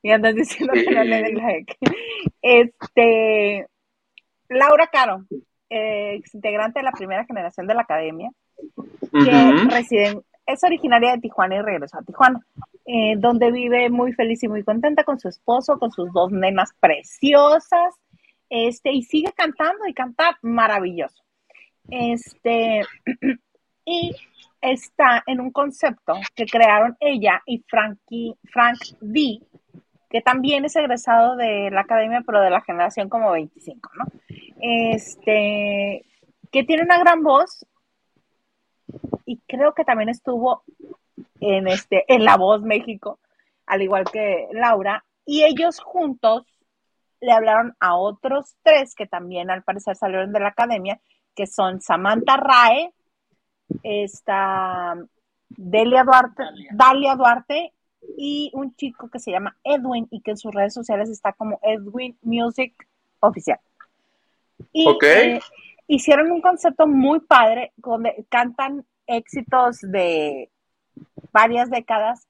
y 0.02 0.12
andas 0.12 0.36
diciendo 0.36 0.74
que 0.74 0.90
no 0.90 1.04
le 1.04 1.22
den 1.24 1.36
like. 1.36 1.78
Este, 2.42 3.68
Laura 4.48 4.88
Caro, 4.88 5.26
ex 5.70 6.34
integrante 6.34 6.80
de 6.80 6.84
la 6.84 6.92
primera 6.92 7.26
generación 7.26 7.68
de 7.68 7.74
la 7.74 7.82
academia, 7.82 8.32
que 9.12 9.54
reside, 9.70 10.22
es 10.48 10.64
originaria 10.64 11.12
de 11.12 11.20
Tijuana 11.20 11.58
y 11.58 11.62
regresó 11.62 12.00
a 12.00 12.04
Tijuana. 12.04 12.46
Eh, 12.90 13.16
donde 13.18 13.52
vive 13.52 13.90
muy 13.90 14.14
feliz 14.14 14.42
y 14.44 14.48
muy 14.48 14.64
contenta 14.64 15.04
con 15.04 15.20
su 15.20 15.28
esposo, 15.28 15.78
con 15.78 15.92
sus 15.92 16.10
dos 16.14 16.32
nenas 16.32 16.72
preciosas, 16.80 17.94
este, 18.50 18.94
y 18.94 19.04
sigue 19.04 19.34
cantando 19.34 19.86
y 19.88 19.94
canta 19.94 20.40
maravilloso. 20.42 21.22
Este, 21.90 22.84
y 23.86 24.16
está 24.62 25.22
en 25.28 25.42
un 25.42 25.52
concepto 25.52 26.14
que 26.34 26.46
crearon 26.46 26.96
ella 27.02 27.42
y 27.46 27.62
Frankie, 27.68 28.36
Frank 28.54 28.80
D, 29.02 29.42
que 30.10 30.22
también 30.22 30.64
es 30.64 30.78
egresado 30.78 31.36
de 31.36 31.70
la 31.70 31.82
academia, 31.82 32.24
pero 32.26 32.40
de 32.40 32.52
la 32.52 32.62
generación 32.62 33.10
como 33.10 33.32
25, 33.34 33.92
¿no? 33.98 34.06
Este, 34.62 36.06
que 36.54 36.64
tiene 36.64 36.84
una 36.84 37.00
gran 37.00 37.22
voz 37.22 37.66
y 39.26 39.38
creo 39.48 39.74
que 39.74 39.84
también 39.84 40.10
estuvo 40.10 40.64
en, 41.40 41.68
este, 41.68 42.06
en 42.14 42.24
La 42.24 42.38
Voz 42.38 42.62
México, 42.62 43.20
al 43.66 43.82
igual 43.82 44.06
que 44.12 44.48
Laura, 44.54 45.04
y 45.26 45.44
ellos 45.44 45.80
juntos 45.80 46.46
le 47.20 47.32
hablaron 47.32 47.76
a 47.80 47.98
otros 47.98 48.56
tres 48.64 48.96
que 48.96 49.08
también 49.08 49.50
al 49.50 49.64
parecer 49.64 49.96
salieron 49.96 50.32
de 50.32 50.40
la 50.40 50.50
academia, 50.50 51.00
que 51.36 51.48
son 51.48 51.82
Samantha 51.82 52.38
Rae, 52.38 52.94
esta 53.84 54.96
Delia 55.50 56.04
Duarte, 56.04 56.44
Dalia 56.72 57.16
Duarte 57.16 57.74
y 58.18 58.52
un 58.54 58.76
chico 58.76 59.10
que 59.10 59.20
se 59.20 59.32
llama 59.32 59.58
Edwin 59.64 60.08
y 60.12 60.22
que 60.22 60.32
en 60.32 60.38
sus 60.38 60.54
redes 60.54 60.74
sociales 60.74 61.10
está 61.10 61.34
como 61.34 61.60
Edwin 61.64 62.18
Music 62.22 62.74
Oficial. 63.20 63.60
Y 64.72 64.88
eh, 64.90 65.40
hicieron 65.88 66.32
un 66.32 66.42
concepto 66.42 66.88
muy 66.88 67.20
padre 67.22 67.74
donde 67.78 68.26
cantan 68.30 68.86
éxitos 69.06 69.80
de 69.82 70.52
varias 71.32 71.70
décadas, 71.70 72.28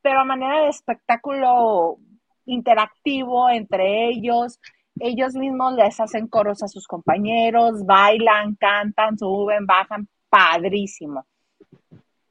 pero 0.00 0.20
a 0.20 0.24
manera 0.24 0.62
de 0.62 0.68
espectáculo 0.68 1.98
interactivo 2.46 3.48
entre 3.50 4.08
ellos. 4.08 4.58
Ellos 5.00 5.34
mismos 5.34 5.74
les 5.74 5.98
hacen 6.00 6.28
coros 6.28 6.62
a 6.62 6.68
sus 6.68 6.86
compañeros, 6.86 7.84
bailan, 7.86 8.56
cantan, 8.56 9.18
suben, 9.18 9.66
bajan, 9.66 10.08
padrísimo. 10.28 11.26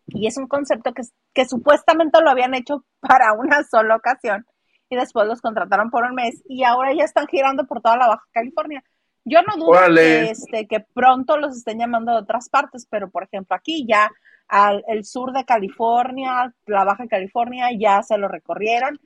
Y 0.08 0.28
es 0.28 0.38
un 0.38 0.48
concepto 0.48 0.94
que, 0.94 1.04
que 1.34 1.46
supuestamente 1.46 2.22
lo 2.22 2.30
habían 2.30 2.54
hecho 2.54 2.86
para 3.00 3.34
una 3.34 3.64
sola 3.64 3.96
ocasión 3.96 4.46
y 4.90 4.96
después 4.96 5.26
los 5.28 5.42
contrataron 5.42 5.90
por 5.90 6.04
un 6.04 6.16
mes 6.16 6.44
y 6.48 6.64
ahora 6.64 6.94
ya 6.94 7.06
están 7.06 7.26
girando 7.28 7.66
por 7.66 7.82
toda 7.82 7.98
la 7.98 8.08
Baja 8.08 8.26
California. 8.32 8.84
Yo 9.24 9.40
no 9.44 9.56
dudo 9.56 9.96
que, 9.96 10.32
este, 10.32 10.68
que 10.68 10.80
pronto 10.80 11.38
los 11.38 11.56
estén 11.56 11.80
llamando 11.80 12.12
de 12.12 12.20
otras 12.20 12.50
partes, 12.50 12.88
pero 12.90 13.10
por 13.10 13.24
ejemplo 13.24 13.56
aquí 13.56 13.86
ya 13.88 14.10
al 14.48 14.84
el 14.88 15.06
sur 15.06 15.32
de 15.32 15.46
California, 15.46 16.54
la 16.66 16.84
Baja 16.84 17.08
California, 17.08 17.70
ya 17.78 18.02
se 18.04 18.18
lo 18.18 18.28
recorrieron. 18.28 19.00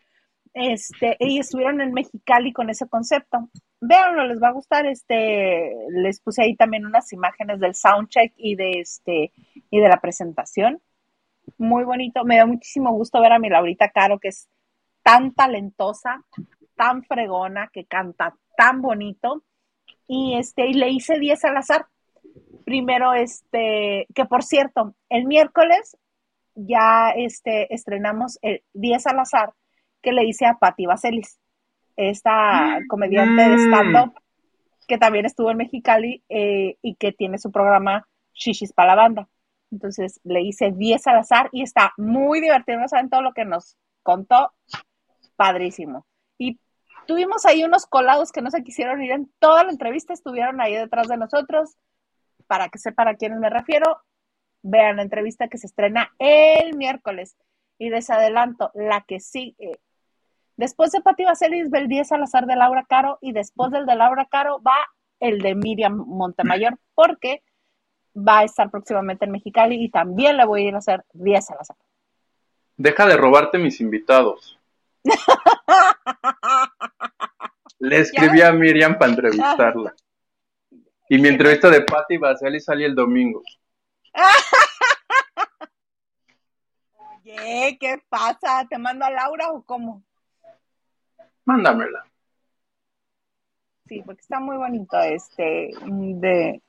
Este, 0.54 1.18
y 1.20 1.40
estuvieron 1.40 1.82
en 1.82 1.92
Mexicali 1.92 2.54
con 2.54 2.70
ese 2.70 2.88
concepto. 2.88 3.50
Veanlo, 3.82 4.26
les 4.26 4.42
va 4.42 4.48
a 4.48 4.54
gustar. 4.54 4.86
Este, 4.86 5.76
les 5.90 6.22
puse 6.22 6.44
ahí 6.44 6.56
también 6.56 6.86
unas 6.86 7.12
imágenes 7.12 7.60
del 7.60 7.76
soundcheck 7.76 8.34
y 8.38 8.56
de 8.56 8.80
este 8.80 9.34
y 9.70 9.80
de 9.82 9.90
la 9.90 10.00
presentación. 10.00 10.82
Muy 11.58 11.84
bonito. 11.84 12.24
Me 12.24 12.38
da 12.38 12.46
muchísimo 12.46 12.92
gusto 12.94 13.20
ver 13.20 13.34
a 13.34 13.40
mi 13.40 13.50
Laurita 13.50 13.90
Caro, 13.90 14.18
que 14.18 14.30
es 14.30 14.48
tan 15.04 15.34
talentosa, 15.34 16.24
tan 16.76 17.04
fregona, 17.04 17.70
que 17.72 17.86
canta 17.86 18.34
tan 18.56 18.82
bonito 18.82 19.44
y 20.08 20.36
este, 20.38 20.68
y 20.68 20.74
le 20.74 20.90
hice 20.90 21.20
10 21.20 21.46
al 21.46 21.58
azar. 21.58 21.88
Primero, 22.66 23.14
este, 23.14 24.08
que 24.14 24.26
por 24.26 24.44
cierto, 24.44 24.96
el 25.10 25.26
miércoles 25.26 25.98
ya 26.56 27.12
este, 27.16 27.74
estrenamos 27.74 28.40
el 28.42 28.64
10 28.74 29.08
al 29.08 29.20
azar 29.20 29.54
que 30.02 30.12
le 30.12 30.26
hice 30.26 30.46
a 30.46 30.56
Patti 30.56 30.86
Vaselis, 30.86 31.40
esta 31.96 32.80
comediante 32.88 33.42
de 33.42 33.58
mm. 33.58 33.60
stand-up 33.60 34.14
que 34.88 34.98
también 34.98 35.26
estuvo 35.26 35.52
en 35.52 35.58
Mexicali 35.58 36.24
eh, 36.30 36.78
y 36.82 36.96
que 36.96 37.12
tiene 37.12 37.38
su 37.38 37.52
programa 37.52 38.08
Shishis 38.34 38.74
para 38.74 38.96
la 38.96 39.02
banda. 39.02 39.30
Entonces 39.72 40.20
le 40.24 40.42
hice 40.42 40.72
10 40.72 41.08
al 41.08 41.18
azar 41.18 41.50
y 41.52 41.64
está 41.64 41.94
muy 41.98 42.40
divertido, 42.40 42.80
no 42.80 42.88
saben 42.88 43.10
todo 43.10 43.22
lo 43.22 43.34
que 43.34 43.46
nos 43.46 43.78
contó, 44.04 44.54
padrísimo. 45.36 46.06
Y 46.38 46.60
Tuvimos 47.08 47.46
ahí 47.46 47.64
unos 47.64 47.86
colados 47.86 48.32
que 48.32 48.42
no 48.42 48.52
se 48.52 48.64
quisieron 48.64 49.02
ir 49.04 49.12
en 49.12 49.32
toda 49.40 49.64
la 49.64 49.72
entrevista, 49.72 50.14
estuvieron 50.14 50.60
ahí 50.62 50.76
detrás 50.76 51.08
de 51.08 51.18
nosotros. 51.18 51.76
Para 52.48 52.70
que 52.70 52.78
sepan 52.78 53.08
a 53.08 53.16
quiénes 53.16 53.40
me 53.40 53.50
refiero, 53.50 54.02
vean 54.62 54.98
la 54.98 55.04
entrevista 55.04 55.48
que 55.48 55.58
se 55.58 55.68
estrena 55.68 56.12
el 56.20 56.76
miércoles. 56.76 57.36
Y 57.78 57.90
les 57.90 58.10
adelanto, 58.10 58.72
la 58.74 59.02
que 59.02 59.20
sigue. 59.20 59.80
Después 60.58 60.92
de 60.92 61.02
Pati 61.02 61.26
Vaselis 61.26 61.70
ve 61.70 61.80
el 61.80 61.88
10 61.88 62.14
al 62.14 62.24
azar 62.24 62.46
de 62.46 62.56
Laura 62.56 62.86
Caro 62.88 63.18
y 63.22 63.34
después 63.34 63.72
del 63.72 63.86
de 63.86 63.96
Laura 63.96 64.26
Caro 64.30 64.62
va 64.66 64.78
el 65.20 65.40
de 65.40 65.56
Miriam 65.56 65.96
Montemayor, 66.08 66.78
porque 66.94 67.44
va 68.16 68.40
a 68.40 68.44
estar 68.44 68.70
próximamente 68.70 69.26
en 69.26 69.32
Mexicali 69.32 69.84
y 69.84 69.90
también 69.90 70.38
le 70.38 70.46
voy 70.46 70.64
a 70.64 70.68
ir 70.70 70.76
a 70.76 70.80
hacer 70.80 71.04
10 71.14 71.52
a 71.52 71.56
la 71.56 71.64
semana. 71.64 71.86
Deja 72.78 73.06
de 73.06 73.18
robarte 73.18 73.58
mis 73.58 73.82
invitados. 73.82 74.58
Le 77.86 78.00
escribí 78.00 78.42
a 78.42 78.52
Miriam 78.52 78.98
para 78.98 79.12
entrevistarla. 79.12 79.94
Y 81.08 81.20
mi 81.20 81.28
entrevista 81.28 81.70
de 81.70 81.82
Patti 81.82 82.18
Baseli 82.18 82.60
sale 82.60 82.84
el 82.84 82.96
domingo. 82.96 83.44
Oye, 86.96 87.78
¿qué 87.80 88.02
pasa? 88.10 88.66
¿Te 88.68 88.80
mando 88.80 89.06
a 89.06 89.12
Laura 89.12 89.52
o 89.52 89.62
cómo? 89.62 90.04
Mándamela. 91.44 92.04
Sí, 93.88 94.02
porque 94.04 94.22
está 94.22 94.40
muy 94.40 94.58
bonito 94.58 95.00
este 95.00 95.74
de 95.84 96.60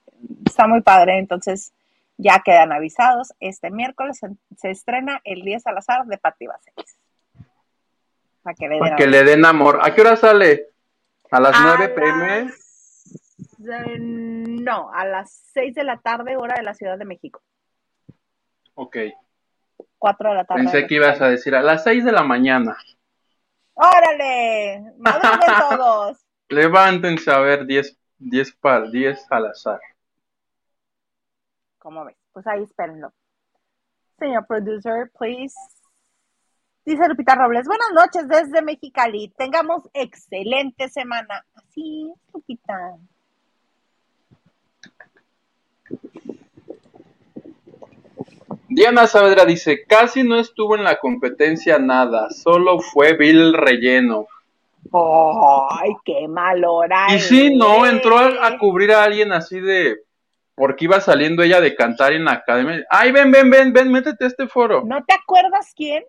está 0.45 0.67
muy 0.67 0.83
padre, 0.83 1.17
entonces 1.17 1.73
ya 2.19 2.43
quedan 2.45 2.73
avisados. 2.73 3.33
Este 3.41 3.71
miércoles 3.71 4.21
se, 4.55 4.71
estrena 4.71 5.23
el 5.25 5.41
10 5.41 5.67
al 5.67 5.79
azar 5.79 6.05
de 6.05 6.19
Patti 6.19 6.47
Baselis. 6.47 6.99
Para 8.43 8.55
que, 8.55 8.69
le 8.69 8.81
den, 8.81 8.97
que 8.97 9.07
le 9.07 9.25
den 9.25 9.47
amor. 9.47 9.81
¿A 9.83 9.95
qué 9.95 10.03
hora 10.03 10.17
sale? 10.17 10.76
¿A 11.31 11.41
las 11.41 11.55
9 11.61 11.89
pm? 11.91 12.51
no, 13.99 14.93
a 14.93 15.05
las 15.05 15.31
6 15.53 15.75
de 15.75 15.85
la 15.85 15.99
tarde, 15.99 16.37
hora 16.37 16.55
de 16.57 16.63
la 16.63 16.75
Ciudad 16.75 16.99
de 16.99 17.05
México. 17.05 17.43
Ok. 18.75 18.97
4 19.99 20.31
de 20.31 20.35
la 20.35 20.45
tarde. 20.45 20.63
Pensé 20.63 20.87
que 20.87 20.95
ibas 20.97 21.21
a 21.21 21.29
decir 21.29 21.55
a 21.55 21.63
las 21.63 21.85
6 21.85 22.05
de 22.05 22.13
la 22.13 22.23
mañana. 22.23 22.77
¡Órale! 23.75 24.93
¡Madrugen 24.99 25.55
todos! 25.71 26.27
Levántense 26.49 27.31
a 27.31 27.39
ver 27.39 27.67
10, 27.67 27.99
10 28.19 28.53
par, 28.57 28.91
10 28.91 29.27
al 29.31 29.47
azar. 29.47 29.81
¿Cómo 31.79 32.05
ves? 32.05 32.17
Pues 32.33 32.47
ahí 32.47 32.63
espérenlo. 32.63 33.13
Señor 34.19 34.47
producer, 34.47 35.11
please. 35.19 35.55
Dice 36.87 37.09
Lupita 37.09 37.35
Robles, 37.35 37.67
buenas 37.67 37.91
noches 37.93 38.29
desde 38.29 38.63
Mexicali. 38.63 39.33
Tengamos 39.37 39.83
excelente 39.93 40.89
semana. 40.89 41.45
Así 41.57 42.13
es, 42.13 42.33
Lupita. 42.33 42.97
Diana 48.69 49.09
Saavedra 49.09 49.45
dice, 49.45 49.85
casi 49.85 50.23
no 50.23 50.39
estuvo 50.39 50.77
en 50.77 50.85
la 50.85 51.01
competencia 51.01 51.81
nada, 51.81 52.31
solo 52.31 52.79
fue 52.79 53.17
Bill 53.17 53.55
Relleno. 53.55 54.29
¡Ay, 54.93 55.91
qué 56.05 56.29
mal 56.29 56.65
hora! 56.65 57.07
Y 57.13 57.19
sí, 57.19 57.53
no, 57.57 57.85
entró 57.85 58.17
a, 58.17 58.59
cubrir 58.59 58.93
a 58.93 59.03
alguien 59.03 59.33
así 59.33 59.59
de... 59.59 60.05
Porque 60.55 60.85
iba 60.85 61.01
saliendo 61.01 61.43
ella 61.43 61.61
de 61.61 61.75
cantar 61.75 62.13
en 62.13 62.27
la 62.27 62.33
academia. 62.35 62.87
¡Ay, 62.91 63.11
ven, 63.11 63.33
ven, 63.33 63.51
ven, 63.51 63.73
ven, 63.73 63.91
métete 63.91 64.25
a 64.25 64.29
este 64.29 64.47
foro! 64.47 64.85
¿No 64.87 65.05
te 65.05 65.15
acuerdas 65.15 65.75
quién? 65.75 66.05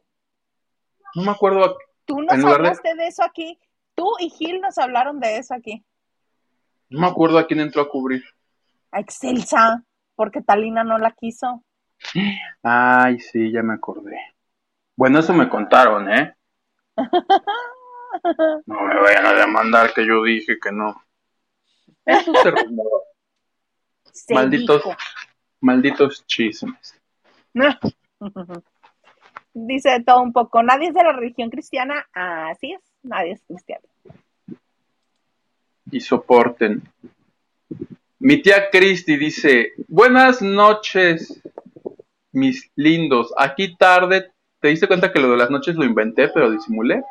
No 1.18 1.24
me 1.24 1.32
acuerdo. 1.32 1.78
Tú 2.06 2.22
nos 2.22 2.46
hablaste 2.46 2.94
de... 2.94 3.08
eso 3.08 3.24
aquí. 3.24 3.60
Tú 3.96 4.08
y 4.20 4.30
Gil 4.30 4.62
nos 4.62 4.78
hablaron 4.78 5.20
de 5.20 5.38
eso 5.38 5.56
aquí. 5.56 5.84
No 6.90 7.00
me 7.00 7.08
acuerdo 7.08 7.40
a 7.40 7.48
quién 7.48 7.60
entró 7.60 7.82
a 7.82 7.90
cubrir. 7.90 8.24
A 8.92 9.00
Excelsa, 9.00 9.84
porque 10.16 10.44
Talina 10.44 10.84
no 10.84 11.00
la 11.00 11.10
quiso. 11.10 11.64
Ay, 12.62 13.20
sí, 13.20 13.52
ya 13.52 13.64
me 13.64 13.74
acordé. 13.74 14.16
Bueno, 14.96 15.18
eso 15.18 15.34
me 15.34 15.50
contaron, 15.50 16.14
¿eh? 16.14 16.36
No 18.66 18.82
me 18.82 19.00
vayan 19.00 19.26
a 19.26 19.34
demandar 19.34 19.94
que 19.94 20.06
yo 20.06 20.24
dije 20.24 20.58
que 20.62 20.72
no. 20.72 21.02
Eso 22.06 22.32
se 22.34 22.54
malditos, 24.34 24.84
malditos 25.62 26.26
chismes. 26.26 27.00
Dice 29.66 30.04
todo 30.06 30.22
un 30.22 30.34
poco. 30.34 30.62
Nadie 30.62 30.90
es 30.90 30.94
de 30.94 31.04
la 31.04 31.14
religión 31.14 31.50
cristiana. 31.50 32.08
Así 32.14 32.74
es, 32.74 32.82
nadie 33.02 33.32
es 33.32 33.42
cristiano. 33.48 33.82
Y 35.90 36.00
soporten. 36.00 36.84
Mi 38.20 38.40
tía 38.44 38.70
Cristi 38.70 39.18
dice: 39.18 39.72
Buenas 39.88 40.44
noches, 40.44 41.42
mis 42.32 42.70
lindos. 42.76 43.34
Aquí 43.36 43.76
tarde. 43.76 44.32
¿Te 44.60 44.68
diste 44.68 44.88
cuenta 44.88 45.12
que 45.12 45.20
lo 45.20 45.32
de 45.32 45.38
las 45.38 45.50
noches 45.50 45.76
lo 45.76 45.86
inventé, 45.86 46.30
pero 46.30 46.52
disimulé? 46.52 47.02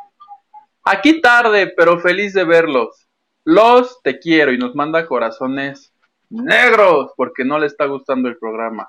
Aquí 0.84 1.20
tarde, 1.20 1.72
pero 1.76 1.99
feliz 1.99 2.32
de 2.32 2.44
verlos. 2.44 3.09
Los 3.42 4.01
te 4.03 4.20
quiero 4.20 4.53
y 4.53 4.59
nos 4.59 4.76
manda 4.76 5.07
corazones 5.07 5.92
negros 6.28 7.11
porque 7.16 7.44
no 7.44 7.59
le 7.59 7.66
está 7.66 7.86
gustando 7.86 8.28
el 8.28 8.36
programa. 8.38 8.86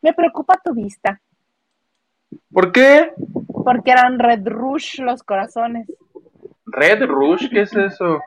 Me 0.00 0.14
preocupa 0.14 0.58
tu 0.64 0.72
vista. 0.72 1.20
¿Por 2.52 2.72
qué? 2.72 3.12
Porque 3.64 3.90
eran 3.90 4.18
Red 4.18 4.46
Rush 4.46 5.00
los 5.00 5.22
corazones. 5.22 5.88
¿Red 6.66 7.04
Rush? 7.06 7.48
¿Qué 7.50 7.62
es 7.62 7.74
eso? 7.74 8.20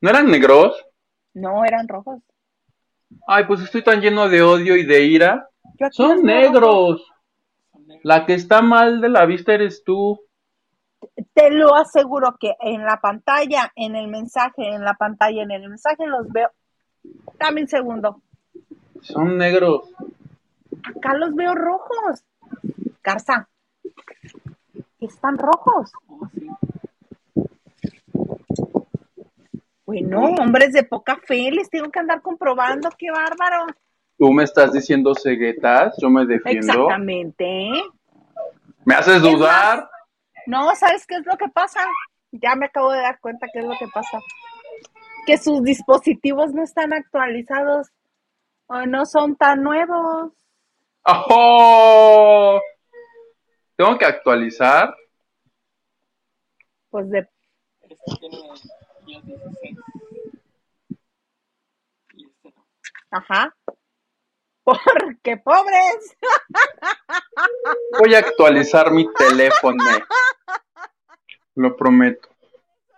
¿No 0.00 0.10
eran 0.10 0.30
negros? 0.30 0.84
No, 1.34 1.64
eran 1.64 1.88
rojos. 1.88 2.20
Ay, 3.26 3.44
pues 3.46 3.60
estoy 3.62 3.82
tan 3.82 4.00
lleno 4.00 4.28
de 4.28 4.42
odio 4.42 4.76
y 4.76 4.84
de 4.84 5.04
ira. 5.04 5.48
Son 5.90 6.22
negros. 6.22 7.06
La 8.02 8.26
que 8.26 8.34
está 8.34 8.62
mal 8.62 9.00
de 9.00 9.08
la 9.08 9.26
vista 9.26 9.54
eres 9.54 9.82
tú 9.84 10.20
te 11.34 11.50
lo 11.50 11.74
aseguro 11.74 12.36
que 12.38 12.54
en 12.60 12.84
la 12.84 12.98
pantalla, 13.00 13.72
en 13.76 13.96
el 13.96 14.08
mensaje, 14.08 14.68
en 14.68 14.84
la 14.84 14.94
pantalla, 14.94 15.42
en 15.42 15.50
el 15.50 15.68
mensaje 15.68 16.06
los 16.06 16.28
veo. 16.28 16.50
Dame 17.38 17.62
un 17.62 17.68
segundo. 17.68 18.20
Son 19.00 19.36
negros. 19.36 19.90
Acá 20.96 21.14
los 21.14 21.34
veo 21.34 21.54
rojos. 21.54 22.24
Garza. 23.02 23.48
Están 25.00 25.36
rojos. 25.38 25.92
Bueno, 29.84 30.20
hombres 30.40 30.72
de 30.72 30.84
poca 30.84 31.18
fe, 31.26 31.50
les 31.50 31.68
tengo 31.68 31.90
que 31.90 31.98
andar 31.98 32.22
comprobando, 32.22 32.88
qué 32.96 33.10
bárbaro. 33.10 33.66
Tú 34.16 34.32
me 34.32 34.44
estás 34.44 34.72
diciendo 34.72 35.14
ceguetas, 35.14 35.96
yo 36.00 36.08
me 36.08 36.24
defiendo. 36.24 36.72
Exactamente. 36.72 37.70
¿Me 38.84 38.94
haces 38.94 39.20
dudar? 39.20 39.90
No, 40.46 40.74
¿sabes 40.76 41.06
qué 41.06 41.16
es 41.16 41.26
lo 41.26 41.36
que 41.36 41.48
pasa? 41.48 41.80
Ya 42.30 42.54
me 42.54 42.66
acabo 42.66 42.92
de 42.92 43.00
dar 43.00 43.20
cuenta 43.20 43.48
qué 43.52 43.60
es 43.60 43.64
lo 43.64 43.76
que 43.78 43.86
pasa. 43.92 44.18
Que 45.26 45.36
sus 45.38 45.62
dispositivos 45.62 46.52
no 46.52 46.62
están 46.62 46.92
actualizados 46.92 47.88
o 48.66 48.86
no 48.86 49.04
son 49.04 49.36
tan 49.36 49.62
nuevos. 49.62 50.32
¡Oh! 51.04 52.60
¿Tengo 53.76 53.98
que 53.98 54.04
actualizar? 54.04 54.94
Pues 56.90 57.10
de... 57.10 57.28
Ajá. 63.10 63.54
Porque 64.64 65.36
pobres. 65.38 66.16
Voy 67.98 68.14
a 68.14 68.18
actualizar 68.18 68.90
mi 68.90 69.12
teléfono. 69.14 69.84
Lo 71.54 71.76
prometo. 71.76 72.28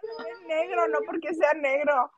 Es 0.03 0.47
negro, 0.47 0.89
no 0.89 0.99
porque 1.07 1.35
sea 1.35 1.55
negro. 1.55 2.11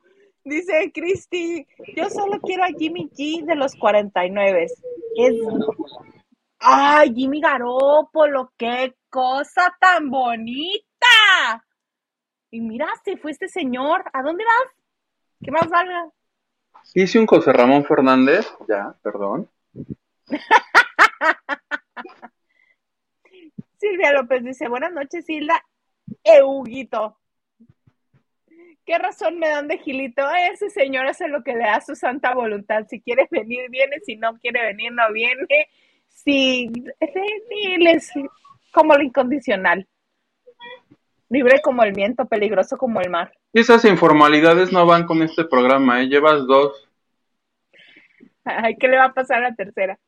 Dice 0.44 0.92
Cristi, 0.92 1.66
yo 1.96 2.09
solo 2.11 2.40
quiero 2.40 2.64
a 2.64 2.68
Jimmy 2.68 3.09
G 3.11 3.44
de 3.44 3.57
los 3.57 3.74
49. 3.76 4.64
Es... 4.64 5.34
¡Ay, 6.59 7.12
Jimmy 7.14 7.40
Garoppolo! 7.40 8.52
¡Qué 8.57 8.94
cosa 9.11 9.76
tan 9.80 10.11
bonita! 10.11 11.64
Y 12.50 12.61
mira, 12.61 12.88
se 13.04 13.16
fue 13.16 13.32
este 13.32 13.48
señor. 13.48 14.04
¿A 14.12 14.22
dónde 14.22 14.44
vas? 14.44 14.74
¿Qué 15.42 15.50
más 15.50 15.68
valga? 15.68 16.09
Hice 16.94 17.18
un 17.18 17.26
José 17.26 17.52
Ramón 17.52 17.84
Fernández. 17.84 18.46
Ya, 18.68 18.94
perdón. 19.02 19.50
Silvia 23.78 24.12
López 24.12 24.42
dice, 24.42 24.68
buenas 24.68 24.92
noches, 24.92 25.28
Hilda. 25.28 25.62
Euguito. 26.24 27.18
¿Qué 28.84 28.98
razón 28.98 29.38
me 29.38 29.48
dan 29.48 29.66
de 29.66 29.78
Gilito? 29.78 30.22
Ese 30.52 30.70
señor 30.70 31.07
hace 31.07 31.26
lo 31.26 31.42
que 31.42 31.54
le 31.54 31.64
da 31.64 31.80
su 31.80 31.96
santa 31.96 32.34
voluntad. 32.34 32.86
Si 32.88 33.00
quiere 33.00 33.26
venir, 33.30 33.68
viene. 33.68 33.98
Si 34.00 34.16
no 34.16 34.38
quiere 34.38 34.64
venir, 34.64 34.92
no 34.92 35.12
viene. 35.12 35.68
Él 36.24 37.86
es 37.86 38.10
como 38.72 38.94
lo 38.94 39.02
incondicional. 39.02 39.86
Libre 41.28 41.60
como 41.60 41.82
el 41.82 41.92
viento, 41.92 42.26
peligroso 42.26 42.76
como 42.76 43.00
el 43.00 43.10
mar. 43.10 43.32
Esas 43.52 43.84
informalidades 43.84 44.72
no 44.72 44.86
van 44.86 45.06
con 45.06 45.22
este 45.22 45.44
programa, 45.44 46.00
¿eh? 46.00 46.06
Llevas 46.06 46.46
dos. 46.46 46.88
Ay, 48.44 48.76
¿qué 48.76 48.86
le 48.86 48.96
va 48.98 49.06
a 49.06 49.12
pasar 49.12 49.38
a 49.38 49.50
la 49.50 49.54
tercera? 49.54 49.98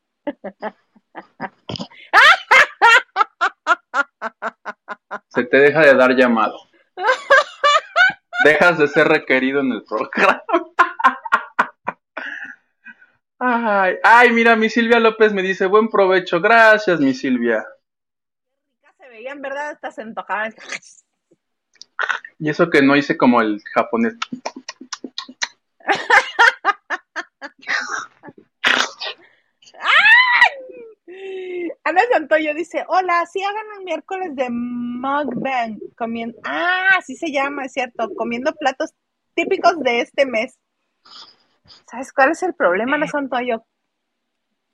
Se 5.28 5.44
te 5.44 5.56
deja 5.56 5.80
de 5.80 5.94
dar 5.94 6.14
llamado. 6.14 6.58
Dejas 8.44 8.78
de 8.78 8.86
ser 8.86 9.08
requerido 9.08 9.60
en 9.60 9.72
el 9.72 9.82
programa. 9.82 10.42
Ay, 13.40 13.96
ay, 14.02 14.32
mira, 14.32 14.56
mi 14.56 14.68
Silvia 14.68 14.98
López 14.98 15.32
me 15.32 15.42
dice, 15.42 15.66
buen 15.66 15.88
provecho, 15.88 16.40
gracias, 16.40 16.98
mi 16.98 17.14
Silvia. 17.14 17.64
Se 18.98 19.08
veían, 19.08 19.40
¿verdad? 19.40 19.70
Hasta 19.70 19.92
se 19.92 20.02
antojaban. 20.02 20.52
Y 22.40 22.50
eso 22.50 22.68
que 22.68 22.82
no 22.82 22.96
hice 22.96 23.16
como 23.16 23.40
el 23.40 23.62
japonés. 23.72 24.14
Ana 31.84 32.02
Santoyo 32.12 32.54
dice, 32.54 32.84
hola, 32.88 33.24
sí 33.26 33.42
hagan 33.42 33.78
un 33.78 33.84
miércoles 33.84 34.34
de 34.36 34.50
mukbang, 34.50 35.78
comiendo, 35.96 36.38
ah, 36.44 36.90
así 36.98 37.16
se 37.16 37.32
llama, 37.32 37.64
es 37.64 37.72
cierto, 37.72 38.10
comiendo 38.14 38.52
platos 38.54 38.92
típicos 39.34 39.80
de 39.80 40.00
este 40.00 40.26
mes. 40.26 40.58
¿Sabes 41.90 42.12
cuál 42.12 42.32
es 42.32 42.42
el 42.42 42.54
problema, 42.54 42.96
Ana 42.96 43.06
Santoyo? 43.06 43.64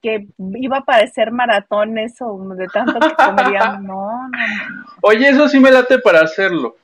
Que 0.03 0.26
iba 0.38 0.78
a 0.78 0.84
parecer 0.84 1.32
maratones 1.32 2.16
o 2.20 2.38
de 2.55 2.66
tanto 2.66 2.99
que 3.01 3.14
comerían. 3.14 3.82
No, 3.86 4.28
no, 4.28 4.28
no. 4.28 4.84
Oye, 5.03 5.28
eso 5.28 5.49
sí 5.49 5.59
me 5.61 5.70
late 5.70 5.99
para 5.99 6.20
hacerlo. 6.20 6.76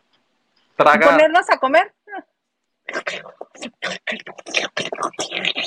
Tragar. 0.76 1.10
¿Ponernos 1.10 1.50
a 1.50 1.58
comer? 1.58 1.92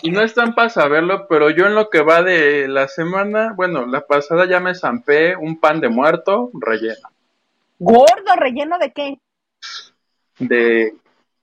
Y 0.01 0.11
no 0.11 0.21
están 0.21 0.55
para 0.55 0.69
saberlo, 0.69 1.27
pero 1.27 1.49
yo 1.49 1.65
en 1.67 1.75
lo 1.75 1.89
que 1.89 2.01
va 2.01 2.23
de 2.23 2.67
la 2.67 2.87
semana, 2.87 3.53
bueno, 3.55 3.85
la 3.85 4.05
pasada 4.05 4.45
ya 4.45 4.59
me 4.59 4.75
zampé 4.75 5.35
un 5.35 5.59
pan 5.59 5.79
de 5.79 5.89
muerto 5.89 6.51
relleno. 6.53 7.09
¿Gordo? 7.79 8.35
¿Relleno 8.35 8.77
de 8.79 8.91
qué? 8.91 9.19
De 10.39 10.95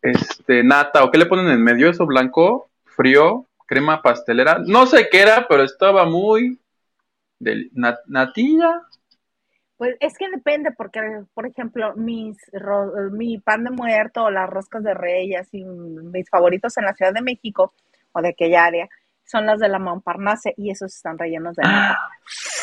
este 0.02 0.64
nata, 0.64 1.04
¿o 1.04 1.10
qué 1.10 1.18
le 1.18 1.26
ponen 1.26 1.48
en 1.48 1.62
medio? 1.62 1.90
Eso 1.90 2.06
blanco, 2.06 2.69
frío, 2.96 3.46
crema 3.66 4.02
pastelera. 4.02 4.58
No 4.66 4.86
sé 4.86 5.08
qué 5.10 5.22
era, 5.22 5.46
pero 5.48 5.62
estaba 5.62 6.04
muy 6.04 6.60
de 7.38 7.70
natilla. 8.06 8.82
Pues 9.76 9.96
es 10.00 10.18
que 10.18 10.28
depende, 10.28 10.72
porque, 10.72 11.00
por 11.32 11.46
ejemplo, 11.46 11.94
mis 11.96 12.36
mi 13.12 13.38
pan 13.38 13.64
de 13.64 13.70
muerto 13.70 14.24
o 14.24 14.30
las 14.30 14.50
roscas 14.50 14.82
de 14.84 14.92
reyes 14.92 15.48
y 15.52 15.64
mis 15.64 16.28
favoritos 16.28 16.76
en 16.76 16.84
la 16.84 16.94
Ciudad 16.94 17.14
de 17.14 17.22
México 17.22 17.72
o 18.12 18.20
de 18.20 18.28
aquella 18.28 18.66
área 18.66 18.88
son 19.24 19.46
las 19.46 19.60
de 19.60 19.68
la 19.68 19.78
Montparnasse 19.78 20.52
y 20.56 20.70
esos 20.70 20.94
están 20.94 21.16
rellenos 21.16 21.56
de 21.56 21.62
nata. 21.62 21.98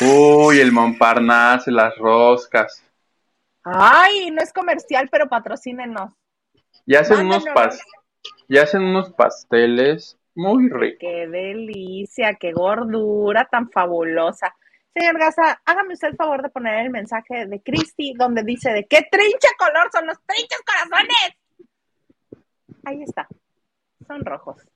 Uy, 0.00 0.60
el 0.60 0.70
Montparnasse, 0.70 1.70
las 1.72 1.96
roscas. 1.96 2.84
Ay, 3.64 4.30
no 4.30 4.42
es 4.42 4.52
comercial, 4.52 5.08
pero 5.10 5.28
patrocínenos. 5.28 6.12
Y 6.86 6.94
hacen 6.94 7.26
unos 7.26 7.44
pas 7.54 7.80
y 8.48 8.58
hacen 8.58 8.82
unos 8.82 9.10
pasteles 9.10 10.18
muy 10.34 10.68
ricos. 10.68 10.98
Qué 11.00 11.26
delicia, 11.28 12.34
qué 12.34 12.52
gordura 12.52 13.48
tan 13.50 13.70
fabulosa. 13.70 14.54
Señor 14.94 15.18
Gaza, 15.18 15.60
hágame 15.64 15.94
usted 15.94 16.08
el 16.08 16.16
favor 16.16 16.42
de 16.42 16.48
poner 16.48 16.84
el 16.84 16.90
mensaje 16.90 17.46
de 17.46 17.62
Cristi 17.62 18.14
donde 18.16 18.42
dice 18.42 18.72
de 18.72 18.86
qué 18.86 19.06
trinche 19.10 19.48
color 19.58 19.88
son 19.92 20.06
los 20.06 20.18
trinches 20.26 20.60
corazones. 20.66 21.36
Ahí 22.84 23.02
está. 23.02 23.28
Son 24.06 24.24
rojos. 24.24 24.66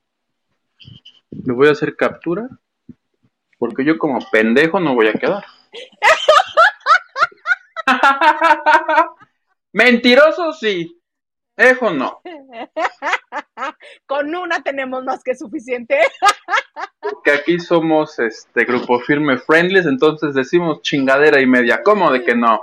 Le 1.30 1.52
voy 1.52 1.68
a 1.68 1.72
hacer 1.72 1.96
captura 1.96 2.48
porque 3.58 3.84
yo 3.84 3.98
como 3.98 4.18
pendejo 4.30 4.80
no 4.80 4.94
voy 4.94 5.08
a 5.08 5.12
quedar. 5.12 5.44
Mentiroso 9.72 10.52
sí. 10.52 11.01
Ejo 11.56 11.90
no. 11.90 12.20
Con 14.06 14.34
una 14.34 14.62
tenemos 14.62 15.04
más 15.04 15.22
que 15.22 15.34
suficiente. 15.34 15.98
que 17.24 17.30
aquí 17.30 17.58
somos 17.58 18.18
este 18.18 18.64
grupo 18.64 18.98
firme 19.00 19.38
friendlies, 19.38 19.86
entonces 19.86 20.34
decimos 20.34 20.80
chingadera 20.82 21.40
y 21.40 21.46
media. 21.46 21.82
¿Cómo 21.82 22.10
de 22.10 22.24
que 22.24 22.34
no? 22.34 22.62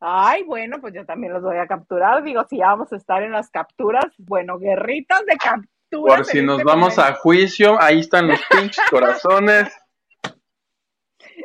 Ay, 0.00 0.42
bueno, 0.42 0.80
pues 0.80 0.94
yo 0.94 1.06
también 1.06 1.32
los 1.32 1.42
voy 1.42 1.58
a 1.58 1.66
capturar. 1.66 2.24
Digo, 2.24 2.44
si 2.48 2.58
vamos 2.58 2.92
a 2.92 2.96
estar 2.96 3.22
en 3.22 3.30
las 3.30 3.50
capturas, 3.50 4.06
bueno, 4.18 4.58
guerritas 4.58 5.24
de 5.26 5.36
captura. 5.36 6.16
Por 6.16 6.24
si 6.24 6.42
nos 6.42 6.58
este 6.58 6.64
vamos 6.64 6.98
a 6.98 7.14
juicio, 7.14 7.80
ahí 7.80 8.00
están 8.00 8.26
los 8.26 8.40
pinches 8.50 8.84
corazones. 8.90 9.72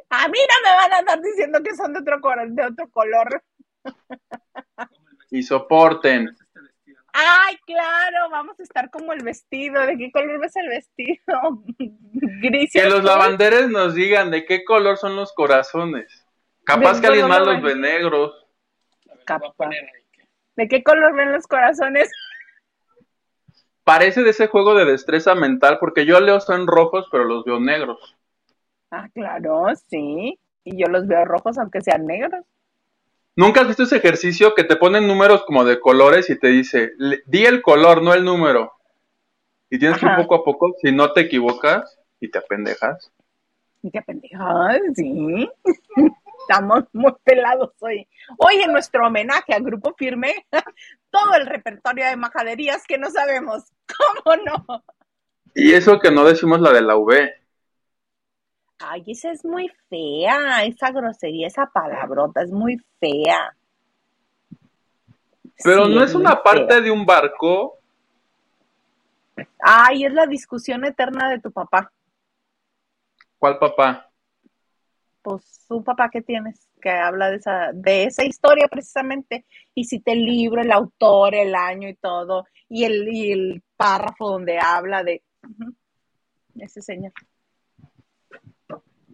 A 0.09 0.27
mí 0.29 0.39
no 0.39 0.69
me 0.69 0.75
van 0.75 0.93
a 0.93 0.97
andar 0.99 1.21
diciendo 1.21 1.61
que 1.61 1.75
son 1.75 1.93
de 1.93 1.99
otro, 1.99 2.19
de 2.47 2.65
otro 2.65 2.89
color. 2.89 3.43
Y 5.29 5.43
soporten. 5.43 6.35
Ay, 7.13 7.57
claro, 7.65 8.29
vamos 8.29 8.59
a 8.59 8.63
estar 8.63 8.89
como 8.91 9.11
el 9.11 9.23
vestido. 9.23 9.85
¿De 9.85 9.97
qué 9.97 10.11
color 10.11 10.39
ves 10.39 10.55
el 10.55 10.69
vestido? 10.69 11.63
Gris. 12.41 12.71
Que 12.71 12.89
los 12.89 13.03
lavanderes 13.03 13.69
nos 13.69 13.95
digan 13.95 14.29
de 14.29 14.45
qué 14.45 14.63
color 14.63 14.97
son 14.97 15.15
los 15.15 15.33
corazones. 15.33 16.25
Capaz 16.63 17.01
que 17.01 17.07
alguien 17.07 17.27
más 17.27 17.45
los 17.45 17.61
ve 17.61 17.75
negros. 17.75 18.45
¿De 20.55 20.67
qué 20.67 20.83
color 20.83 21.15
ven 21.15 21.31
los 21.31 21.47
corazones? 21.47 22.11
Parece 23.83 24.21
de 24.21 24.31
ese 24.31 24.47
juego 24.47 24.75
de 24.75 24.85
destreza 24.85 25.33
mental, 25.33 25.77
porque 25.79 26.05
yo 26.05 26.19
leo 26.19 26.39
son 26.39 26.67
rojos, 26.67 27.07
pero 27.11 27.23
los 27.23 27.45
veo 27.45 27.59
negros. 27.59 28.17
Ah, 28.91 29.07
claro, 29.13 29.65
sí. 29.87 30.37
Y 30.63 30.77
yo 30.77 30.87
los 30.87 31.07
veo 31.07 31.25
rojos, 31.25 31.57
aunque 31.57 31.81
sean 31.81 32.05
negros. 32.05 32.43
¿Nunca 33.37 33.61
has 33.61 33.67
visto 33.67 33.83
ese 33.83 33.97
ejercicio 33.97 34.55
que 34.55 34.63
te 34.63 34.77
ponen 34.77 35.07
números 35.07 35.43
como 35.45 35.63
de 35.63 35.79
colores 35.79 36.27
y 36.31 36.39
te 36.39 36.47
dice, 36.47 36.93
di 37.27 37.45
el 37.45 37.61
color, 37.61 38.01
no 38.01 38.15
el 38.15 38.25
número? 38.25 38.73
Y 39.69 39.77
tienes 39.77 39.99
que 39.99 40.07
ir 40.07 40.15
poco 40.15 40.33
a 40.33 40.43
poco, 40.43 40.75
si 40.81 40.91
no 40.91 41.13
te 41.13 41.21
equivocas 41.21 41.99
y 42.19 42.31
te 42.31 42.39
apendejas. 42.39 43.11
Y 43.83 43.91
te 43.91 43.99
apendejas, 43.99 44.79
sí. 44.95 45.47
Estamos 46.39 46.85
muy 46.93 47.13
pelados 47.23 47.73
hoy. 47.79 48.07
Hoy 48.39 48.55
en 48.55 48.71
nuestro 48.71 49.05
homenaje 49.05 49.53
al 49.53 49.61
Grupo 49.61 49.93
Firme, 49.95 50.33
todo 51.11 51.35
el 51.35 51.45
repertorio 51.45 52.07
de 52.07 52.15
majaderías 52.15 52.85
que 52.87 52.97
no 52.97 53.11
sabemos. 53.11 53.65
¿Cómo 54.25 54.35
no? 54.37 54.83
Y 55.53 55.73
eso 55.73 55.99
que 55.99 56.09
no 56.09 56.25
decimos 56.25 56.59
la 56.59 56.71
de 56.71 56.81
la 56.81 56.95
V. 56.95 57.35
Ay, 58.79 59.03
esa 59.07 59.31
es 59.31 59.43
muy 59.43 59.71
fea, 59.89 60.63
esa 60.63 60.91
grosería, 60.91 61.47
esa 61.47 61.65
palabrota 61.65 62.43
es 62.43 62.51
muy 62.51 62.77
fea. 62.99 63.55
Pero 65.63 65.87
no 65.87 66.03
es, 66.03 66.13
una 66.13 66.41
parte 66.43 66.81
de 66.81 66.91
un 66.91 67.05
barco. 67.05 67.79
Ay, 69.59 70.05
es 70.05 70.13
la 70.13 70.27
discusión 70.27 70.85
eterna 70.85 71.29
de 71.29 71.39
tu 71.39 71.51
papá. 71.51 71.91
¿Cuál 73.39 73.57
papá? 73.57 74.11
Pues 75.23 75.65
su 75.67 75.83
papá 75.83 76.09
que 76.11 76.21
tienes, 76.21 76.69
que 76.79 76.91
habla 76.91 77.31
de 77.31 77.37
esa, 77.37 77.71
de 77.73 78.03
esa 78.03 78.23
historia 78.23 78.67
precisamente. 78.67 79.45
Y 79.73 79.85
si 79.85 79.99
te 79.99 80.15
libro, 80.15 80.61
el 80.61 80.71
autor, 80.71 81.33
el 81.33 81.55
año 81.55 81.89
y 81.89 81.95
todo, 81.95 82.45
y 82.69 82.83
el, 82.83 83.07
y 83.07 83.31
el 83.31 83.63
párrafo 83.75 84.29
donde 84.29 84.59
habla 84.59 85.03
de 85.03 85.23
ese 86.55 86.83
señor. 86.83 87.13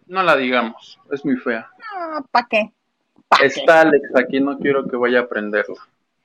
No 0.06 0.22
la 0.22 0.36
digamos, 0.36 1.00
es 1.10 1.24
muy 1.24 1.36
fea. 1.36 1.68
No, 1.78 2.26
¿para 2.30 2.46
qué? 2.48 2.72
Está 3.42 3.82
Alex 3.82 4.10
aquí, 4.14 4.40
no 4.40 4.58
quiero 4.58 4.86
que 4.86 4.96
vaya 4.96 5.20
a 5.20 5.22
aprenderlo. 5.22 5.76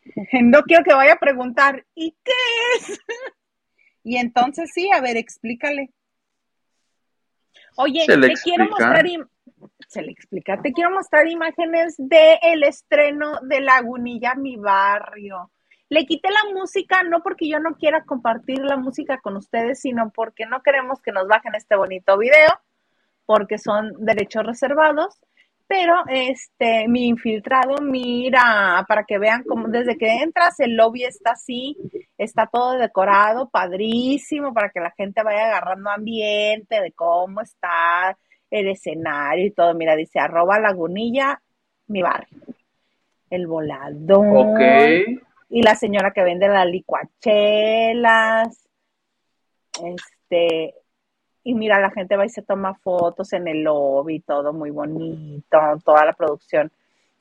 No 0.42 0.64
quiero 0.64 0.84
que 0.84 0.94
vaya 0.94 1.14
a 1.14 1.20
preguntar, 1.20 1.86
¿y 1.94 2.16
qué 2.24 2.32
es? 2.78 3.00
y 4.04 4.18
entonces 4.18 4.72
sí, 4.74 4.90
a 4.92 5.02
ver, 5.02 5.18
explícale. 5.18 5.92
Oye, 7.76 8.06
te 8.08 8.34
quiero 8.44 8.66
mostrar 8.66 9.06
se 9.88 10.02
le 10.02 10.12
explica, 10.12 10.62
te 10.62 10.72
quiero 10.72 10.92
mostrar 10.92 11.28
imágenes 11.28 11.96
del 11.98 12.64
estreno 12.64 13.40
de 13.42 13.62
Lagunilla, 13.62 14.36
mi 14.36 14.56
barrio. 14.56 15.52
Le 15.90 16.06
quité 16.06 16.30
la 16.30 16.54
música, 16.54 17.02
no 17.04 17.24
porque 17.24 17.50
yo 17.50 17.60
no 17.60 17.76
quiera 17.76 18.04
compartir 18.04 18.60
la 18.60 18.78
música 18.78 19.20
con 19.20 19.36
ustedes, 19.38 19.82
sino 19.82 20.12
porque 20.12 20.46
no 20.46 20.62
queremos 20.62 21.02
que 21.02 21.12
nos 21.12 21.28
bajen 21.28 21.56
este 21.56 21.76
bonito 21.76 22.18
video 22.18 22.50
porque 23.30 23.60
son 23.60 23.94
derechos 24.00 24.44
reservados, 24.44 25.22
pero 25.68 25.94
este 26.08 26.88
mi 26.88 27.10
infiltrado 27.10 27.76
mira 27.80 28.84
para 28.88 29.04
que 29.04 29.20
vean 29.20 29.44
cómo 29.44 29.68
desde 29.68 30.00
que 30.00 30.24
entras 30.24 30.60
el 30.60 30.76
lobby 30.76 31.04
está 31.04 31.34
así, 31.34 31.78
está 32.18 32.48
todo 32.48 32.80
decorado, 32.80 33.48
padrísimo 33.48 34.52
para 34.52 34.72
que 34.72 34.80
la 34.80 34.90
gente 34.98 35.22
vaya 35.22 35.46
agarrando 35.46 35.92
ambiente 35.92 36.82
de 36.82 36.92
cómo 36.94 37.42
está 37.42 38.18
el 38.50 38.68
escenario 38.68 39.46
y 39.46 39.52
todo. 39.52 39.76
Mira, 39.76 39.96
dice 39.96 40.20
arroba 40.20 40.60
lagunilla, 40.60 41.40
mi 41.86 42.02
barrio. 42.02 42.40
El 43.30 43.46
volador. 43.46 44.26
Ok. 44.26 44.60
Y 45.52 45.62
la 45.62 45.76
señora 45.76 46.14
que 46.16 46.24
vende 46.24 46.48
las 46.48 46.66
licuachelas. 46.66 48.68
Este, 49.84 50.74
y 51.44 51.54
mira, 51.54 51.80
la 51.80 51.92
gente 51.92 52.16
va 52.18 52.26
y 52.26 52.30
se 52.30 52.42
toma 52.42 52.76
fotos 52.76 53.34
en 53.34 53.48
el 53.48 53.64
lobby, 53.64 54.20
todo 54.22 54.54
muy 54.54 54.72
bonito, 54.72 55.58
toda 55.84 56.06
la 56.06 56.14
producción 56.14 56.72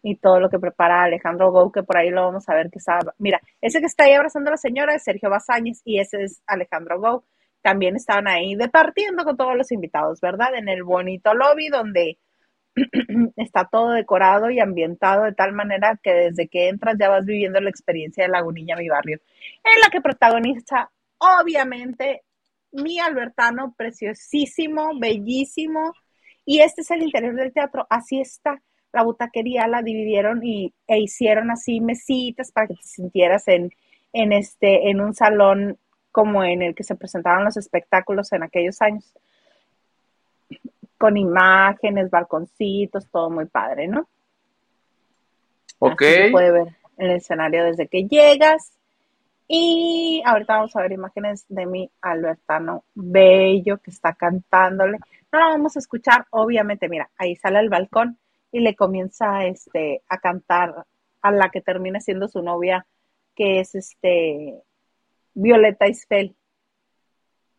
y 0.02 0.16
todo 0.16 0.40
lo 0.40 0.48
que 0.50 0.58
prepara 0.58 1.02
Alejandro 1.02 1.50
Gou, 1.50 1.72
que 1.72 1.82
por 1.82 1.96
ahí 1.96 2.10
lo 2.10 2.22
vamos 2.22 2.48
a 2.48 2.54
ver 2.54 2.70
que 2.70 2.78
está. 2.78 2.98
Mira, 3.18 3.40
ese 3.60 3.80
que 3.80 3.86
está 3.86 4.04
ahí 4.04 4.14
abrazando 4.14 4.50
a 4.50 4.52
la 4.52 4.56
señora 4.56 4.94
es 4.94 5.04
Sergio 5.04 5.30
Bazáñez 5.30 5.82
y 5.84 5.98
ese 6.00 6.24
es 6.24 6.42
Alejandro 6.46 7.00
Gou, 7.00 7.24
también 7.62 7.96
estaban 7.96 8.28
ahí 8.28 8.54
departiendo 8.54 9.24
con 9.24 9.36
todos 9.36 9.56
los 9.56 9.72
invitados, 9.72 10.20
¿verdad? 10.20 10.54
En 10.54 10.68
el 10.68 10.84
bonito 10.84 11.34
lobby 11.34 11.68
donde 11.68 12.18
está 13.36 13.68
todo 13.70 13.90
decorado 13.90 14.50
y 14.50 14.60
ambientado 14.60 15.24
de 15.24 15.32
tal 15.34 15.52
manera 15.52 15.98
que 16.02 16.12
desde 16.12 16.48
que 16.48 16.68
entras 16.68 16.96
ya 16.98 17.08
vas 17.08 17.24
viviendo 17.24 17.60
la 17.60 17.70
experiencia 17.70 18.24
de 18.24 18.30
Lagunilla, 18.30 18.76
mi 18.76 18.88
barrio, 18.88 19.18
en 19.64 19.80
la 19.80 19.90
que 19.90 20.00
protagoniza 20.00 20.90
obviamente 21.18 22.22
mi 22.72 22.98
Albertano, 22.98 23.74
preciosísimo, 23.76 24.90
bellísimo, 24.98 25.92
y 26.44 26.60
este 26.60 26.82
es 26.82 26.90
el 26.90 27.02
interior 27.02 27.34
del 27.34 27.52
teatro, 27.52 27.86
así 27.90 28.20
está. 28.20 28.60
La 28.92 29.02
butaquería 29.02 29.66
la 29.68 29.82
dividieron 29.82 30.42
y, 30.42 30.72
e 30.86 30.98
hicieron 30.98 31.50
así 31.50 31.80
mesitas 31.80 32.52
para 32.52 32.68
que 32.68 32.74
te 32.74 32.82
sintieras 32.82 33.46
en, 33.48 33.70
en, 34.12 34.32
este, 34.32 34.90
en 34.90 35.00
un 35.00 35.14
salón 35.14 35.78
como 36.10 36.42
en 36.42 36.62
el 36.62 36.74
que 36.74 36.84
se 36.84 36.94
presentaban 36.94 37.44
los 37.44 37.56
espectáculos 37.56 38.32
en 38.32 38.42
aquellos 38.42 38.80
años 38.80 39.12
con 40.98 41.16
imágenes, 41.16 42.10
balconcitos, 42.10 43.08
todo 43.08 43.30
muy 43.30 43.46
padre, 43.46 43.86
¿no? 43.86 44.08
Ok. 45.78 46.02
se 46.02 46.30
puede 46.30 46.50
ver 46.50 46.76
el 46.96 47.10
escenario 47.12 47.64
desde 47.64 47.86
que 47.86 48.02
llegas. 48.08 48.72
Y 49.48 50.22
ahorita 50.24 50.56
vamos 50.56 50.76
a 50.76 50.82
ver 50.82 50.92
imágenes 50.92 51.46
de 51.48 51.66
mi 51.66 51.90
Albertano 52.02 52.84
Bello 52.94 53.78
que 53.78 53.90
está 53.90 54.12
cantándole. 54.12 54.98
No 55.32 55.38
la 55.38 55.46
vamos 55.46 55.76
a 55.76 55.78
escuchar, 55.78 56.26
obviamente, 56.30 56.88
mira, 56.88 57.10
ahí 57.16 57.34
sale 57.36 57.58
al 57.58 57.70
balcón 57.70 58.18
y 58.52 58.60
le 58.60 58.76
comienza 58.76 59.46
este, 59.46 60.02
a 60.08 60.18
cantar 60.18 60.86
a 61.22 61.30
la 61.30 61.50
que 61.50 61.62
termina 61.62 62.00
siendo 62.00 62.28
su 62.28 62.42
novia, 62.42 62.86
que 63.34 63.60
es 63.60 63.74
este 63.74 64.62
Violeta 65.34 65.88
Isfel 65.88 66.36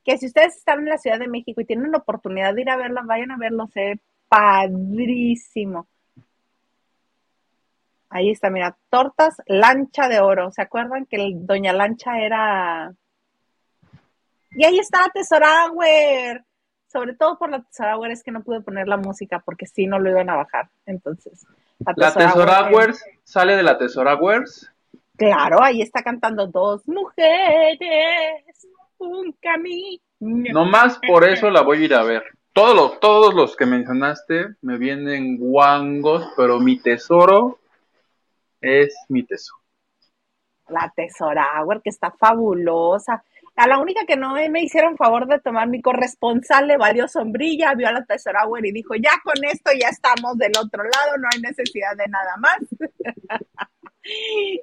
que 0.09 0.17
si 0.17 0.25
ustedes 0.25 0.57
están 0.57 0.79
en 0.79 0.85
la 0.85 0.97
Ciudad 0.97 1.19
de 1.19 1.27
México 1.27 1.61
y 1.61 1.65
tienen 1.65 1.91
la 1.91 1.99
oportunidad 1.99 2.55
de 2.55 2.61
ir 2.61 2.69
a 2.69 2.77
verla, 2.77 3.03
vayan 3.05 3.31
a 3.31 3.37
verlo, 3.37 3.67
se 3.67 3.79
ve 3.79 3.99
padrísimo. 4.27 5.87
Ahí 8.09 8.31
está, 8.31 8.49
mira, 8.49 8.75
tortas 8.89 9.37
lancha 9.45 10.09
de 10.09 10.19
oro. 10.19 10.51
¿Se 10.51 10.61
acuerdan 10.61 11.05
que 11.05 11.17
el 11.17 11.45
Doña 11.45 11.73
Lancha 11.73 12.19
era... 12.19 12.93
Y 14.51 14.63
ahí 14.65 14.79
está 14.79 15.09
Tesorauer. 15.13 16.43
Sobre 16.91 17.13
todo 17.13 17.37
por 17.37 17.51
la 17.51 17.61
Tesorauer 17.61 18.11
es 18.11 18.23
que 18.23 18.31
no 18.31 18.43
pude 18.43 18.61
poner 18.61 18.87
la 18.87 18.97
música 18.97 19.39
porque 19.45 19.67
si 19.67 19.85
no 19.85 19.99
lo 19.99 20.09
iban 20.09 20.29
a 20.29 20.37
bajar. 20.37 20.69
Entonces, 20.87 21.45
la 21.95 22.13
Tesorauer 22.13 22.95
sale 23.23 23.55
de 23.55 23.63
la 23.63 23.77
Tesorauer. 23.77 24.43
Claro, 25.15 25.61
ahí 25.61 25.81
está 25.81 26.01
cantando 26.01 26.47
dos 26.47 26.87
mujeres 26.87 27.79
un 28.99 29.33
camino. 29.41 29.99
No 30.19 30.65
más 30.65 30.99
por 31.07 31.27
eso 31.27 31.49
la 31.49 31.61
voy 31.61 31.81
a 31.81 31.85
ir 31.85 31.93
a 31.93 32.03
ver. 32.03 32.23
Todos 32.53 32.75
los, 32.75 32.99
todos 32.99 33.33
los 33.33 33.55
que 33.55 33.65
mencionaste 33.65 34.55
me 34.61 34.77
vienen 34.77 35.37
guangos, 35.37 36.27
pero 36.35 36.59
mi 36.59 36.79
tesoro 36.79 37.58
es 38.61 38.95
mi 39.09 39.23
tesoro. 39.23 39.59
La 40.69 40.91
Tesorauer, 40.95 41.81
que 41.81 41.89
está 41.89 42.11
fabulosa. 42.11 43.23
A 43.55 43.67
la 43.67 43.79
única 43.79 44.05
que 44.05 44.15
no 44.15 44.35
me 44.35 44.61
hicieron 44.61 44.95
favor 44.95 45.27
de 45.27 45.39
tomar 45.39 45.67
mi 45.67 45.81
corresponsal 45.81 46.67
le 46.67 46.77
valió 46.77 47.07
sombrilla, 47.07 47.73
vio 47.73 47.87
a 47.87 47.91
la 47.91 48.05
Tesorauer 48.05 48.65
y 48.65 48.71
dijo, 48.71 48.95
ya 48.95 49.11
con 49.23 49.43
esto 49.43 49.71
ya 49.79 49.89
estamos 49.89 50.37
del 50.37 50.51
otro 50.57 50.83
lado, 50.83 51.17
no 51.17 51.27
hay 51.33 51.41
necesidad 51.41 51.95
de 51.97 52.07
nada 52.07 52.37
más. 52.37 52.59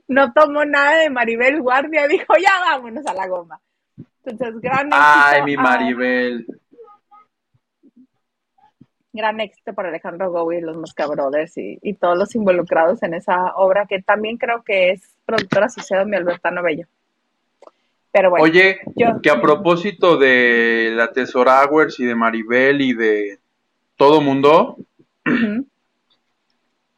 no 0.09 0.32
tomó 0.32 0.64
nada 0.64 0.99
de 0.99 1.11
Maribel 1.11 1.61
Guardia, 1.61 2.09
dijo, 2.09 2.34
ya 2.42 2.53
vámonos 2.61 3.07
a 3.07 3.14
la 3.14 3.26
goma. 3.26 3.61
Entonces, 4.24 4.61
gran 4.61 4.86
éxito. 4.86 4.97
Ay, 4.99 5.42
mi 5.42 5.57
Maribel. 5.57 6.47
Gran 9.16 9.40
éxito 9.40 9.74
para 9.74 9.88
Alejandro 9.88 10.30
Gowi 10.30 10.58
y 10.58 10.60
los 10.60 10.76
Mosca 10.76 11.06
Brothers 11.06 11.54
y, 11.56 11.94
todos 11.94 12.16
los 12.16 12.34
involucrados 12.34 13.02
en 13.02 13.14
esa 13.14 13.56
obra 13.56 13.86
que 13.86 14.02
también 14.02 14.36
creo 14.36 14.62
que 14.62 14.90
es 14.90 15.02
productor 15.24 15.64
asociado 15.64 16.04
de 16.04 16.10
mi 16.10 16.16
Albertano 16.16 16.62
Bello. 16.62 16.86
Pero 18.12 18.30
bueno. 18.30 18.44
Oye, 18.44 18.78
que 19.22 19.30
a 19.30 19.40
propósito 19.40 20.16
de 20.16 20.92
la 20.94 21.12
Tesoragüers 21.12 21.98
y 22.00 22.04
de 22.04 22.14
Maribel 22.14 22.80
y 22.80 22.94
de 22.94 23.38
todo 23.96 24.20
mundo, 24.20 24.76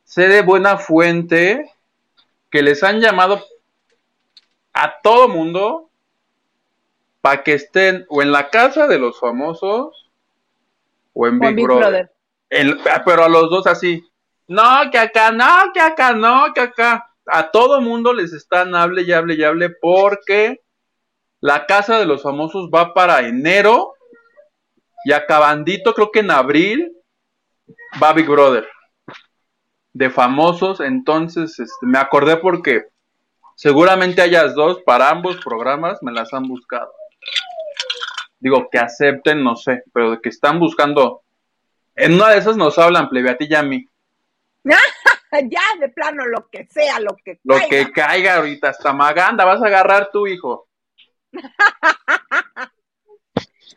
sé 0.05 0.29
de 0.29 0.43
buena 0.43 0.77
fuente 0.77 1.71
que 2.51 2.63
les 2.63 2.83
han 2.83 3.01
llamado 3.01 3.43
a 4.73 5.01
todo 5.03 5.29
mundo 5.29 5.89
para 7.21 7.43
que 7.43 7.55
estén 7.55 8.07
o 8.09 8.23
en 8.23 8.33
la 8.33 8.51
casa 8.51 8.87
de 8.87 8.99
los 8.99 9.19
famosos 9.19 10.08
o 11.13 11.27
en 11.27 11.39
Big, 11.39 11.63
Brother. 11.63 12.11
Ah, 12.91 13.03
pero 13.05 13.25
a 13.25 13.29
los 13.29 13.51
dos 13.51 13.67
así. 13.67 14.03
No, 14.47 14.91
que 14.91 14.99
acá, 14.99 15.31
no, 15.31 15.73
que 15.73 15.81
acá, 15.81 16.13
no, 16.13 16.53
que 16.55 16.61
acá. 16.61 17.05
A 17.27 17.51
todo 17.51 17.81
mundo 17.81 18.15
les 18.15 18.33
están 18.33 18.75
hable 18.75 19.03
y 19.03 19.13
hable 19.13 19.35
y 19.35 19.45
hable 19.45 19.71
porque 19.71 20.63
la 21.41 21.67
casa 21.67 21.99
de 21.99 22.07
los 22.07 22.23
famosos 22.23 22.71
va 22.75 22.95
para 22.95 23.21
enero 23.21 23.95
y 25.05 25.13
acabandito, 25.13 25.95
creo 25.95 26.11
que 26.11 26.21
en 26.21 26.31
abril, 26.31 26.93
va 28.03 28.13
Big 28.13 28.27
Brother. 28.27 28.67
De 29.93 30.11
famosos, 30.11 30.81
entonces 30.81 31.59
este, 31.59 31.87
me 31.87 31.99
acordé 31.99 32.37
porque 32.39 32.87
seguramente 33.57 34.23
hayas 34.23 34.55
dos 34.55 34.83
para 34.85 35.11
ambos 35.11 35.37
programas, 35.37 35.99
me 36.03 36.13
las 36.13 36.33
han 36.33 36.45
buscado 36.45 36.93
digo, 38.41 38.69
que 38.71 38.79
acepten, 38.79 39.43
no 39.43 39.57
sé, 39.57 39.83
pero 39.93 40.13
de 40.13 40.21
que 40.21 40.29
están 40.29 40.59
buscando, 40.59 41.23
en 41.95 42.15
una 42.15 42.31
de 42.31 42.39
esas 42.39 42.57
nos 42.57 42.79
hablan, 42.79 43.09
plebe, 43.09 43.31
a 43.31 43.37
ti 43.37 43.47
y 43.49 43.55
a 43.55 43.63
mí. 43.63 43.87
ya, 45.33 45.63
de 45.81 45.89
plano, 45.89 46.27
lo 46.27 46.49
que 46.49 46.67
sea, 46.67 47.01
lo 47.01 47.17
que 47.25 47.39
Lo 47.45 47.57
que 47.69 47.91
caiga 47.93 48.37
ahorita, 48.37 48.71
hasta 48.71 48.93
Maganda, 48.93 49.45
vas 49.45 49.63
a 49.63 49.67
agarrar 49.67 50.11
tu 50.11 50.27
hijo. 50.27 50.69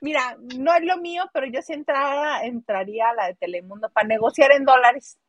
Mira, 0.02 0.36
no 0.58 0.74
es 0.74 0.84
lo 0.84 0.98
mío, 0.98 1.24
pero 1.32 1.46
yo 1.46 1.62
sí 1.62 1.74
entraría 1.74 3.10
a 3.10 3.14
la 3.14 3.28
de 3.28 3.36
Telemundo 3.36 3.90
para 3.92 4.08
negociar 4.08 4.52
en 4.52 4.66
dólares. 4.66 5.20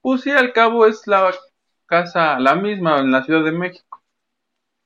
Pues 0.00 0.20
sí, 0.22 0.30
al 0.30 0.52
cabo 0.52 0.86
es 0.86 1.06
la 1.06 1.34
casa, 1.86 2.38
la 2.38 2.54
misma 2.54 3.00
en 3.00 3.10
la 3.10 3.24
Ciudad 3.24 3.44
de 3.44 3.50
México. 3.50 3.89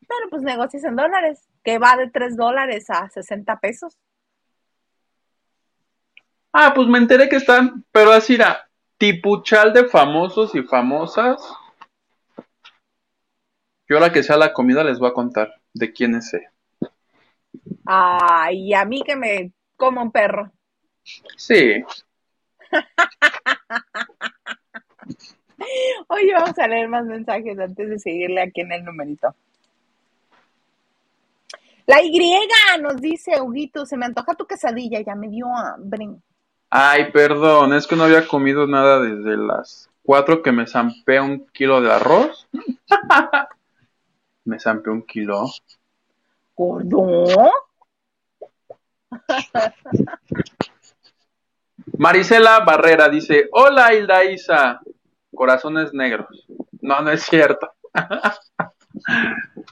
Pero 0.08 0.30
pues 0.30 0.42
negocias 0.42 0.84
en 0.84 0.96
dólares 0.96 1.48
que 1.62 1.78
va 1.78 1.96
de 1.96 2.10
3 2.10 2.36
dólares 2.36 2.90
a 2.90 3.08
60 3.08 3.58
pesos. 3.60 3.96
Ah, 6.52 6.72
pues 6.74 6.86
me 6.86 6.98
enteré 6.98 7.28
que 7.28 7.36
están, 7.36 7.84
pero 7.90 8.12
así 8.12 8.34
era, 8.34 8.68
tipuchal 8.98 9.72
de 9.72 9.88
famosos 9.88 10.54
y 10.54 10.62
famosas. 10.62 11.40
Yo 13.88 13.96
ahora 13.96 14.12
que 14.12 14.22
sea 14.22 14.36
la 14.36 14.52
comida 14.52 14.84
les 14.84 14.98
voy 14.98 15.10
a 15.10 15.14
contar 15.14 15.54
de 15.72 15.92
quiénes 15.92 16.30
sé. 16.30 16.48
Ay, 17.84 18.72
a 18.72 18.84
mí 18.84 19.02
que 19.02 19.16
me 19.16 19.52
como 19.76 20.02
un 20.02 20.12
perro. 20.12 20.52
Sí. 21.36 21.82
Oye, 26.08 26.32
vamos 26.32 26.58
a 26.58 26.68
leer 26.68 26.88
más 26.88 27.04
mensajes 27.04 27.58
antes 27.58 27.90
de 27.90 27.98
seguirle 27.98 28.42
aquí 28.42 28.60
en 28.60 28.72
el 28.72 28.84
numerito. 28.84 29.34
La 31.86 32.02
Y 32.02 32.18
nos 32.80 32.96
dice 32.96 33.40
Huguito, 33.40 33.84
se 33.84 33.96
me 33.96 34.06
antoja 34.06 34.34
tu 34.34 34.46
quesadilla, 34.46 35.00
ya 35.00 35.14
me 35.14 35.28
dio 35.28 35.46
hambre. 35.54 36.08
Ay, 36.70 37.12
perdón, 37.12 37.74
es 37.74 37.86
que 37.86 37.94
no 37.94 38.04
había 38.04 38.26
comido 38.26 38.66
nada 38.66 39.00
desde 39.00 39.36
las 39.36 39.90
cuatro 40.02 40.42
que 40.42 40.50
me 40.50 40.66
zampé 40.66 41.20
un 41.20 41.46
kilo 41.48 41.80
de 41.80 41.92
arroz. 41.92 42.48
me 44.44 44.58
zampé 44.58 44.90
un 44.90 45.02
kilo. 45.02 45.46
¿Gordo? 46.56 47.26
Marisela 51.98 52.60
Barrera 52.60 53.08
dice, 53.08 53.48
hola 53.52 53.94
Hilda 53.94 54.24
Isa, 54.24 54.80
corazones 55.34 55.92
negros. 55.92 56.46
No, 56.80 57.00
no 57.02 57.10
es 57.10 57.22
cierto. 57.24 57.72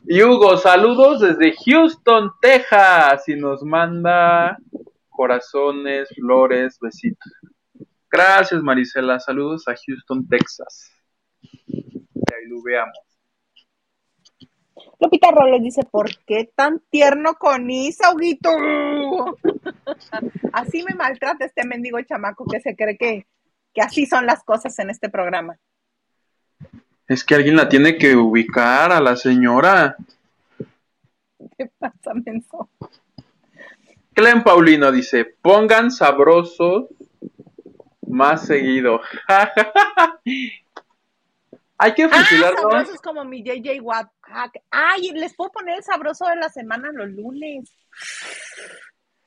Y 0.04 0.22
Hugo, 0.22 0.56
saludos 0.56 1.20
desde 1.20 1.54
Houston, 1.64 2.32
Texas. 2.40 3.28
Y 3.28 3.36
nos 3.36 3.62
manda 3.62 4.58
corazones, 5.08 6.08
flores, 6.14 6.78
besitos. 6.80 7.32
Gracias, 8.10 8.62
Marisela. 8.62 9.20
Saludos 9.20 9.66
a 9.68 9.74
Houston, 9.74 10.26
Texas. 10.28 10.90
Ahí 11.48 12.48
lo 12.48 12.62
veamos. 12.62 12.98
Lupita 15.00 15.30
Robles 15.30 15.62
dice, 15.62 15.82
¿por 15.84 16.10
qué 16.26 16.50
tan 16.54 16.80
tierno 16.90 17.34
con 17.34 17.68
Isa, 17.70 18.14
así 20.52 20.84
me 20.84 20.94
maltrata 20.94 21.44
este 21.44 21.66
mendigo 21.66 22.00
chamaco 22.02 22.44
que 22.44 22.60
se 22.60 22.76
cree 22.76 22.96
que, 22.96 23.26
que 23.74 23.80
así 23.80 24.06
son 24.06 24.26
las 24.26 24.44
cosas 24.44 24.78
en 24.78 24.90
este 24.90 25.08
programa. 25.08 25.58
Es 27.12 27.24
que 27.24 27.34
alguien 27.34 27.56
la 27.56 27.68
tiene 27.68 27.98
que 27.98 28.16
ubicar 28.16 28.90
a 28.90 28.98
la 28.98 29.16
señora. 29.16 29.96
¿Qué 31.58 31.70
pasa, 31.78 32.14
menso? 32.14 32.70
Clem 34.14 34.42
Paulino 34.42 34.90
dice, 34.90 35.26
pongan 35.26 35.90
sabrosos 35.90 36.86
más 38.06 38.46
seguido. 38.46 39.02
Hay 41.76 41.92
que 41.92 42.08
fusilarnos. 42.08 42.64
Ah, 42.64 42.70
sabrosos 42.70 43.02
como 43.02 43.26
mi 43.26 43.42
JJ 43.42 43.80
Watt. 43.82 44.10
Ay, 44.70 45.10
les 45.10 45.34
puedo 45.34 45.52
poner 45.52 45.76
el 45.76 45.84
sabroso 45.84 46.26
de 46.26 46.36
la 46.36 46.48
semana 46.48 46.92
los 46.92 47.10
lunes. 47.10 47.70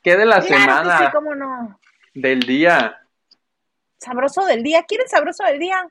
¿Qué 0.01 0.17
de 0.17 0.25
la 0.25 0.41
semana? 0.41 0.97
sí, 0.97 1.03
cómo 1.13 1.35
no. 1.35 1.79
Del 2.15 2.39
día. 2.39 2.99
Sabroso 3.99 4.43
del 4.45 4.63
día. 4.63 4.83
¿Quieren 4.87 5.07
sabroso 5.07 5.43
del 5.43 5.59
día? 5.59 5.87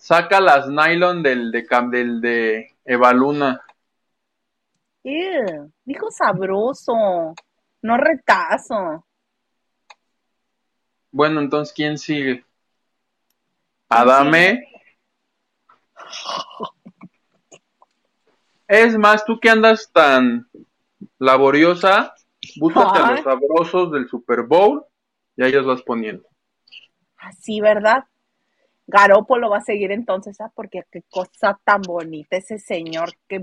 Saca 0.00 0.40
las 0.40 0.66
nylon 0.66 1.22
del 1.22 1.52
de, 1.52 1.68
del 1.90 2.22
de 2.22 2.74
Evaluna. 2.86 3.62
dijo 5.84 6.10
sabroso. 6.10 7.34
No 7.82 7.96
retazo. 7.98 9.04
Bueno, 11.10 11.40
entonces, 11.40 11.74
¿quién 11.74 11.98
sigue? 11.98 12.42
Adame. 13.90 14.64
Es 18.66 18.96
más, 18.96 19.22
tú 19.26 19.38
que 19.38 19.50
andas 19.50 19.90
tan 19.92 20.48
laboriosa, 21.18 22.14
búscate 22.58 22.98
a 23.00 23.10
los 23.10 23.20
sabrosos 23.20 23.92
del 23.92 24.08
Super 24.08 24.44
Bowl 24.44 24.82
y 25.36 25.42
ahí 25.42 25.52
los 25.52 25.66
vas 25.66 25.82
poniendo. 25.82 26.26
Así, 27.18 27.60
¿verdad? 27.60 28.04
Garópolo 28.90 29.48
va 29.48 29.58
a 29.58 29.62
seguir 29.62 29.92
entonces, 29.92 30.40
¿ah? 30.40 30.50
Porque 30.52 30.82
qué 30.90 31.02
cosa 31.08 31.58
tan 31.62 31.80
bonita 31.82 32.36
ese 32.36 32.58
señor 32.58 33.10
que 33.28 33.40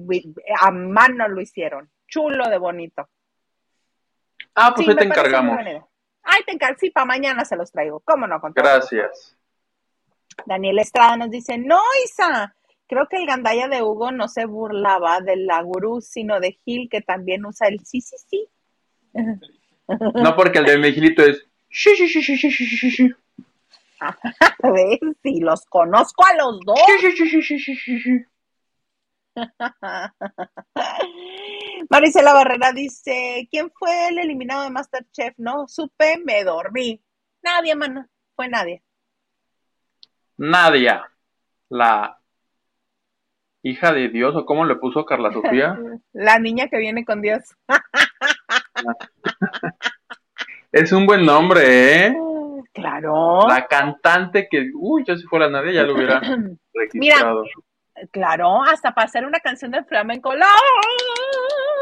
a 0.59 0.71
mano 0.71 1.27
lo 1.29 1.39
hicieron. 1.39 1.89
Chulo 2.05 2.49
de 2.49 2.57
bonito. 2.57 3.07
Ah, 4.53 4.73
pues 4.75 4.89
ahí 4.89 4.95
te 4.95 5.05
encargamos. 5.05 5.57
Ay, 6.23 6.41
te 6.45 6.51
encargo. 6.51 6.77
Sí, 6.79 6.89
para 6.89 7.05
mañana 7.05 7.45
se 7.45 7.55
los 7.55 7.71
traigo. 7.71 8.01
¿Cómo 8.01 8.27
no? 8.27 8.41
Gracias. 8.53 9.37
Daniel 10.45 10.79
Estrada 10.79 11.15
nos 11.15 11.31
dice, 11.31 11.57
no, 11.57 11.79
Isa, 12.03 12.53
creo 12.87 13.07
que 13.07 13.15
el 13.15 13.25
gandaya 13.25 13.69
de 13.69 13.81
Hugo 13.81 14.11
no 14.11 14.27
se 14.27 14.45
burlaba 14.45 15.21
de 15.21 15.37
la 15.37 15.61
gurú, 15.61 16.01
sino 16.01 16.39
de 16.41 16.59
Gil, 16.63 16.89
que 16.89 17.01
también 17.01 17.45
usa 17.45 17.69
el 17.69 17.79
sí, 17.85 18.01
sí, 18.01 18.17
sí. 18.29 18.49
No, 20.15 20.35
porque 20.35 20.59
el 20.59 20.65
de 20.65 20.77
Mejilito 20.77 21.23
es 21.23 21.47
sí, 21.69 21.95
sí, 21.95 22.07
sí, 22.09 22.21
sí, 22.21 22.37
sí, 22.37 22.51
sí, 22.51 22.91
sí. 22.91 23.13
A 24.63 24.71
ver, 24.71 24.99
si 25.23 25.39
los 25.39 25.65
conozco 25.65 26.23
a 26.25 26.35
los 26.35 26.59
dos. 26.61 26.79
Sí, 26.99 27.11
sí, 27.11 27.29
sí, 27.29 27.41
sí, 27.41 27.59
sí, 27.59 27.75
sí, 27.75 27.99
sí. 27.99 28.25
Marisela 31.89 32.33
Barrera 32.33 32.71
dice, 32.73 33.47
¿quién 33.51 33.71
fue 33.71 34.09
el 34.09 34.19
eliminado 34.19 34.63
de 34.63 34.71
Masterchef? 34.71 35.33
No 35.37 35.67
supe, 35.67 36.17
me 36.23 36.43
dormí. 36.43 37.01
Nadie, 37.41 37.75
mano, 37.75 38.07
fue 38.35 38.49
nadie. 38.49 38.83
Nadia, 40.37 41.09
la 41.69 42.19
hija 43.63 43.93
de 43.93 44.09
Dios, 44.09 44.35
o 44.35 44.45
cómo 44.45 44.65
le 44.65 44.75
puso 44.75 45.05
Carla 45.05 45.31
Sofía. 45.31 45.77
la 46.13 46.39
niña 46.39 46.67
que 46.67 46.77
viene 46.77 47.05
con 47.05 47.21
Dios. 47.21 47.43
es 50.71 50.91
un 50.91 51.05
buen 51.05 51.25
nombre, 51.25 52.05
¿eh? 52.05 52.17
Claro. 52.77 53.47
La 53.47 53.65
cantante 53.65 54.47
que, 54.47 54.69
uy, 54.75 55.03
yo 55.03 55.17
si 55.17 55.25
fuera 55.25 55.49
Nadia 55.49 55.71
ya 55.71 55.83
lo 55.83 55.95
hubiera 55.95 56.19
registrado. 56.73 57.41
Mira, 57.41 58.07
claro, 58.11 58.61
hasta 58.61 58.93
para 58.93 59.05
hacer 59.05 59.25
una 59.25 59.39
canción 59.39 59.71
de 59.71 59.83
flamenco. 59.83 60.35
La 60.35 60.45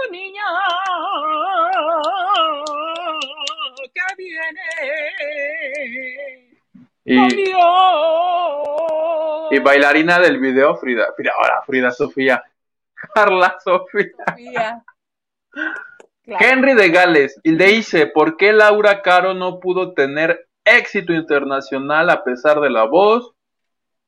niña 0.10 0.44
que 3.94 4.02
viene 4.18 4.62
y, 7.04 7.54
y 9.52 9.60
bailarina 9.60 10.18
del 10.20 10.40
video, 10.40 10.78
Frida. 10.78 11.14
Frida, 11.14 11.34
ahora 11.38 11.62
Frida 11.66 11.92
Sofía. 11.92 12.42
Carla 13.14 13.58
Sofía. 13.62 14.16
Henry 16.26 16.74
de 16.74 16.90
Gales. 16.90 17.38
Y 17.44 17.52
le 17.52 17.66
dice, 17.66 18.08
¿por 18.08 18.38
qué 18.38 18.54
Laura 18.54 19.02
Caro 19.02 19.34
no 19.34 19.60
pudo 19.60 19.94
tener 19.94 20.48
éxito 20.66 21.14
internacional 21.14 22.10
a 22.10 22.24
pesar 22.24 22.60
de 22.60 22.70
la 22.70 22.84
voz, 22.84 23.34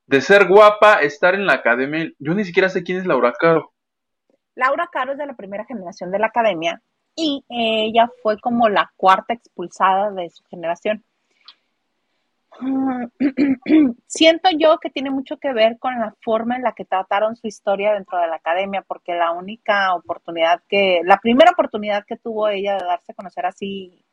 de 0.08 0.22
ser 0.22 0.48
guapa, 0.48 1.02
estar 1.02 1.36
en 1.36 1.46
la 1.46 1.54
academia? 1.54 2.12
Yo 2.20 2.34
ni 2.34 2.44
siquiera 2.44 2.70
sé 2.70 2.84
quién 2.84 2.98
es 2.98 3.06
Laura 3.06 3.34
Caro. 3.40 3.72
Laura 4.56 4.90
Caro 4.92 5.12
es 5.12 5.18
de 5.18 5.28
la 5.28 5.36
primera 5.36 5.66
generación 5.66 6.12
de 6.12 6.20
la 6.20 6.28
academia 6.28 6.82
y 7.16 7.46
ella 7.50 8.10
fue 8.22 8.40
como 8.40 8.70
la 8.70 8.92
cuarta 8.96 9.34
expulsada 9.34 10.12
de 10.12 10.30
su 10.30 10.44
generación. 10.46 11.04
Siento 14.08 14.50
yo 14.58 14.80
que 14.80 14.90
tiene 14.90 15.12
mucho 15.12 15.38
que 15.38 15.54
ver 15.54 15.78
con 15.78 16.00
la 16.00 16.16
forma 16.24 16.56
en 16.56 16.64
la 16.64 16.72
que 16.72 16.86
trataron 16.86 17.36
su 17.36 17.48
historia 17.48 17.94
dentro 17.94 18.20
de 18.20 18.28
la 18.28 18.38
academia, 18.38 18.84
porque 18.88 19.14
la 19.14 19.32
única 19.32 19.94
oportunidad 19.94 20.62
que, 20.68 21.02
la 21.04 21.18
primera 21.18 21.52
oportunidad 21.52 22.04
que 22.06 22.18
tuvo 22.18 22.48
ella 22.48 22.78
de 22.78 22.86
darse 22.86 23.12
a 23.12 23.16
conocer 23.16 23.46
así 23.46 24.04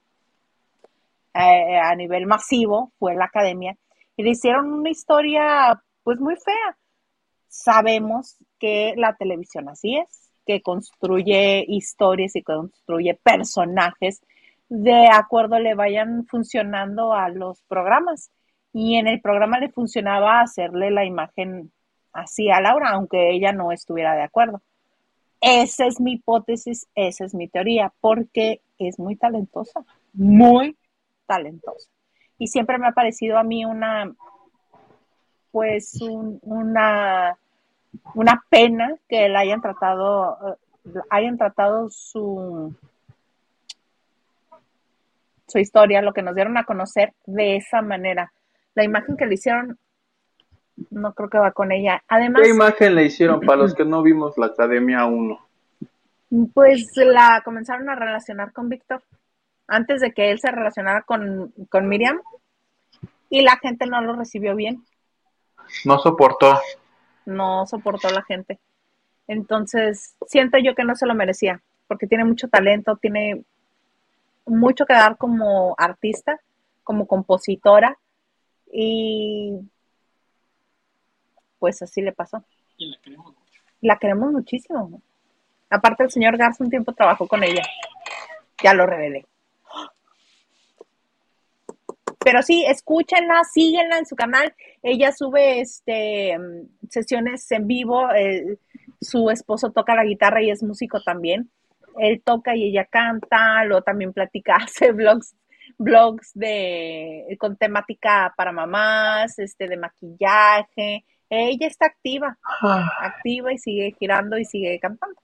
eh, 1.34 1.78
a 1.78 1.94
nivel 1.96 2.26
masivo 2.26 2.92
fue 2.98 3.14
la 3.14 3.26
academia 3.26 3.76
y 4.16 4.22
le 4.22 4.30
hicieron 4.30 4.72
una 4.72 4.90
historia 4.90 5.82
pues 6.02 6.20
muy 6.20 6.36
fea. 6.36 6.76
Sabemos 7.48 8.36
que 8.58 8.94
la 8.96 9.14
televisión 9.14 9.68
así 9.68 9.96
es, 9.96 10.30
que 10.46 10.62
construye 10.62 11.64
historias 11.66 12.36
y 12.36 12.42
construye 12.42 13.14
personajes 13.14 14.20
de 14.68 15.08
acuerdo 15.08 15.58
le 15.58 15.74
vayan 15.74 16.26
funcionando 16.26 17.12
a 17.12 17.28
los 17.28 17.62
programas. 17.68 18.30
Y 18.72 18.96
en 18.96 19.06
el 19.06 19.20
programa 19.20 19.60
le 19.60 19.70
funcionaba 19.70 20.40
hacerle 20.40 20.90
la 20.90 21.04
imagen 21.04 21.70
así 22.12 22.50
a 22.50 22.60
Laura, 22.60 22.90
aunque 22.90 23.30
ella 23.30 23.52
no 23.52 23.70
estuviera 23.70 24.14
de 24.14 24.22
acuerdo. 24.22 24.62
Esa 25.40 25.86
es 25.86 26.00
mi 26.00 26.14
hipótesis, 26.14 26.88
esa 26.94 27.24
es 27.24 27.34
mi 27.34 27.48
teoría, 27.48 27.92
porque 28.00 28.62
es 28.78 28.98
muy 28.98 29.14
talentosa, 29.14 29.84
muy 30.12 30.76
talentosa. 31.26 31.88
Y 32.38 32.48
siempre 32.48 32.78
me 32.78 32.88
ha 32.88 32.92
parecido 32.92 33.38
a 33.38 33.44
mí 33.44 33.64
una, 33.64 34.12
pues, 35.50 35.98
una, 36.00 37.36
una 38.14 38.44
pena 38.48 38.96
que 39.08 39.28
la 39.28 39.40
hayan 39.40 39.60
tratado, 39.60 40.56
eh, 40.86 40.98
hayan 41.10 41.38
tratado 41.38 41.88
su, 41.90 42.74
su 45.46 45.58
historia, 45.58 46.02
lo 46.02 46.12
que 46.12 46.22
nos 46.22 46.34
dieron 46.34 46.56
a 46.56 46.64
conocer 46.64 47.14
de 47.26 47.56
esa 47.56 47.82
manera. 47.82 48.32
La 48.74 48.84
imagen 48.84 49.16
que 49.16 49.26
le 49.26 49.34
hicieron, 49.34 49.78
no 50.90 51.12
creo 51.14 51.30
que 51.30 51.38
va 51.38 51.52
con 51.52 51.70
ella. 51.70 52.02
Además, 52.08 52.42
¿qué 52.42 52.50
imagen 52.50 52.94
le 52.96 53.04
hicieron 53.04 53.40
para 53.40 53.58
los 53.58 53.74
que 53.74 53.84
no 53.84 54.02
vimos 54.02 54.36
la 54.36 54.46
Academia 54.46 55.06
1? 55.06 55.38
Pues 56.52 56.90
la 56.96 57.42
comenzaron 57.44 57.88
a 57.88 57.94
relacionar 57.94 58.52
con 58.52 58.68
Víctor, 58.68 59.02
antes 59.66 60.00
de 60.00 60.12
que 60.12 60.30
él 60.30 60.40
se 60.40 60.50
relacionara 60.50 61.02
con, 61.02 61.52
con 61.68 61.88
Miriam, 61.88 62.20
y 63.30 63.42
la 63.42 63.56
gente 63.56 63.86
no 63.86 64.00
lo 64.00 64.14
recibió 64.14 64.54
bien. 64.54 64.84
No 65.84 65.98
soportó. 65.98 66.60
No 67.26 67.66
soportó 67.66 68.10
la 68.10 68.22
gente. 68.22 68.60
Entonces, 69.26 70.14
siento 70.26 70.58
yo 70.58 70.74
que 70.74 70.84
no 70.84 70.94
se 70.94 71.06
lo 71.06 71.14
merecía, 71.14 71.62
porque 71.88 72.06
tiene 72.06 72.24
mucho 72.24 72.48
talento, 72.48 72.96
tiene 72.96 73.42
mucho 74.46 74.86
que 74.86 74.92
dar 74.92 75.16
como 75.16 75.74
artista, 75.78 76.38
como 76.82 77.06
compositora 77.06 77.98
y 78.70 79.58
pues 81.58 81.80
así 81.82 82.02
le 82.02 82.12
pasó. 82.12 82.44
Y 82.76 82.90
la 82.90 82.98
queremos 82.98 83.26
mucho. 83.26 83.62
La 83.80 83.98
queremos 83.98 84.32
muchísimo. 84.32 85.00
Aparte 85.70 86.04
el 86.04 86.10
señor 86.10 86.36
Garza 86.36 86.62
un 86.62 86.70
tiempo 86.70 86.92
trabajó 86.92 87.26
con 87.26 87.42
ella. 87.42 87.64
Ya 88.62 88.74
lo 88.74 88.86
revelé. 88.86 89.26
Pero 92.24 92.42
sí, 92.42 92.64
escúchenla, 92.66 93.42
síguenla 93.52 93.98
en 93.98 94.06
su 94.06 94.16
canal. 94.16 94.54
Ella 94.82 95.12
sube 95.12 95.60
este 95.60 96.36
sesiones 96.88 97.50
en 97.52 97.66
vivo. 97.66 98.10
Eh, 98.12 98.58
su 99.00 99.30
esposo 99.30 99.70
toca 99.70 99.94
la 99.94 100.04
guitarra 100.04 100.42
y 100.42 100.50
es 100.50 100.62
músico 100.62 101.02
también 101.02 101.50
él 101.98 102.22
toca 102.24 102.56
y 102.56 102.64
ella 102.64 102.84
canta, 102.84 103.64
luego 103.64 103.82
también 103.82 104.12
platica, 104.12 104.56
hace 104.62 104.92
vlogs, 104.92 105.34
blogs 105.78 106.32
de 106.34 107.36
con 107.38 107.56
temática 107.56 108.32
para 108.36 108.52
mamás, 108.52 109.38
este 109.38 109.68
de 109.68 109.76
maquillaje. 109.76 111.04
Ella 111.30 111.66
está 111.66 111.86
activa, 111.86 112.38
ah. 112.62 112.88
activa 113.00 113.52
y 113.52 113.58
sigue 113.58 113.94
girando 113.98 114.38
y 114.38 114.44
sigue 114.44 114.78
cantando. 114.78 115.20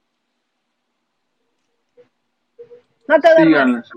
No 3.06 3.20
te 3.20 3.28
duermas. 3.34 3.90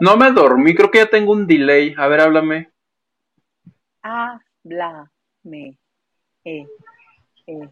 No 0.00 0.16
me 0.16 0.30
dormí, 0.32 0.74
creo 0.74 0.90
que 0.90 0.98
ya 0.98 1.10
tengo 1.10 1.32
un 1.32 1.46
delay. 1.46 1.94
A 1.96 2.06
ver, 2.08 2.20
háblame. 2.20 2.70
Háblame. 4.02 5.78
Eh, 6.44 6.66
eh. 7.46 7.70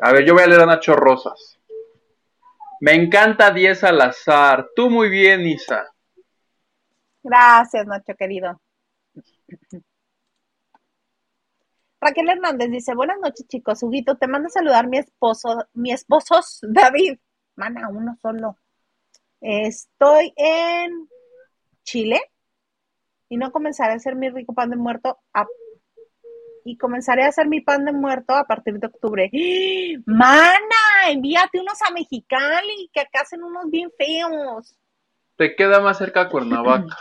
A 0.00 0.12
ver, 0.12 0.24
yo 0.24 0.34
voy 0.34 0.42
a 0.42 0.46
leer 0.46 0.62
a 0.62 0.66
Nacho 0.66 0.94
Rosas. 0.94 1.58
Me 2.80 2.94
encanta 2.94 3.50
10 3.50 3.84
al 3.84 4.00
azar. 4.00 4.70
Tú 4.74 4.90
muy 4.90 5.08
bien, 5.08 5.46
Isa. 5.46 5.86
Gracias, 7.22 7.86
Nacho 7.86 8.14
querido. 8.16 8.60
Raquel 12.00 12.28
Hernández 12.28 12.68
dice, 12.68 12.96
buenas 12.96 13.20
noches 13.20 13.46
chicos, 13.46 13.80
Huguito, 13.84 14.16
te 14.16 14.26
manda 14.26 14.48
a 14.48 14.50
saludar 14.50 14.88
mi 14.88 14.98
esposo, 14.98 15.64
mi 15.72 15.92
esposo 15.92 16.40
David, 16.62 17.18
mana, 17.54 17.88
uno 17.88 18.16
solo. 18.20 18.58
Estoy 19.40 20.32
en 20.36 21.08
Chile 21.84 22.20
y 23.28 23.36
no 23.36 23.50
comenzaré 23.50 23.92
a 23.92 23.96
hacer 23.96 24.14
mi 24.14 24.28
rico 24.28 24.54
pan 24.54 24.70
de 24.70 24.76
muerto 24.76 25.18
y 26.64 26.76
comenzaré 26.76 27.24
a 27.24 27.28
hacer 27.28 27.48
mi 27.48 27.60
pan 27.60 27.84
de 27.84 27.92
muerto 27.92 28.34
a 28.34 28.44
partir 28.44 28.78
de 28.78 28.86
octubre. 28.86 29.30
Mana, 30.06 31.08
envíate 31.08 31.60
unos 31.60 31.80
a 31.82 31.92
Mexicali, 31.92 32.90
que 32.92 33.00
acá 33.00 33.22
hacen 33.22 33.42
unos 33.42 33.70
bien 33.70 33.90
feos. 33.96 34.76
Te 35.36 35.56
queda 35.56 35.80
más 35.80 35.98
cerca 35.98 36.28
Cuernavaca. 36.28 36.96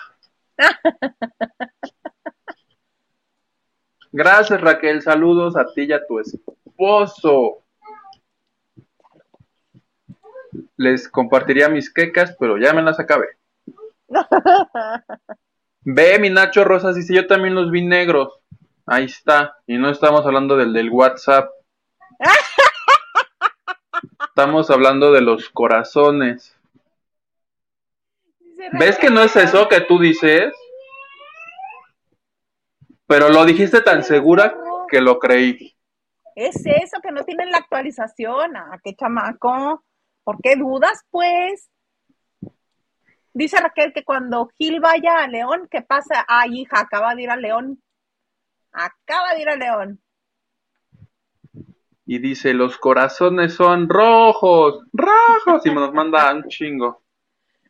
Gracias, 4.14 4.60
Raquel. 4.60 5.02
Saludos 5.02 5.56
a 5.56 5.66
ti 5.74 5.84
y 5.84 5.94
a 5.94 6.06
tu 6.06 6.20
esposo. 6.20 7.64
Les 10.76 11.08
compartiría 11.08 11.70
mis 11.70 11.94
quecas, 11.94 12.36
pero 12.40 12.58
ya 12.58 12.74
me 12.74 12.82
las 12.82 13.00
acabé. 13.00 13.28
Ve, 15.84 16.20
mi 16.20 16.30
Nacho 16.30 16.64
Rosas 16.64 16.96
dice, 16.96 17.16
yo 17.16 17.28
también 17.28 17.56
los 17.56 17.72
vi 17.72 17.86
negros. 17.86 18.40
Ahí 18.86 19.06
está. 19.06 19.58
Y 19.66 19.78
no 19.78 19.90
estamos 19.90 20.26
hablando 20.26 20.58
del 20.58 20.74
del 20.74 20.90
WhatsApp. 20.90 21.50
Estamos 24.28 24.70
hablando 24.70 25.12
de 25.12 25.22
los 25.22 25.50
corazones. 25.50 26.58
¿Ves 28.74 28.98
que 28.98 29.10
no 29.10 29.22
es 29.22 29.36
eso 29.36 29.68
que 29.68 29.82
tú 29.82 30.00
dices? 30.00 30.54
Pero 33.08 33.30
lo 33.30 33.44
dijiste 33.46 33.82
tan 33.82 34.04
segura 34.04 34.56
que 34.88 35.02
lo 35.02 35.20
creí. 35.20 35.76
Es 36.36 36.56
eso, 36.66 37.02
que 37.02 37.12
no 37.12 37.24
tienen 37.24 37.52
la 37.52 37.58
actualización. 37.58 38.56
¿A 38.56 38.72
ah, 38.74 38.80
qué 38.84 38.96
chamaco? 38.96 39.84
¿Por 40.24 40.38
qué 40.42 40.56
dudas, 40.56 41.04
pues? 41.10 41.70
Dice 43.34 43.60
Raquel 43.60 43.94
que 43.94 44.04
cuando 44.04 44.50
Gil 44.58 44.80
vaya 44.80 45.24
a 45.24 45.28
León, 45.28 45.68
¿qué 45.70 45.82
pasa? 45.82 46.26
Ah, 46.28 46.46
hija, 46.48 46.82
acaba 46.82 47.16
de 47.16 47.24
ir 47.24 47.30
a 47.30 47.38
León. 47.38 47.82
Acaba 48.72 49.34
de 49.34 49.42
ir 49.42 49.50
a 49.50 49.56
León. 49.56 50.02
Y 52.06 52.20
dice, 52.20 52.54
los 52.54 52.78
corazones 52.78 53.54
son 53.54 53.88
rojos, 53.88 54.84
rojos. 54.92 55.66
Y 55.66 55.74
nos 55.74 55.94
manda 55.94 56.34
un 56.34 56.44
chingo. 56.50 57.04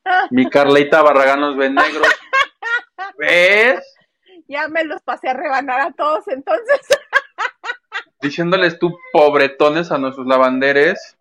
Mi 0.31 0.49
Carlita 0.49 1.01
Barragán 1.01 1.41
los 1.41 1.55
ve 1.57 1.69
negros. 1.69 2.07
¿Ves? 3.17 3.97
ya 4.51 4.67
me 4.67 4.83
los 4.83 5.01
pasé 5.01 5.29
a 5.29 5.33
rebanar 5.33 5.79
a 5.79 5.91
todos 5.93 6.27
entonces. 6.27 6.81
Diciéndoles 8.21 8.77
tú 8.77 8.97
pobretones 9.13 9.91
a 9.91 9.97
nuestros 9.97 10.27
lavanderes. 10.27 11.17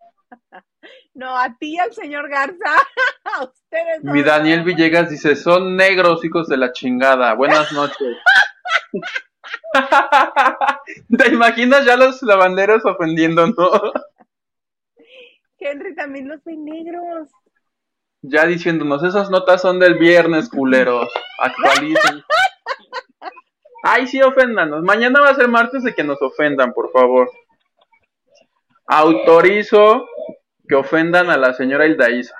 No, 1.13 1.37
a 1.37 1.53
ti 1.57 1.77
al 1.77 1.93
señor 1.93 2.29
Garza. 2.29 2.77
A 3.23 3.43
ustedes. 3.43 4.03
Mi 4.03 4.23
Daniel 4.23 4.63
Villegas 4.63 5.09
dice, 5.09 5.35
son 5.35 5.75
negros 5.75 6.23
hijos 6.25 6.47
de 6.47 6.57
la 6.57 6.71
chingada. 6.71 7.33
Buenas 7.33 7.71
noches. 7.71 8.17
¿Te 11.17 11.29
imaginas 11.29 11.85
ya 11.85 11.95
los 11.95 12.21
lavanderos 12.23 12.83
ofendiendo, 12.85 13.47
no? 13.47 13.69
Henry 15.59 15.95
también 15.95 16.27
los 16.27 16.43
ve 16.43 16.57
negros. 16.57 17.29
Ya 18.23 18.45
diciéndonos, 18.45 19.03
esas 19.03 19.29
notas 19.29 19.61
son 19.61 19.79
del 19.79 19.97
viernes, 19.97 20.49
culeros. 20.49 21.11
Actualicen. 21.39 22.23
Ay, 23.83 24.07
sí, 24.07 24.21
oféndanos. 24.21 24.83
Mañana 24.83 25.21
va 25.21 25.29
a 25.29 25.35
ser 25.35 25.47
martes 25.47 25.83
de 25.83 25.93
que 25.93 26.03
nos 26.03 26.21
ofendan, 26.21 26.73
por 26.73 26.91
favor. 26.91 27.31
Autorizo 28.87 30.07
que 30.71 30.75
ofendan 30.75 31.29
a 31.29 31.35
la 31.35 31.53
señora 31.53 31.85
Hildaísa. 31.85 32.33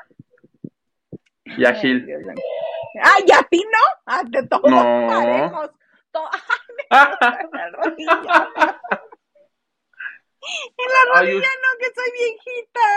Y 1.43 1.65
a 1.65 1.73
Gil. 1.73 2.07
Ay, 3.03 3.25
¿y 3.27 3.31
a 3.33 3.43
ti 3.43 3.61
no? 3.61 3.79
Ah, 4.05 4.21
de 4.25 4.47
todos 4.47 4.71
no. 4.71 4.77
parejos. 5.09 5.71
en 6.89 7.49
la 7.51 7.69
rodilla. 7.71 8.49
en 10.77 10.89
la 10.93 11.13
rodilla 11.13 11.49
no, 11.61 11.77
que 11.77 11.87
soy 11.93 12.09
viejita. 12.17 12.87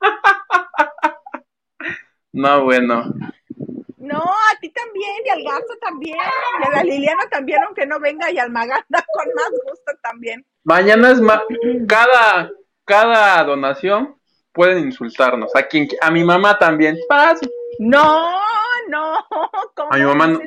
No, 2.36 2.64
bueno. 2.64 3.12
No, 3.98 4.18
a 4.18 4.58
ti 4.60 4.68
también, 4.70 5.22
y 5.24 5.28
al 5.28 5.44
gato 5.44 5.78
también, 5.80 6.18
y 6.18 6.66
a 6.66 6.70
la 6.70 6.82
Liliana 6.82 7.28
también, 7.30 7.62
aunque 7.62 7.86
no 7.86 8.00
venga, 8.00 8.28
y 8.32 8.38
al 8.38 8.50
Maganda 8.50 9.04
con 9.12 9.26
más 9.36 9.50
gusto 9.50 9.92
también. 10.02 10.44
Mañana 10.64 11.12
es 11.12 11.20
más, 11.20 11.42
cada, 11.86 12.50
cada 12.84 13.44
donación 13.44 14.16
pueden 14.54 14.86
insultarnos. 14.86 15.54
A 15.54 15.64
quien, 15.64 15.88
a 16.00 16.10
mi 16.10 16.24
mamá 16.24 16.58
también. 16.58 16.96
No, 17.78 18.30
no. 18.88 19.14
a 19.90 19.96
mi 19.96 20.04
mamá 20.04 20.26
no. 20.28 20.40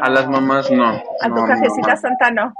A 0.00 0.10
las 0.10 0.28
mamás 0.28 0.70
no. 0.70 1.02
A 1.20 1.28
tu 1.28 1.46
cajecita 1.46 1.96
santa 1.96 2.30
no. 2.30 2.52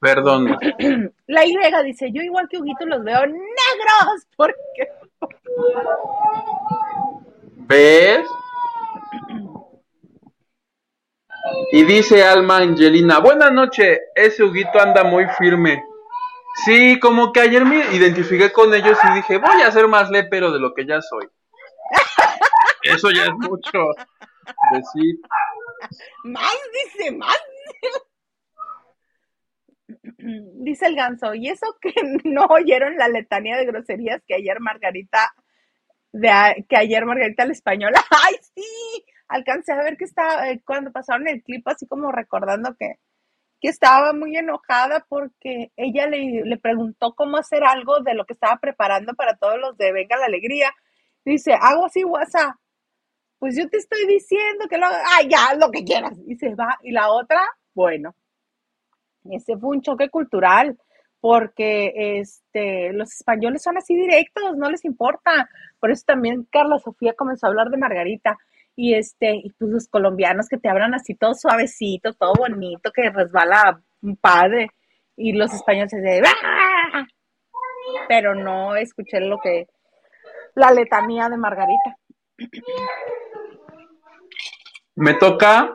Perdón. 0.00 0.56
La 1.26 1.44
Y 1.44 1.56
dice, 1.84 2.10
yo 2.12 2.22
igual 2.22 2.48
que 2.48 2.58
Huguito 2.58 2.86
los 2.86 3.04
veo 3.04 3.26
negros. 3.26 4.26
¿Por 4.36 4.54
qué? 4.74 4.88
¿Ves? 7.56 8.26
Y 11.72 11.84
dice 11.84 12.22
Alma 12.24 12.58
Angelina, 12.58 13.18
buena 13.18 13.50
noche, 13.50 14.00
ese 14.14 14.44
Huguito 14.44 14.80
anda 14.80 15.04
muy 15.04 15.26
firme. 15.38 15.82
Sí, 16.64 16.98
como 17.00 17.32
que 17.32 17.40
ayer 17.40 17.64
me 17.64 17.78
identifiqué 17.94 18.52
con 18.52 18.74
ellos 18.74 18.98
y 19.02 19.14
dije, 19.14 19.38
voy 19.38 19.62
a 19.62 19.70
ser 19.70 19.88
más 19.88 20.10
lepero 20.10 20.52
de 20.52 20.60
lo 20.60 20.74
que 20.74 20.86
ya 20.86 21.00
soy. 21.00 21.28
Eso 22.82 23.10
ya 23.10 23.24
es 23.24 23.32
mucho 23.32 23.88
decir. 24.72 25.20
Más 26.24 26.56
dice, 26.72 27.12
más. 27.12 27.36
Dice 30.18 30.86
el 30.86 30.96
ganso, 30.96 31.34
y 31.34 31.48
eso 31.48 31.66
que 31.80 31.92
no 32.24 32.44
oyeron 32.46 32.96
la 32.96 33.08
letanía 33.08 33.56
de 33.56 33.66
groserías 33.66 34.22
que 34.26 34.34
ayer 34.34 34.60
Margarita, 34.60 35.32
de, 36.12 36.30
que 36.68 36.76
ayer 36.76 37.04
Margarita 37.04 37.44
la 37.44 37.52
española, 37.52 38.00
¡ay 38.26 38.34
sí! 38.54 39.04
alcancé 39.28 39.72
a 39.72 39.76
ver 39.76 39.96
que 39.96 40.04
estaba, 40.04 40.50
eh, 40.50 40.60
cuando 40.64 40.92
pasaron 40.92 41.28
el 41.28 41.42
clip, 41.42 41.66
así 41.68 41.86
como 41.86 42.10
recordando 42.12 42.74
que, 42.78 42.96
que 43.60 43.68
estaba 43.68 44.12
muy 44.12 44.36
enojada 44.36 45.04
porque 45.08 45.70
ella 45.76 46.06
le, 46.06 46.42
le, 46.44 46.56
preguntó 46.56 47.14
cómo 47.14 47.36
hacer 47.36 47.62
algo 47.64 48.00
de 48.00 48.14
lo 48.14 48.24
que 48.24 48.32
estaba 48.32 48.56
preparando 48.58 49.14
para 49.14 49.36
todos 49.36 49.58
los 49.58 49.76
de 49.76 49.92
Venga 49.92 50.16
la 50.16 50.26
Alegría. 50.26 50.70
Dice, 51.24 51.52
hago 51.52 51.86
así, 51.86 52.02
WhatsApp. 52.04 52.54
Pues 53.38 53.56
yo 53.56 53.68
te 53.68 53.78
estoy 53.78 54.06
diciendo 54.06 54.66
que 54.68 54.78
lo 54.78 54.86
ah, 54.86 55.22
ya, 55.28 55.54
lo 55.56 55.70
que 55.70 55.84
quieras. 55.84 56.14
Y 56.26 56.36
se 56.36 56.54
va. 56.54 56.78
Y 56.82 56.92
la 56.92 57.10
otra, 57.10 57.40
bueno, 57.74 58.14
ese 59.30 59.56
fue 59.56 59.70
un 59.70 59.82
choque 59.82 60.08
cultural 60.08 60.78
porque 61.20 62.18
este, 62.20 62.92
los 62.94 63.12
españoles 63.12 63.62
son 63.62 63.76
así 63.76 63.94
directos, 63.94 64.56
no 64.56 64.70
les 64.70 64.84
importa. 64.84 65.48
Por 65.78 65.90
eso 65.90 66.04
también 66.06 66.46
Carla 66.50 66.78
Sofía 66.78 67.12
comenzó 67.14 67.46
a 67.46 67.50
hablar 67.50 67.68
de 67.68 67.76
Margarita 67.76 68.38
y 68.76 68.94
este, 68.94 69.34
y 69.34 69.50
pues 69.58 69.70
los 69.70 69.88
colombianos 69.88 70.48
que 70.48 70.58
te 70.58 70.68
hablan 70.68 70.94
así 70.94 71.14
todo 71.14 71.34
suavecito, 71.34 72.12
todo 72.14 72.32
bonito, 72.34 72.90
que 72.92 73.10
resbala 73.10 73.82
un 74.02 74.16
padre, 74.16 74.68
y 75.16 75.32
los 75.32 75.52
españoles 75.52 75.90
se 75.90 76.22
¡Ah! 76.24 77.06
pero 78.08 78.34
no 78.34 78.76
escuché 78.76 79.20
lo 79.20 79.38
que, 79.38 79.66
la 80.54 80.72
letanía 80.72 81.28
de 81.28 81.36
Margarita. 81.36 81.96
Me 84.96 85.14
toca, 85.14 85.74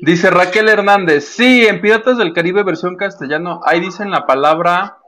dice 0.00 0.30
Raquel 0.30 0.68
Hernández, 0.68 1.24
sí, 1.24 1.66
en 1.66 1.80
Piratas 1.80 2.18
del 2.18 2.32
Caribe 2.32 2.62
versión 2.62 2.96
castellano, 2.96 3.60
ahí 3.64 3.80
dicen 3.80 4.10
la 4.10 4.26
palabra 4.26 4.98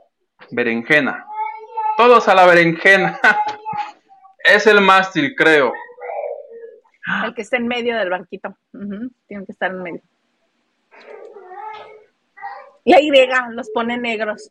berenjena. 0.50 1.26
Todos 1.96 2.28
a 2.28 2.34
la 2.34 2.46
berenjena. 2.46 3.20
es 4.44 4.66
el 4.66 4.80
mástil, 4.80 5.34
creo. 5.36 5.72
El 7.24 7.34
que 7.34 7.42
está 7.42 7.56
en 7.56 7.66
medio 7.66 7.96
del 7.96 8.10
barquito. 8.10 8.56
Tiene 9.26 9.46
que 9.46 9.52
estar 9.52 9.70
en 9.70 9.82
medio. 9.82 10.02
Y 12.84 12.94
Y 12.94 13.10
los 13.50 13.70
pone 13.70 13.98
negros. 13.98 14.50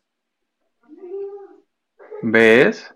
¿Ves? 2.22 2.94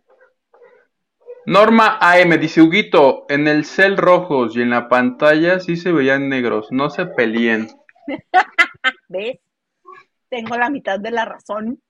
Norma 1.46 1.98
AM 2.00 2.38
dice 2.38 2.62
Huguito, 2.62 3.26
en 3.28 3.48
el 3.48 3.64
cel 3.64 3.96
rojos 3.96 4.56
y 4.56 4.62
en 4.62 4.70
la 4.70 4.88
pantalla 4.88 5.58
sí 5.58 5.76
se 5.76 5.90
veían 5.90 6.28
negros, 6.28 6.68
no 6.70 6.88
se 6.88 7.06
peleen. 7.06 7.68
¿Ves? 9.08 9.40
Tengo 10.28 10.56
la 10.56 10.70
mitad 10.70 11.00
de 11.00 11.10
la 11.10 11.24
razón. 11.24 11.82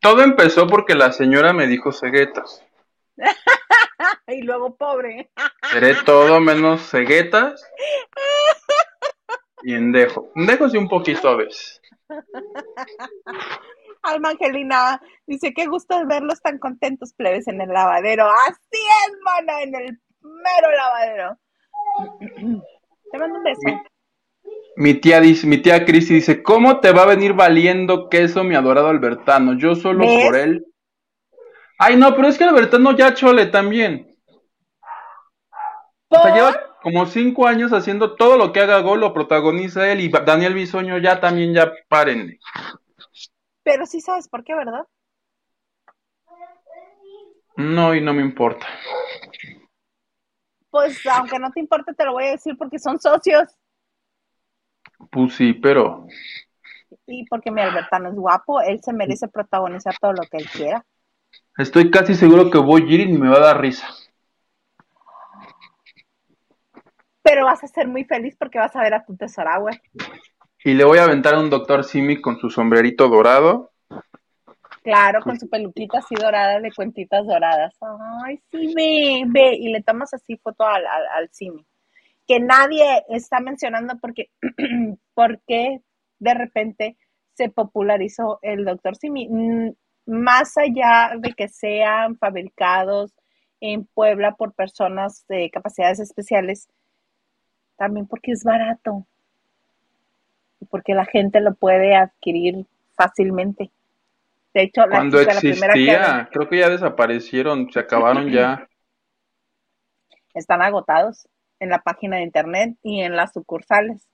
Todo 0.00 0.22
empezó 0.22 0.66
porque 0.66 0.94
la 0.94 1.12
señora 1.12 1.52
me 1.52 1.66
dijo 1.66 1.92
ceguetas. 1.92 2.64
y 4.28 4.42
luego 4.42 4.76
pobre. 4.76 5.30
Seré 5.70 5.94
todo 6.04 6.40
menos 6.40 6.88
ceguetas 6.88 7.62
y 9.62 9.74
endejo. 9.74 10.30
Endejo 10.34 10.68
sí 10.68 10.76
un 10.76 10.88
poquito 10.88 11.28
a 11.28 11.36
veces. 11.36 11.80
Alma 14.02 14.30
Angelina 14.30 15.00
dice, 15.26 15.52
qué 15.52 15.66
gusto 15.66 16.06
verlos 16.06 16.40
tan 16.40 16.58
contentos, 16.58 17.12
plebes, 17.12 17.48
en 17.48 17.60
el 17.60 17.68
lavadero. 17.70 18.28
Así 18.46 18.60
es, 18.72 19.12
mana, 19.24 19.62
en 19.62 19.74
el 19.74 20.00
mero 20.20 20.70
lavadero. 20.76 21.38
Te 23.10 23.18
mando 23.18 23.38
un 23.38 23.44
beso. 23.44 23.60
Mi, 24.76 24.94
tía 24.94 25.20
dice, 25.20 25.46
mi 25.46 25.58
tía 25.58 25.84
Cristi 25.84 26.14
dice, 26.14 26.42
¿cómo 26.42 26.80
te 26.80 26.92
va 26.92 27.02
a 27.02 27.06
venir 27.06 27.32
valiendo 27.32 28.08
queso, 28.08 28.44
mi 28.44 28.54
adorado 28.54 28.88
Albertano? 28.88 29.58
Yo 29.58 29.74
solo 29.74 30.04
por 30.04 30.36
él. 30.36 30.64
Ay, 31.78 31.96
no, 31.96 32.14
pero 32.14 32.28
es 32.28 32.38
que 32.38 32.44
Albertano 32.44 32.92
ya 32.92 33.14
chole 33.14 33.46
también. 33.46 34.16
O 36.08 36.22
sea, 36.22 36.34
lleva 36.34 36.78
como 36.82 37.04
cinco 37.06 37.46
años 37.46 37.72
haciendo 37.72 38.14
todo 38.14 38.36
lo 38.36 38.52
que 38.52 38.60
haga 38.60 38.80
Gol, 38.80 39.00
lo 39.00 39.12
protagoniza 39.12 39.90
él 39.90 40.00
y 40.00 40.08
Daniel 40.08 40.54
Bisoño 40.54 40.98
ya 40.98 41.20
también 41.20 41.52
ya 41.52 41.72
paren. 41.88 42.38
Pero 43.62 43.86
sí 43.86 44.00
sabes 44.00 44.28
por 44.28 44.44
qué, 44.44 44.54
¿verdad? 44.54 44.86
No, 47.56 47.94
y 47.94 48.00
no 48.00 48.14
me 48.14 48.22
importa. 48.22 48.66
Pues 50.70 51.04
aunque 51.06 51.38
no 51.38 51.50
te 51.50 51.60
importe, 51.60 51.94
te 51.94 52.04
lo 52.04 52.12
voy 52.12 52.26
a 52.26 52.32
decir 52.32 52.56
porque 52.56 52.78
son 52.78 53.00
socios. 53.00 53.44
Pues 55.10 55.34
sí, 55.34 55.54
pero. 55.54 56.06
Y 57.06 57.24
porque 57.26 57.50
mi 57.50 57.60
Albertano 57.60 58.10
es 58.10 58.14
guapo, 58.14 58.60
él 58.60 58.80
se 58.82 58.92
merece 58.92 59.26
protagonizar 59.28 59.96
todo 59.98 60.12
lo 60.12 60.22
que 60.30 60.36
él 60.36 60.48
quiera. 60.50 60.84
Estoy 61.58 61.90
casi 61.90 62.14
seguro 62.14 62.50
que 62.50 62.58
voy 62.58 62.82
a 62.82 62.94
ir 62.94 63.00
y 63.00 63.12
me 63.12 63.28
va 63.28 63.36
a 63.36 63.46
dar 63.46 63.60
risa. 63.60 63.86
Pero 67.22 67.44
vas 67.44 67.64
a 67.64 67.66
ser 67.66 67.88
muy 67.88 68.04
feliz 68.04 68.36
porque 68.38 68.58
vas 68.58 68.76
a 68.76 68.82
ver 68.82 68.94
a 68.94 69.04
tu 69.04 69.16
tesora, 69.16 69.58
güey. 69.58 69.74
Y 70.64 70.74
le 70.74 70.84
voy 70.84 70.98
a 70.98 71.04
aventar 71.04 71.34
a 71.34 71.40
un 71.40 71.50
doctor 71.50 71.84
Simi 71.84 72.20
con 72.20 72.38
su 72.38 72.50
sombrerito 72.50 73.08
dorado. 73.08 73.72
Claro, 74.82 75.20
con 75.22 75.38
su 75.38 75.48
peluquita 75.48 75.98
así 75.98 76.14
dorada 76.14 76.60
de 76.60 76.70
cuentitas 76.70 77.26
doradas. 77.26 77.74
Ay, 78.24 78.40
sí, 78.50 78.72
ve, 78.74 79.24
ve. 79.26 79.56
Y 79.56 79.72
le 79.72 79.82
tomas 79.82 80.14
así 80.14 80.36
foto 80.36 80.64
al, 80.64 80.84
al, 80.86 81.28
Simi. 81.32 81.66
Que 82.26 82.38
nadie 82.38 83.04
está 83.08 83.40
mencionando 83.40 83.94
porque, 84.00 84.30
porque 85.14 85.80
de 86.20 86.34
repente 86.34 86.96
se 87.34 87.48
popularizó 87.48 88.38
el 88.42 88.64
doctor 88.64 88.94
Simi. 88.96 89.28
Más 90.06 90.56
allá 90.56 91.12
de 91.18 91.32
que 91.32 91.48
sean 91.48 92.16
fabricados 92.16 93.12
en 93.60 93.84
Puebla 93.84 94.36
por 94.36 94.52
personas 94.52 95.26
de 95.28 95.50
capacidades 95.50 95.98
especiales, 96.00 96.68
también 97.76 98.06
porque 98.06 98.32
es 98.32 98.44
barato 98.44 99.06
porque 100.70 100.94
la 100.94 101.04
gente 101.04 101.40
lo 101.40 101.54
puede 101.54 101.94
adquirir 101.94 102.66
fácilmente. 102.94 103.70
De 104.54 104.62
hecho, 104.62 104.82
la 104.86 104.96
cuando 104.96 105.20
existía, 105.20 106.28
creo 106.32 106.48
que 106.48 106.58
ya 106.58 106.70
desaparecieron, 106.70 107.70
se 107.70 107.80
acabaron 107.80 108.30
ya. 108.30 108.66
Están 110.34 110.62
agotados 110.62 111.28
en 111.60 111.70
la 111.70 111.78
página 111.78 112.16
de 112.16 112.22
internet 112.22 112.76
y 112.82 113.00
en 113.00 113.16
las 113.16 113.32
sucursales. 113.32 114.06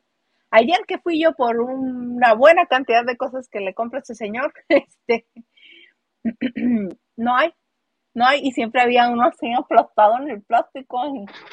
Ayer 0.51 0.81
que 0.87 0.99
fui 0.99 1.21
yo 1.21 1.33
por 1.33 1.61
una 1.61 2.35
buena 2.35 2.67
cantidad 2.67 3.05
de 3.05 3.17
cosas 3.17 3.49
que 3.49 3.61
le 3.61 3.75
compro 3.75 3.99
a 3.99 4.03
ese 4.03 4.15
señor, 4.15 4.53
este, 4.69 5.27
no 7.17 7.37
hay, 7.37 7.53
no 8.15 8.27
hay, 8.27 8.41
y 8.43 8.53
siempre 8.53 8.81
había 8.81 9.09
uno 9.09 9.25
así 9.25 9.53
aplastado 9.53 10.19
en 10.19 10.31
el 10.31 10.43
plástico. 10.43 11.01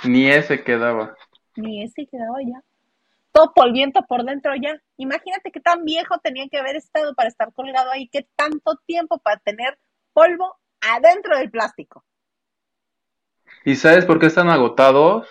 Ni 0.03 0.29
ese 0.29 0.63
quedaba. 0.63 1.15
Ni 1.55 1.83
ese 1.83 2.07
quedaba 2.07 2.41
ya 2.41 2.61
todo 3.31 3.53
polviento 3.53 4.01
por 4.07 4.23
dentro 4.23 4.53
ya. 4.55 4.81
Imagínate 4.97 5.51
qué 5.51 5.59
tan 5.59 5.85
viejo 5.85 6.17
tenía 6.19 6.47
que 6.49 6.57
haber 6.57 6.75
estado 6.75 7.13
para 7.15 7.29
estar 7.29 7.53
colgado 7.53 7.91
ahí, 7.91 8.07
qué 8.09 8.27
tanto 8.35 8.77
tiempo 8.85 9.19
para 9.19 9.37
tener 9.37 9.77
polvo 10.13 10.57
adentro 10.81 11.37
del 11.37 11.51
plástico. 11.51 12.03
¿Y 13.65 13.75
sabes 13.75 14.05
por 14.05 14.19
qué 14.19 14.27
están 14.27 14.49
agotados? 14.49 15.27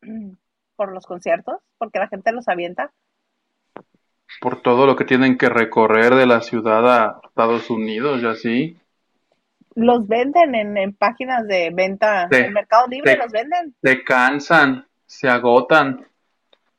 Por 0.76 0.92
los 0.92 1.06
conciertos, 1.06 1.60
porque 1.78 2.00
la 2.00 2.08
gente 2.08 2.32
los 2.32 2.48
avienta. 2.48 2.92
Por 4.40 4.62
todo 4.62 4.86
lo 4.86 4.96
que 4.96 5.04
tienen 5.04 5.38
que 5.38 5.48
recorrer 5.48 6.14
de 6.14 6.26
la 6.26 6.40
ciudad 6.40 6.88
a 6.88 7.20
Estados 7.24 7.70
Unidos 7.70 8.22
y 8.22 8.26
así. 8.26 8.80
Los 9.74 10.06
venden 10.06 10.76
en, 10.76 10.94
páginas 10.94 11.46
de 11.46 11.70
venta, 11.72 12.28
en 12.30 12.52
Mercado 12.52 12.86
Libre 12.88 13.16
los 13.16 13.32
venden. 13.32 13.74
Se 13.82 14.04
cansan, 14.04 14.86
se 15.06 15.28
agotan 15.28 16.06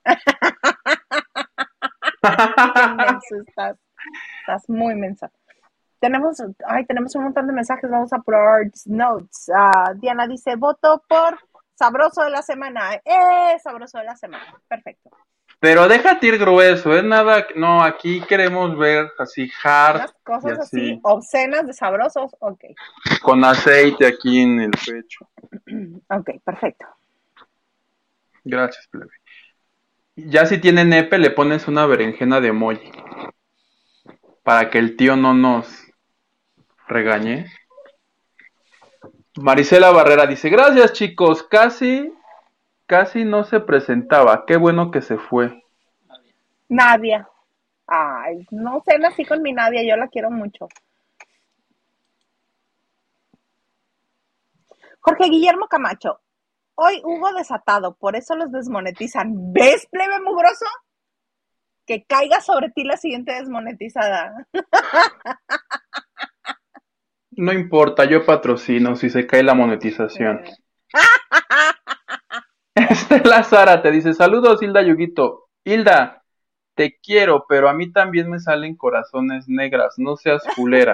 estás, 2.22 3.78
estás 4.42 4.70
muy 4.70 4.96
mensa. 4.96 5.32
Tenemos, 6.00 6.42
ay, 6.68 6.86
tenemos 6.86 7.16
un 7.16 7.24
montón 7.24 7.48
de 7.48 7.54
mensajes, 7.54 7.90
vamos 7.90 8.14
a 8.14 8.20
probar 8.20 8.66
notes. 8.86 9.50
Ah, 9.56 9.94
Diana 9.96 10.28
dice, 10.28 10.56
voto 10.56 11.04
por 11.08 11.40
sabroso 11.74 12.24
de 12.24 12.30
la 12.30 12.42
semana. 12.42 12.94
Eh, 13.04 13.58
sabroso 13.64 13.98
de 13.98 14.04
la 14.04 14.16
semana. 14.16 14.62
Perfecto. 14.68 15.10
Pero 15.66 15.88
déjate 15.88 16.28
ir 16.28 16.38
grueso, 16.38 16.96
es 16.96 17.04
¿eh? 17.04 17.08
nada, 17.08 17.48
no, 17.56 17.82
aquí 17.82 18.22
queremos 18.22 18.78
ver 18.78 19.12
así 19.18 19.50
hard. 19.64 20.12
cosas 20.24 20.60
así. 20.60 21.00
obscenas 21.02 21.66
de 21.66 21.74
sabrosos, 21.74 22.36
ok. 22.38 22.66
Con 23.24 23.44
aceite 23.44 24.06
aquí 24.06 24.42
en 24.42 24.62
el 24.62 24.70
pecho. 24.70 25.28
ok, 26.10 26.30
perfecto. 26.44 26.86
Gracias, 28.44 28.88
plebe. 28.92 29.10
Ya 30.16 30.46
si 30.46 30.60
tiene 30.60 30.86
nepe, 30.86 31.18
le 31.18 31.32
pones 31.32 31.68
una 31.68 31.88
berenjena 31.88 32.40
de 32.40 32.50
emoji. 32.50 32.92
Para 34.44 34.70
que 34.70 34.78
el 34.78 34.96
tío 34.96 35.16
no 35.16 35.34
nos 35.34 35.84
regañe. 36.88 37.48
Marisela 39.42 39.90
Barrera 39.90 40.28
dice, 40.28 40.50
gracias 40.50 40.94
chicos, 40.94 41.42
casi, 41.42 42.14
casi 42.86 43.26
no 43.26 43.44
se 43.44 43.60
presentaba. 43.60 44.45
Qué 44.45 44.57
bueno 44.57 44.91
que 44.91 45.02
se 45.02 45.18
fue. 45.18 45.64
Nadia. 46.70 47.28
Ay, 47.88 48.48
no 48.52 48.82
sé, 48.86 48.98
nací 48.98 49.26
con 49.26 49.41
mi 49.41 49.53
Nadia, 49.53 49.84
yo 49.88 49.95
la 49.95 50.07
quiero 50.07 50.32
mucho. 50.32 50.68
Jorge 54.99 55.30
Guillermo 55.30 55.68
Camacho, 55.68 56.20
Hoy 56.78 57.02
hubo 57.06 57.32
desatado, 57.32 57.95
por 57.95 58.18
eso 58.18 58.36
los 58.36 58.52
desmonetizan. 58.52 59.53
¿Ves, 59.53 59.88
plebe 59.90 60.20
mugroso? 60.20 60.66
Que 61.86 62.03
caiga 62.03 62.41
sobre 62.41 62.70
ti 62.70 62.84
la 62.84 62.98
siguiente 62.98 63.34
desmonetizada. 63.34 64.48
No 67.38 67.52
importa, 67.52 68.06
yo 68.06 68.26
patrocino 68.26 68.95
si 68.95 69.10
se 69.10 69.28
cae 69.28 69.44
la 69.44 69.53
monetización. 69.53 70.41
Estela 72.89 73.43
Sara 73.43 73.81
te 73.81 73.89
dice, 73.91 74.14
saludos 74.14 74.61
Hilda 74.61 74.81
Yuguito. 74.81 75.47
Hilda, 75.64 76.23
te 76.76 76.99
quiero, 77.02 77.45
pero 77.47 77.69
a 77.69 77.73
mí 77.73 77.91
también 77.91 78.30
me 78.30 78.39
salen 78.39 78.76
corazones 78.76 79.47
negras, 79.47 79.95
no 79.97 80.18
seas 80.18 80.43
culera. 80.56 80.93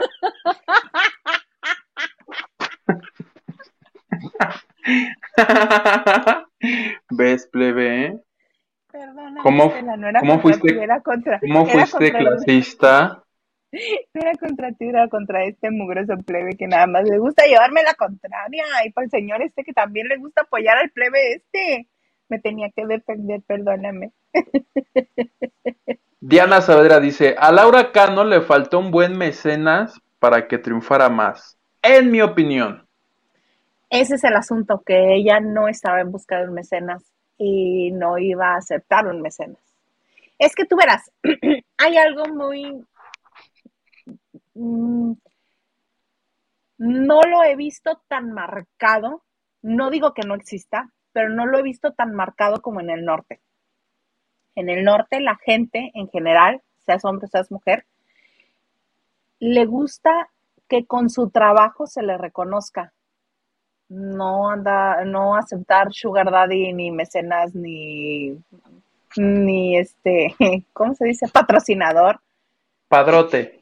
¿Ves, 7.09 7.47
plebe? 7.47 8.21
Perdona, 8.91 9.41
¿Cómo, 9.41 9.73
¿cómo 10.19 10.39
fuiste, 10.39 10.87
¿cómo 11.41 11.65
fuiste 11.65 12.11
clasista? 12.11 13.23
Era 14.13 14.31
contra 14.39 14.71
ti, 14.73 14.85
era 14.85 15.07
contra 15.07 15.43
este 15.45 15.71
mugroso 15.71 16.17
plebe 16.25 16.57
que 16.57 16.67
nada 16.67 16.87
más 16.87 17.03
le 17.07 17.17
gusta 17.17 17.45
llevarme 17.45 17.83
la 17.83 17.93
contraria. 17.93 18.63
Y 18.85 18.91
para 18.91 19.05
el 19.05 19.11
señor 19.11 19.41
este 19.41 19.63
que 19.63 19.73
también 19.73 20.07
le 20.07 20.17
gusta 20.17 20.41
apoyar 20.41 20.77
al 20.77 20.91
plebe 20.91 21.33
este. 21.33 21.87
Me 22.29 22.39
tenía 22.39 22.69
que 22.69 22.85
defender, 22.85 23.41
perdóname. 23.41 24.11
Diana 26.21 26.61
Saavedra 26.61 26.99
dice, 26.99 27.35
a 27.37 27.51
Laura 27.51 27.91
Cano 27.91 28.23
le 28.23 28.41
faltó 28.41 28.79
un 28.79 28.91
buen 28.91 29.17
mecenas 29.17 29.99
para 30.19 30.47
que 30.47 30.59
triunfara 30.59 31.09
más. 31.09 31.57
En 31.81 32.11
mi 32.11 32.21
opinión. 32.21 32.85
Ese 33.89 34.15
es 34.15 34.23
el 34.23 34.35
asunto, 34.35 34.83
que 34.85 35.15
ella 35.15 35.39
no 35.39 35.67
estaba 35.67 35.99
en 35.99 36.11
busca 36.11 36.37
de 36.37 36.47
un 36.47 36.53
mecenas 36.53 37.03
y 37.37 37.91
no 37.91 38.17
iba 38.19 38.53
a 38.53 38.57
aceptar 38.57 39.07
un 39.07 39.21
mecenas. 39.21 39.57
Es 40.37 40.55
que 40.55 40.65
tú 40.65 40.77
verás, 40.77 41.11
hay 41.77 41.97
algo 41.97 42.25
muy... 42.27 42.85
Mm, 44.53 45.13
no 46.77 47.21
lo 47.21 47.43
he 47.43 47.55
visto 47.55 48.01
tan 48.07 48.31
marcado, 48.31 49.23
no 49.61 49.89
digo 49.89 50.13
que 50.13 50.23
no 50.23 50.35
exista, 50.35 50.91
pero 51.13 51.29
no 51.29 51.45
lo 51.45 51.59
he 51.59 51.63
visto 51.63 51.93
tan 51.93 52.13
marcado 52.13 52.61
como 52.61 52.79
en 52.79 52.89
el 52.89 53.05
norte. 53.05 53.41
En 54.55 54.69
el 54.69 54.83
norte 54.83 55.19
la 55.19 55.37
gente 55.37 55.91
en 55.93 56.09
general, 56.09 56.61
seas 56.85 57.05
hombre, 57.05 57.27
seas 57.27 57.51
mujer, 57.51 57.85
le 59.39 59.65
gusta 59.65 60.29
que 60.67 60.85
con 60.85 61.09
su 61.09 61.29
trabajo 61.29 61.87
se 61.87 62.01
le 62.01 62.17
reconozca 62.17 62.93
no 63.91 64.49
anda, 64.49 65.03
no 65.03 65.35
aceptar 65.35 65.91
sugar 65.91 66.31
daddy 66.31 66.71
ni 66.71 66.91
mecenas 66.91 67.53
ni 67.53 68.37
ni 69.17 69.77
este, 69.77 70.33
¿cómo 70.73 70.95
se 70.95 71.05
dice? 71.05 71.27
patrocinador. 71.27 72.21
Padrote. 72.87 73.60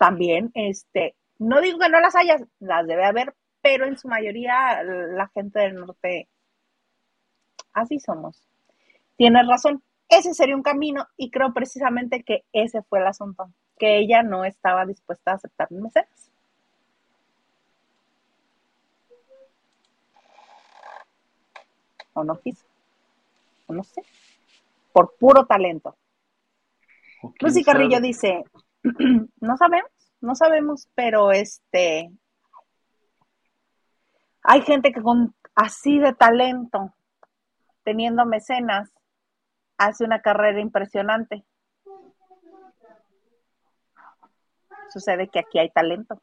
También, 0.00 0.50
este, 0.54 1.14
no 1.38 1.60
digo 1.60 1.78
que 1.78 1.90
no 1.90 2.00
las 2.00 2.16
haya, 2.16 2.38
las 2.58 2.86
debe 2.86 3.04
haber, 3.04 3.34
pero 3.60 3.84
en 3.84 3.98
su 3.98 4.08
mayoría 4.08 4.82
la 4.82 5.28
gente 5.28 5.58
del 5.58 5.74
norte 5.74 6.26
así 7.74 8.00
somos. 8.00 8.48
Tienes 9.16 9.46
razón, 9.46 9.82
ese 10.08 10.32
sería 10.32 10.56
un 10.56 10.62
camino 10.62 11.06
y 11.18 11.30
creo 11.30 11.52
precisamente 11.52 12.22
que 12.22 12.44
ese 12.54 12.80
fue 12.84 13.00
el 13.00 13.08
asunto, 13.08 13.52
que 13.78 13.98
ella 13.98 14.22
no 14.22 14.46
estaba 14.46 14.86
dispuesta 14.86 15.32
a 15.32 15.34
aceptar 15.34 15.70
mecenas. 15.70 16.32
O 22.14 22.24
no 22.24 22.40
quiso. 22.40 22.64
O 23.66 23.74
no 23.74 23.84
sé. 23.84 24.02
Por 24.94 25.14
puro 25.18 25.44
talento. 25.44 25.94
Lucy 27.38 27.62
Carrillo 27.62 28.00
dice, 28.00 28.44
no 29.40 29.56
sabemos, 29.56 29.90
no 30.20 30.34
sabemos, 30.34 30.88
pero 30.94 31.32
este, 31.32 32.10
hay 34.42 34.62
gente 34.62 34.92
que 34.92 35.02
con 35.02 35.34
así 35.54 35.98
de 35.98 36.14
talento, 36.14 36.94
teniendo 37.84 38.24
mecenas, 38.24 38.90
hace 39.76 40.04
una 40.04 40.20
carrera 40.20 40.60
impresionante. 40.60 41.44
Sucede 44.92 45.28
que 45.28 45.38
aquí 45.38 45.58
hay 45.58 45.70
talento. 45.70 46.20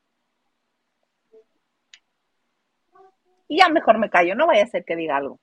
Y 3.48 3.60
ya 3.60 3.70
mejor 3.70 3.98
me 3.98 4.10
callo, 4.10 4.36
no 4.36 4.48
vaya 4.48 4.64
a 4.64 4.68
ser 4.68 4.84
que 4.84 4.96
diga 4.96 5.18
algo. 5.18 5.40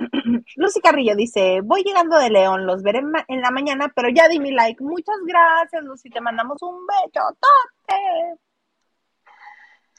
Lucy 0.56 0.80
Carrillo 0.80 1.14
dice, 1.14 1.60
voy 1.62 1.82
llegando 1.84 2.18
de 2.18 2.30
León, 2.30 2.66
los 2.66 2.82
veré 2.82 3.02
en 3.28 3.40
la 3.40 3.50
mañana, 3.50 3.92
pero 3.94 4.08
ya 4.08 4.28
di 4.28 4.40
mi 4.40 4.50
like. 4.52 4.82
Muchas 4.82 5.16
gracias, 5.26 5.84
Lucy, 5.84 6.10
te 6.10 6.20
mandamos 6.20 6.60
un 6.62 6.86
beso. 6.86 7.20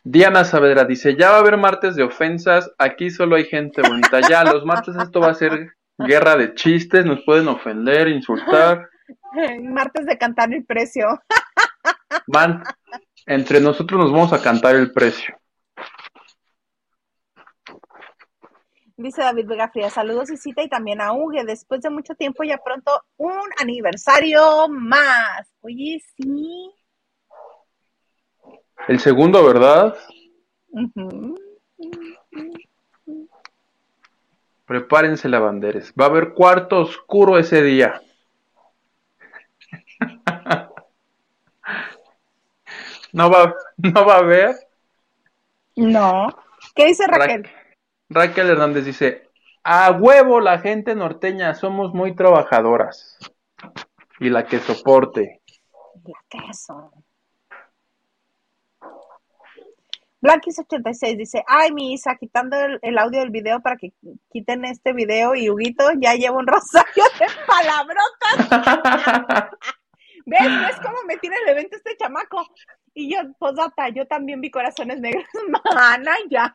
Diana 0.04 0.44
Saavedra 0.44 0.84
dice, 0.84 1.16
ya 1.16 1.30
va 1.30 1.38
a 1.38 1.40
haber 1.40 1.58
martes 1.58 1.96
de 1.96 2.04
ofensas, 2.04 2.72
aquí 2.78 3.12
solo 3.12 3.36
hay 3.36 3.46
gente 3.46 3.82
bonita. 3.82 4.20
Ya, 4.28 4.44
los 4.44 4.66
martes 4.66 4.96
esto 4.96 5.20
va 5.20 5.30
a 5.30 5.36
ser 5.36 5.72
Guerra 5.98 6.36
de 6.36 6.54
chistes, 6.56 7.06
nos 7.06 7.24
pueden 7.24 7.48
ofender, 7.48 8.08
insultar. 8.08 8.90
Martes 9.62 10.06
de 10.06 10.18
cantar 10.18 10.54
el 10.54 10.66
precio. 10.66 11.22
Man, 12.28 12.64
entre 13.26 13.60
nosotros 13.60 14.00
nos 14.00 14.12
vamos 14.12 14.34
a 14.34 14.42
cantar 14.42 14.76
el 14.76 14.92
precio. 14.92 15.36
Dice 18.98 19.22
David 19.22 19.48
Vega 19.48 19.70
Fría, 19.70 19.90
saludos 19.90 20.30
y 20.32 20.38
cita 20.38 20.62
y 20.62 20.70
también 20.70 21.02
a 21.02 21.14
Uge, 21.14 21.44
después 21.44 21.82
de 21.82 21.90
mucho 21.90 22.14
tiempo 22.16 22.44
ya 22.44 22.58
pronto 22.58 22.92
un 23.18 23.42
aniversario 23.60 24.68
más. 24.70 25.48
Oye, 25.62 26.02
sí. 26.16 26.72
El 28.88 29.00
segundo, 29.00 29.44
¿verdad? 29.46 29.96
Prepárense 34.66 35.30
lavanderes. 35.30 35.94
Va 36.00 36.06
a 36.06 36.10
haber 36.10 36.34
cuarto 36.34 36.80
oscuro 36.82 37.38
ese 37.38 37.62
día. 37.62 38.02
¿No 43.14 43.30
va, 43.30 43.54
¿No 43.78 44.06
va 44.06 44.16
a 44.16 44.20
haber? 44.20 44.56
No. 45.76 46.28
¿Qué 46.76 46.86
dice 46.86 47.06
Raquel? 47.08 47.50
Raquel 48.14 48.50
Hernández 48.50 48.84
dice, 48.84 49.30
a 49.64 49.90
huevo 49.92 50.42
la 50.42 50.60
gente 50.60 50.96
norteña, 50.96 51.56
somos 51.56 51.94
muy 51.94 52.14
trabajadoras. 52.14 53.18
Y 54.20 54.30
la 54.30 54.46
que 54.46 54.60
soporte. 54.60 55.40
La 56.04 56.20
queso. 56.28 56.92
Blanquis86 60.22 61.18
dice, 61.18 61.42
ay, 61.48 61.72
mi 61.72 61.94
Isa, 61.94 62.18
quitando 62.20 62.58
el, 62.82 62.98
audio 62.98 63.22
del 63.22 63.30
video 63.32 63.62
para 63.62 63.78
que 63.78 63.94
quiten 64.30 64.66
este 64.66 64.92
video 64.94 65.34
y 65.34 65.50
Huguito 65.50 65.86
ya 65.98 66.14
lleva 66.14 66.38
un 66.38 66.48
rosario 66.48 67.06
de 67.18 67.28
palabrotas. 67.48 68.92
¿Ves? 70.26 70.40
¿Ves 70.42 70.80
cómo 70.82 70.98
me 71.08 71.18
tiene 71.18 71.36
el 71.44 71.50
evento 71.50 71.78
este 71.78 71.96
chamaco? 71.98 72.46
Y 72.94 73.14
yo, 73.14 73.20
posata, 73.40 73.90
yo 73.90 74.06
también 74.08 74.42
vi 74.42 74.52
corazones 74.52 75.00
negros. 75.00 75.26
Mana, 75.76 76.14
ya, 76.30 76.52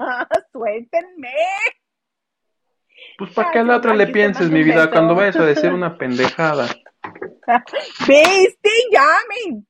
suéltenme. 0.52 1.32
Pues 3.18 3.32
para 3.32 3.51
que 3.51 3.59
a 3.59 3.64
la 3.64 3.76
otra 3.76 3.94
le 3.94 4.06
pienses, 4.09 4.51
mi 4.51 4.62
vida, 4.62 4.90
cuando 4.90 5.14
vayas 5.14 5.36
a 5.36 5.47
decir 5.47 5.72
una 5.72 5.97
pendejada. 5.98 6.66
¿Viste? 8.06 8.70
Ya 8.90 9.06
me, 9.28 9.62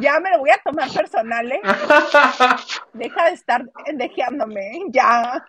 ya 0.00 0.20
me 0.20 0.30
lo 0.30 0.40
voy 0.40 0.50
a 0.50 0.60
tomar 0.64 0.90
personal, 0.90 1.50
¿eh? 1.50 1.60
Deja 2.92 3.24
de 3.24 3.32
estar 3.32 3.64
dejeándome, 3.94 4.82
ya. 4.90 5.44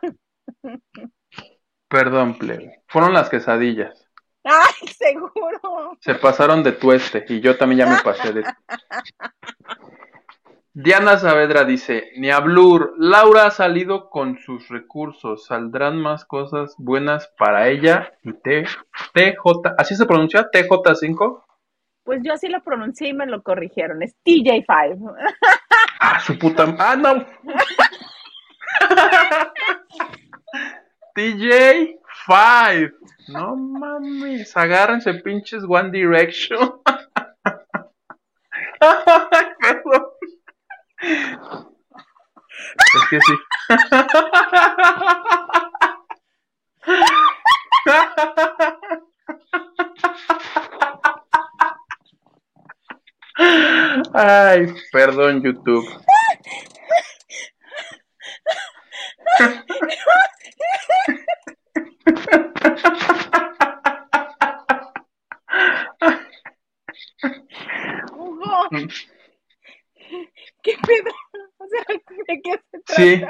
Perdón, 1.90 2.38
plebe. 2.38 2.84
Fueron 2.88 3.14
las 3.14 3.30
quesadillas. 3.30 4.07
Ay, 4.48 4.88
seguro. 4.98 5.98
Se 6.00 6.16
pasaron 6.16 6.64
de 6.64 6.72
tueste 6.72 7.26
y 7.28 7.42
yo 7.42 7.58
también 7.58 7.80
ya 7.80 7.88
me 7.88 8.02
pasé 8.02 8.32
de. 8.34 8.44
Diana 10.74 11.18
Saavedra 11.18 11.64
dice, 11.64 12.12
ni 12.18 12.30
a 12.30 12.40
Blur, 12.40 12.94
Laura 13.00 13.48
ha 13.48 13.52
salido 13.52 14.12
con 14.12 14.38
sus 14.38 14.70
recursos, 14.70 15.48
saldrán 15.48 16.00
más 16.00 16.24
cosas 16.24 16.76
buenas 16.78 17.34
para 17.36 17.68
ella 17.68 18.14
y 18.24 18.34
T, 18.34 18.66
TJ, 19.12 19.74
¿así 19.76 19.96
se 19.96 20.06
pronuncia? 20.06 20.52
¿TJ5? 20.52 21.44
Pues 22.04 22.22
yo 22.24 22.32
así 22.32 22.48
lo 22.48 22.62
pronuncié 22.62 23.08
y 23.10 23.14
me 23.14 23.26
lo 23.26 23.42
corrigieron, 23.42 24.04
es 24.04 24.16
TJ5. 24.24 25.16
Ah, 26.00 26.20
su 26.20 26.38
puta, 26.38 26.76
ah, 26.78 26.96
no. 26.96 27.26
TJ5. 32.28 32.92
No 33.30 33.56
mames, 33.56 34.56
agárrense 34.56 35.14
pinches 35.16 35.64
One 35.68 35.92
Direction. 35.92 36.82
Perdón. 38.80 40.06
Es 42.96 43.04
que 43.10 43.20
sí. 43.22 43.34
Ay, 54.14 54.74
perdón, 54.92 55.42
YouTube. 55.44 55.86
Sí, 72.98 73.24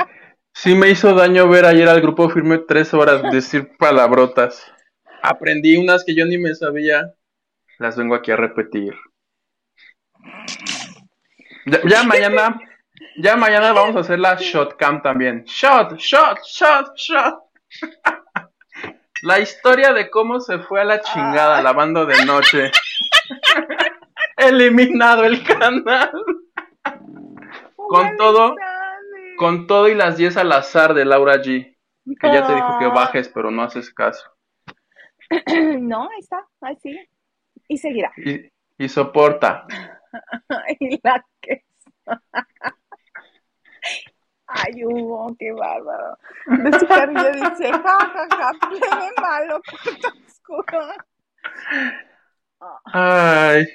sí 0.53 0.75
me 0.75 0.89
hizo 0.89 1.13
daño 1.13 1.47
ver 1.49 1.65
ayer 1.65 1.89
al 1.89 2.01
grupo 2.01 2.29
firme 2.29 2.59
tres 2.59 2.93
horas 2.93 3.21
decir 3.31 3.75
palabrotas. 3.77 4.65
Aprendí 5.21 5.77
unas 5.77 6.03
que 6.05 6.15
yo 6.15 6.25
ni 6.25 6.37
me 6.37 6.55
sabía. 6.55 7.13
Las 7.77 7.97
vengo 7.97 8.15
aquí 8.15 8.31
a 8.31 8.37
repetir. 8.37 8.95
Ya, 11.65 11.81
ya 11.85 12.03
mañana, 12.03 12.59
ya 13.17 13.35
mañana 13.35 13.73
vamos 13.73 13.95
a 13.97 13.99
hacer 13.99 14.19
la 14.19 14.35
shot 14.35 14.77
cam 14.77 15.01
también. 15.01 15.43
Shot, 15.43 15.97
shot, 15.97 16.39
shot, 16.45 16.95
shot. 16.95 17.39
La 19.23 19.39
historia 19.39 19.93
de 19.93 20.09
cómo 20.09 20.39
se 20.39 20.59
fue 20.59 20.81
a 20.81 20.85
la 20.85 21.01
chingada 21.01 21.61
lavando 21.61 22.05
de 22.05 22.23
noche. 22.25 22.71
Eliminado 24.37 25.25
el 25.25 25.43
canal. 25.43 26.11
Con 27.75 28.15
todo, 28.17 28.55
con 29.37 29.67
todo 29.67 29.87
y 29.87 29.95
las 29.95 30.17
10 30.17 30.35
al 30.37 30.51
azar 30.51 30.93
de 30.93 31.05
Laura 31.05 31.35
G. 31.37 31.75
Que 32.19 32.27
ya 32.33 32.47
te 32.47 32.53
dijo 32.53 32.79
que 32.79 32.87
bajes, 32.87 33.29
pero 33.29 33.51
no 33.51 33.63
haces 33.63 33.93
caso. 33.93 34.29
No, 35.79 36.03
ahí 36.03 36.19
está, 36.19 36.47
ahí 36.61 36.75
sigue. 36.77 37.09
Y 37.67 37.77
seguirá. 37.77 38.11
Y, 38.17 38.49
y 38.77 38.89
soporta. 38.89 39.67
y 40.79 40.99
la 41.03 41.25
que 41.41 41.63
Ay, 44.47 44.85
Hugo, 44.85 45.35
qué 45.37 45.51
bárbaro. 45.51 46.17
Carrillo 46.87 47.31
dice, 47.33 47.69
jajaja, 47.69 48.27
ja, 48.29 48.37
ja, 48.37 48.51
plebe 48.69 49.11
malo, 49.21 49.61
puto 49.83 50.07
oscuro. 50.25 50.93
Ay. 52.85 53.65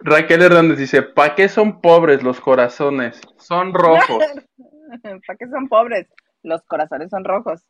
Raquel 0.00 0.42
Hernández 0.42 0.78
dice, 0.78 1.02
¿pa 1.02 1.34
qué 1.34 1.48
son 1.48 1.80
pobres 1.80 2.22
los 2.22 2.40
corazones? 2.40 3.20
Son 3.38 3.74
rojos. 3.74 4.24
¿Para 5.02 5.36
qué 5.38 5.48
son 5.48 5.68
pobres? 5.68 6.06
Los 6.42 6.62
corazones 6.62 7.10
son 7.10 7.24
rojos. 7.24 7.64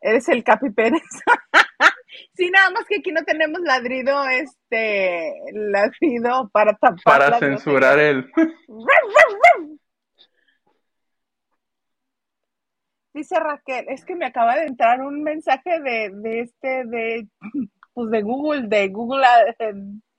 Eres 0.00 0.28
el 0.28 0.44
Capi 0.44 0.70
Pérez. 0.70 1.02
sí, 2.34 2.50
nada 2.50 2.70
más 2.70 2.84
que 2.86 2.98
aquí 2.98 3.10
no 3.10 3.24
tenemos 3.24 3.60
ladrido, 3.60 4.24
este, 4.28 5.32
ladrido 5.52 6.48
para 6.52 6.72
tapar. 6.74 7.02
Para 7.04 7.38
censurar 7.38 7.98
el. 7.98 8.30
Dice 13.12 13.40
Raquel, 13.40 13.86
es 13.88 14.04
que 14.04 14.14
me 14.14 14.26
acaba 14.26 14.54
de 14.54 14.66
entrar 14.66 15.00
un 15.00 15.24
mensaje 15.24 15.80
de, 15.80 16.10
de 16.12 16.40
este, 16.40 16.84
de, 16.84 17.26
pues 17.92 18.10
de 18.10 18.22
Google, 18.22 18.68
de 18.68 18.88
Google, 18.90 19.24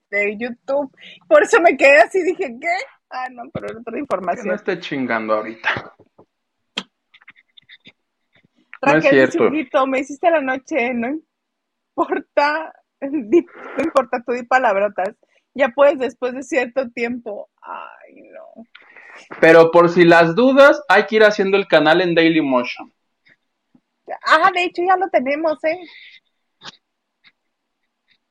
de 0.09 0.37
YouTube. 0.37 0.95
Por 1.27 1.43
eso 1.43 1.59
me 1.61 1.75
quedé 1.77 1.97
así, 1.97 2.21
dije, 2.23 2.57
¿qué? 2.59 2.77
Ah, 3.09 3.27
no, 3.31 3.43
pero 3.53 3.67
era 3.67 3.79
otra 3.79 3.99
información. 3.99 4.43
Que 4.43 4.49
no 4.49 4.55
esté 4.55 4.79
chingando 4.79 5.33
ahorita. 5.33 5.95
Raquel, 8.81 9.01
no 9.01 9.23
es 9.23 9.31
cierto. 9.31 9.87
me 9.87 9.99
hiciste 9.99 10.29
la 10.29 10.41
noche, 10.41 10.93
no 10.93 11.09
importa, 11.89 12.73
no 13.01 13.83
importa, 13.83 14.23
tú 14.25 14.33
di 14.33 14.43
palabrotas. 14.43 15.15
Ya 15.53 15.69
puedes 15.69 15.99
después 15.99 16.33
de 16.33 16.43
cierto 16.43 16.89
tiempo. 16.91 17.49
Ay, 17.61 18.21
no. 18.31 18.63
Pero 19.41 19.71
por 19.71 19.89
si 19.89 20.05
las 20.05 20.35
dudas, 20.35 20.81
hay 20.87 21.05
que 21.05 21.17
ir 21.17 21.23
haciendo 21.23 21.57
el 21.57 21.67
canal 21.67 22.01
en 22.01 22.15
Daily 22.15 22.41
Motion. 22.41 22.93
Ah, 24.25 24.49
de 24.53 24.63
hecho 24.63 24.81
ya 24.87 24.95
lo 24.95 25.09
tenemos, 25.09 25.63
¿eh? 25.63 25.79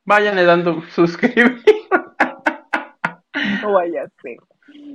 Váyanle 0.09 0.45
dando 0.45 0.81
suscribir. 0.95 1.63
No 3.61 3.73
vaya 3.75 4.05
a 4.05 4.09
ser. 4.23 4.39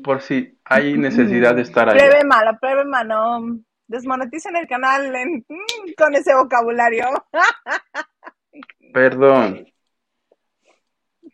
Por 0.04 0.22
si 0.22 0.58
hay 0.66 0.98
necesidad 0.98 1.56
de 1.56 1.62
estar 1.62 1.88
ahí. 1.88 2.00
Plebe 2.00 2.24
malo, 2.24 2.58
plebe 2.60 2.84
mano. 2.84 3.60
Desmoneticen 3.86 4.56
el 4.56 4.68
canal 4.68 5.12
mm, 5.12 5.94
con 5.96 6.16
ese 6.16 6.34
vocabulario. 6.34 7.06
Perdón. 8.94 9.68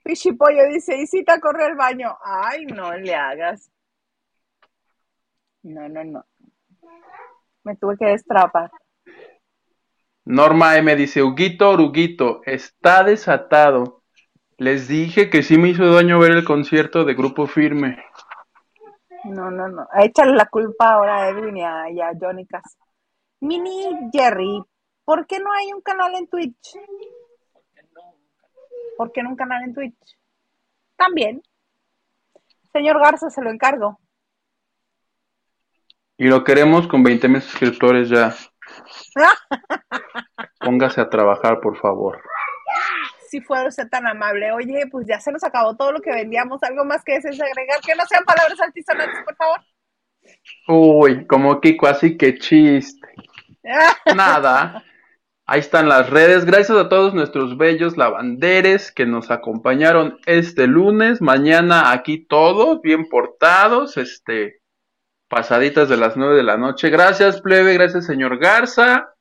Pichipollo 0.04 0.68
dice, 0.74 0.98
y 0.98 1.08
si 1.08 1.24
te 1.24 1.40
corre 1.40 1.68
el 1.68 1.76
baño. 1.76 2.18
Ay, 2.22 2.66
no 2.66 2.94
le 2.98 3.16
hagas. 3.16 3.72
No, 5.64 5.88
no, 5.88 6.04
no. 6.04 6.26
Me 7.64 7.78
tuve 7.78 7.96
que 7.98 8.08
destrapar. 8.08 8.70
Norma 10.30 10.78
M 10.78 10.96
dice, 10.96 11.24
Huguito, 11.24 11.72
Huguito, 11.72 12.42
está 12.46 13.04
desatado. 13.04 14.04
Les 14.58 14.88
dije 14.88 15.32
que 15.32 15.42
sí 15.42 15.58
me 15.58 15.70
hizo 15.70 15.92
daño 15.92 16.20
ver 16.20 16.34
el 16.34 16.46
concierto 16.46 17.04
de 17.04 17.16
Grupo 17.16 17.48
Firme. 17.48 17.98
No, 19.24 19.50
no, 19.50 19.68
no. 19.68 19.88
Échale 20.00 20.36
la 20.36 20.46
culpa 20.46 20.92
ahora 20.94 21.24
a 21.24 21.30
Edwin 21.30 21.58
y 21.58 21.64
a, 21.64 22.12
Johnny 22.22 22.46
Cass. 22.46 22.78
Mini 23.40 23.88
Jerry, 24.14 24.62
¿por 25.04 25.26
qué 25.26 25.40
no 25.40 25.52
hay 25.52 25.74
un 25.74 25.82
canal 25.82 26.14
en 26.14 26.28
Twitch? 26.28 26.78
¿Por 28.98 29.12
qué 29.12 29.24
no 29.24 29.30
un 29.32 29.36
canal 29.36 29.64
en 29.64 29.74
Twitch? 29.74 30.20
También. 30.96 31.42
Señor 32.72 33.02
Garza, 33.02 33.32
se 33.32 33.42
lo 33.42 33.50
encargo. 33.50 34.00
Y 36.18 36.28
lo 36.28 36.44
queremos 36.44 36.88
con 36.88 37.02
20 37.02 37.28
mil 37.30 37.42
suscriptores 37.42 38.10
ya. 38.10 38.36
Póngase 40.60 41.02
a 41.02 41.10
trabajar, 41.10 41.60
por 41.60 41.78
favor. 41.78 42.22
Si 43.30 43.42
fuera 43.42 43.68
usted 43.68 43.90
tan 43.90 44.08
amable. 44.08 44.52
Oye, 44.52 44.88
pues 44.92 45.06
ya 45.08 45.20
se 45.20 45.32
nos 45.32 45.44
acabó 45.44 45.76
todo 45.76 45.92
lo 45.92 46.02
que 46.02 46.12
vendíamos. 46.12 46.62
¿Algo 46.64 46.86
más 46.86 47.04
que 47.04 47.14
desees 47.14 47.40
agregar? 47.40 47.80
Que 47.86 47.96
no 47.96 48.06
sean 48.06 48.24
palabras 48.24 48.60
altisonantes, 48.60 49.20
por 49.24 49.36
favor. 49.36 49.60
Uy, 50.68 51.26
como 51.28 51.60
Kiko, 51.62 51.88
así 51.88 52.18
que 52.18 52.38
chiste. 52.38 53.08
Nada. 54.16 54.84
Ahí 55.46 55.60
están 55.62 55.90
las 55.90 56.10
redes. 56.10 56.46
Gracias 56.46 56.78
a 56.78 56.90
todos 56.90 57.14
nuestros 57.14 57.58
bellos 57.58 57.98
lavanderes 57.98 58.92
que 58.92 59.08
nos 59.08 59.32
acompañaron 59.32 60.20
este 60.28 60.68
lunes. 60.68 61.22
Mañana 61.22 61.92
aquí 61.92 62.26
todos 62.26 62.82
bien 62.82 63.10
portados. 63.10 63.98
Este, 63.98 64.62
pasaditas 65.30 65.88
de 65.88 65.96
las 65.96 66.18
nueve 66.18 66.36
de 66.36 66.44
la 66.44 66.58
noche. 66.58 66.90
Gracias, 66.90 67.40
plebe, 67.42 67.76
gracias, 67.76 68.06
señor 68.06 68.38
Garza. 68.40 69.14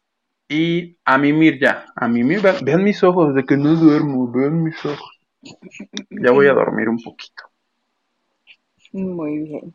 Y 0.48 0.97
a 1.05 1.18
mimir 1.18 1.60
ya, 1.60 1.85
a 1.94 2.09
mimir, 2.09 2.40
vean, 2.62 2.82
mis 2.82 3.05
ojos, 3.05 3.35
de 3.35 3.44
que 3.44 3.59
no 3.59 3.74
duermo, 3.74 4.32
vean 4.32 4.62
mis 4.62 4.82
ojos. 4.85 5.20
Ya 6.09 6.32
voy 6.32 6.47
a 6.47 6.55
dormir 6.55 6.89
un 6.89 6.98
poquito. 7.02 7.44
Muy 8.93 9.39
bien. 9.40 9.74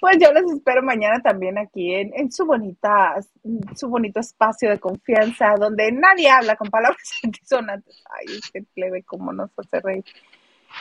Pues 0.00 0.18
yo 0.20 0.30
les 0.34 0.44
espero 0.52 0.82
mañana 0.82 1.18
también 1.22 1.56
aquí 1.56 1.94
en, 1.94 2.12
en 2.14 2.30
su 2.30 2.44
bonita, 2.44 3.14
su 3.74 3.88
bonito 3.88 4.20
espacio 4.20 4.68
de 4.68 4.78
confianza, 4.78 5.54
donde 5.58 5.90
nadie 5.92 6.28
habla 6.28 6.56
con 6.56 6.68
palabras 6.68 7.00
antisonantes. 7.24 8.04
Ay, 8.10 8.36
este 8.36 8.64
plebe, 8.74 9.02
cómo 9.02 9.32
nos 9.32 9.50
hace 9.56 9.80
reír. 9.80 10.04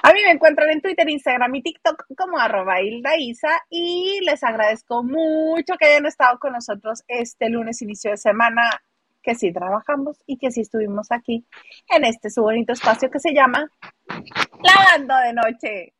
A 0.02 0.12
mí 0.12 0.20
me 0.24 0.32
encuentran 0.32 0.70
en 0.70 0.82
Twitter, 0.82 1.08
Instagram 1.08 1.54
y 1.56 1.62
TikTok 1.62 2.06
como 2.18 2.40
arroba 2.40 2.82
Isa 2.82 3.62
y 3.70 4.20
les 4.26 4.44
agradezco 4.44 5.04
mucho 5.04 5.76
que 5.78 5.86
hayan 5.86 6.06
estado 6.06 6.40
con 6.40 6.54
nosotros 6.54 7.04
este 7.08 7.50
lunes, 7.50 7.82
inicio 7.82 8.12
de 8.12 8.18
semana, 8.18 8.70
que 9.22 9.36
sí 9.36 9.54
trabajamos 9.54 10.18
y 10.26 10.38
que 10.38 10.52
sí 10.52 10.62
estuvimos 10.62 11.12
aquí 11.12 11.46
en 11.96 12.06
este 12.06 12.30
su 12.30 12.42
bonito 12.42 12.74
espacio 12.74 13.10
que 13.10 13.20
se 13.20 13.34
llama 13.34 13.70
Lavando 14.62 15.16
de 15.18 15.34
Noche. 15.34 15.94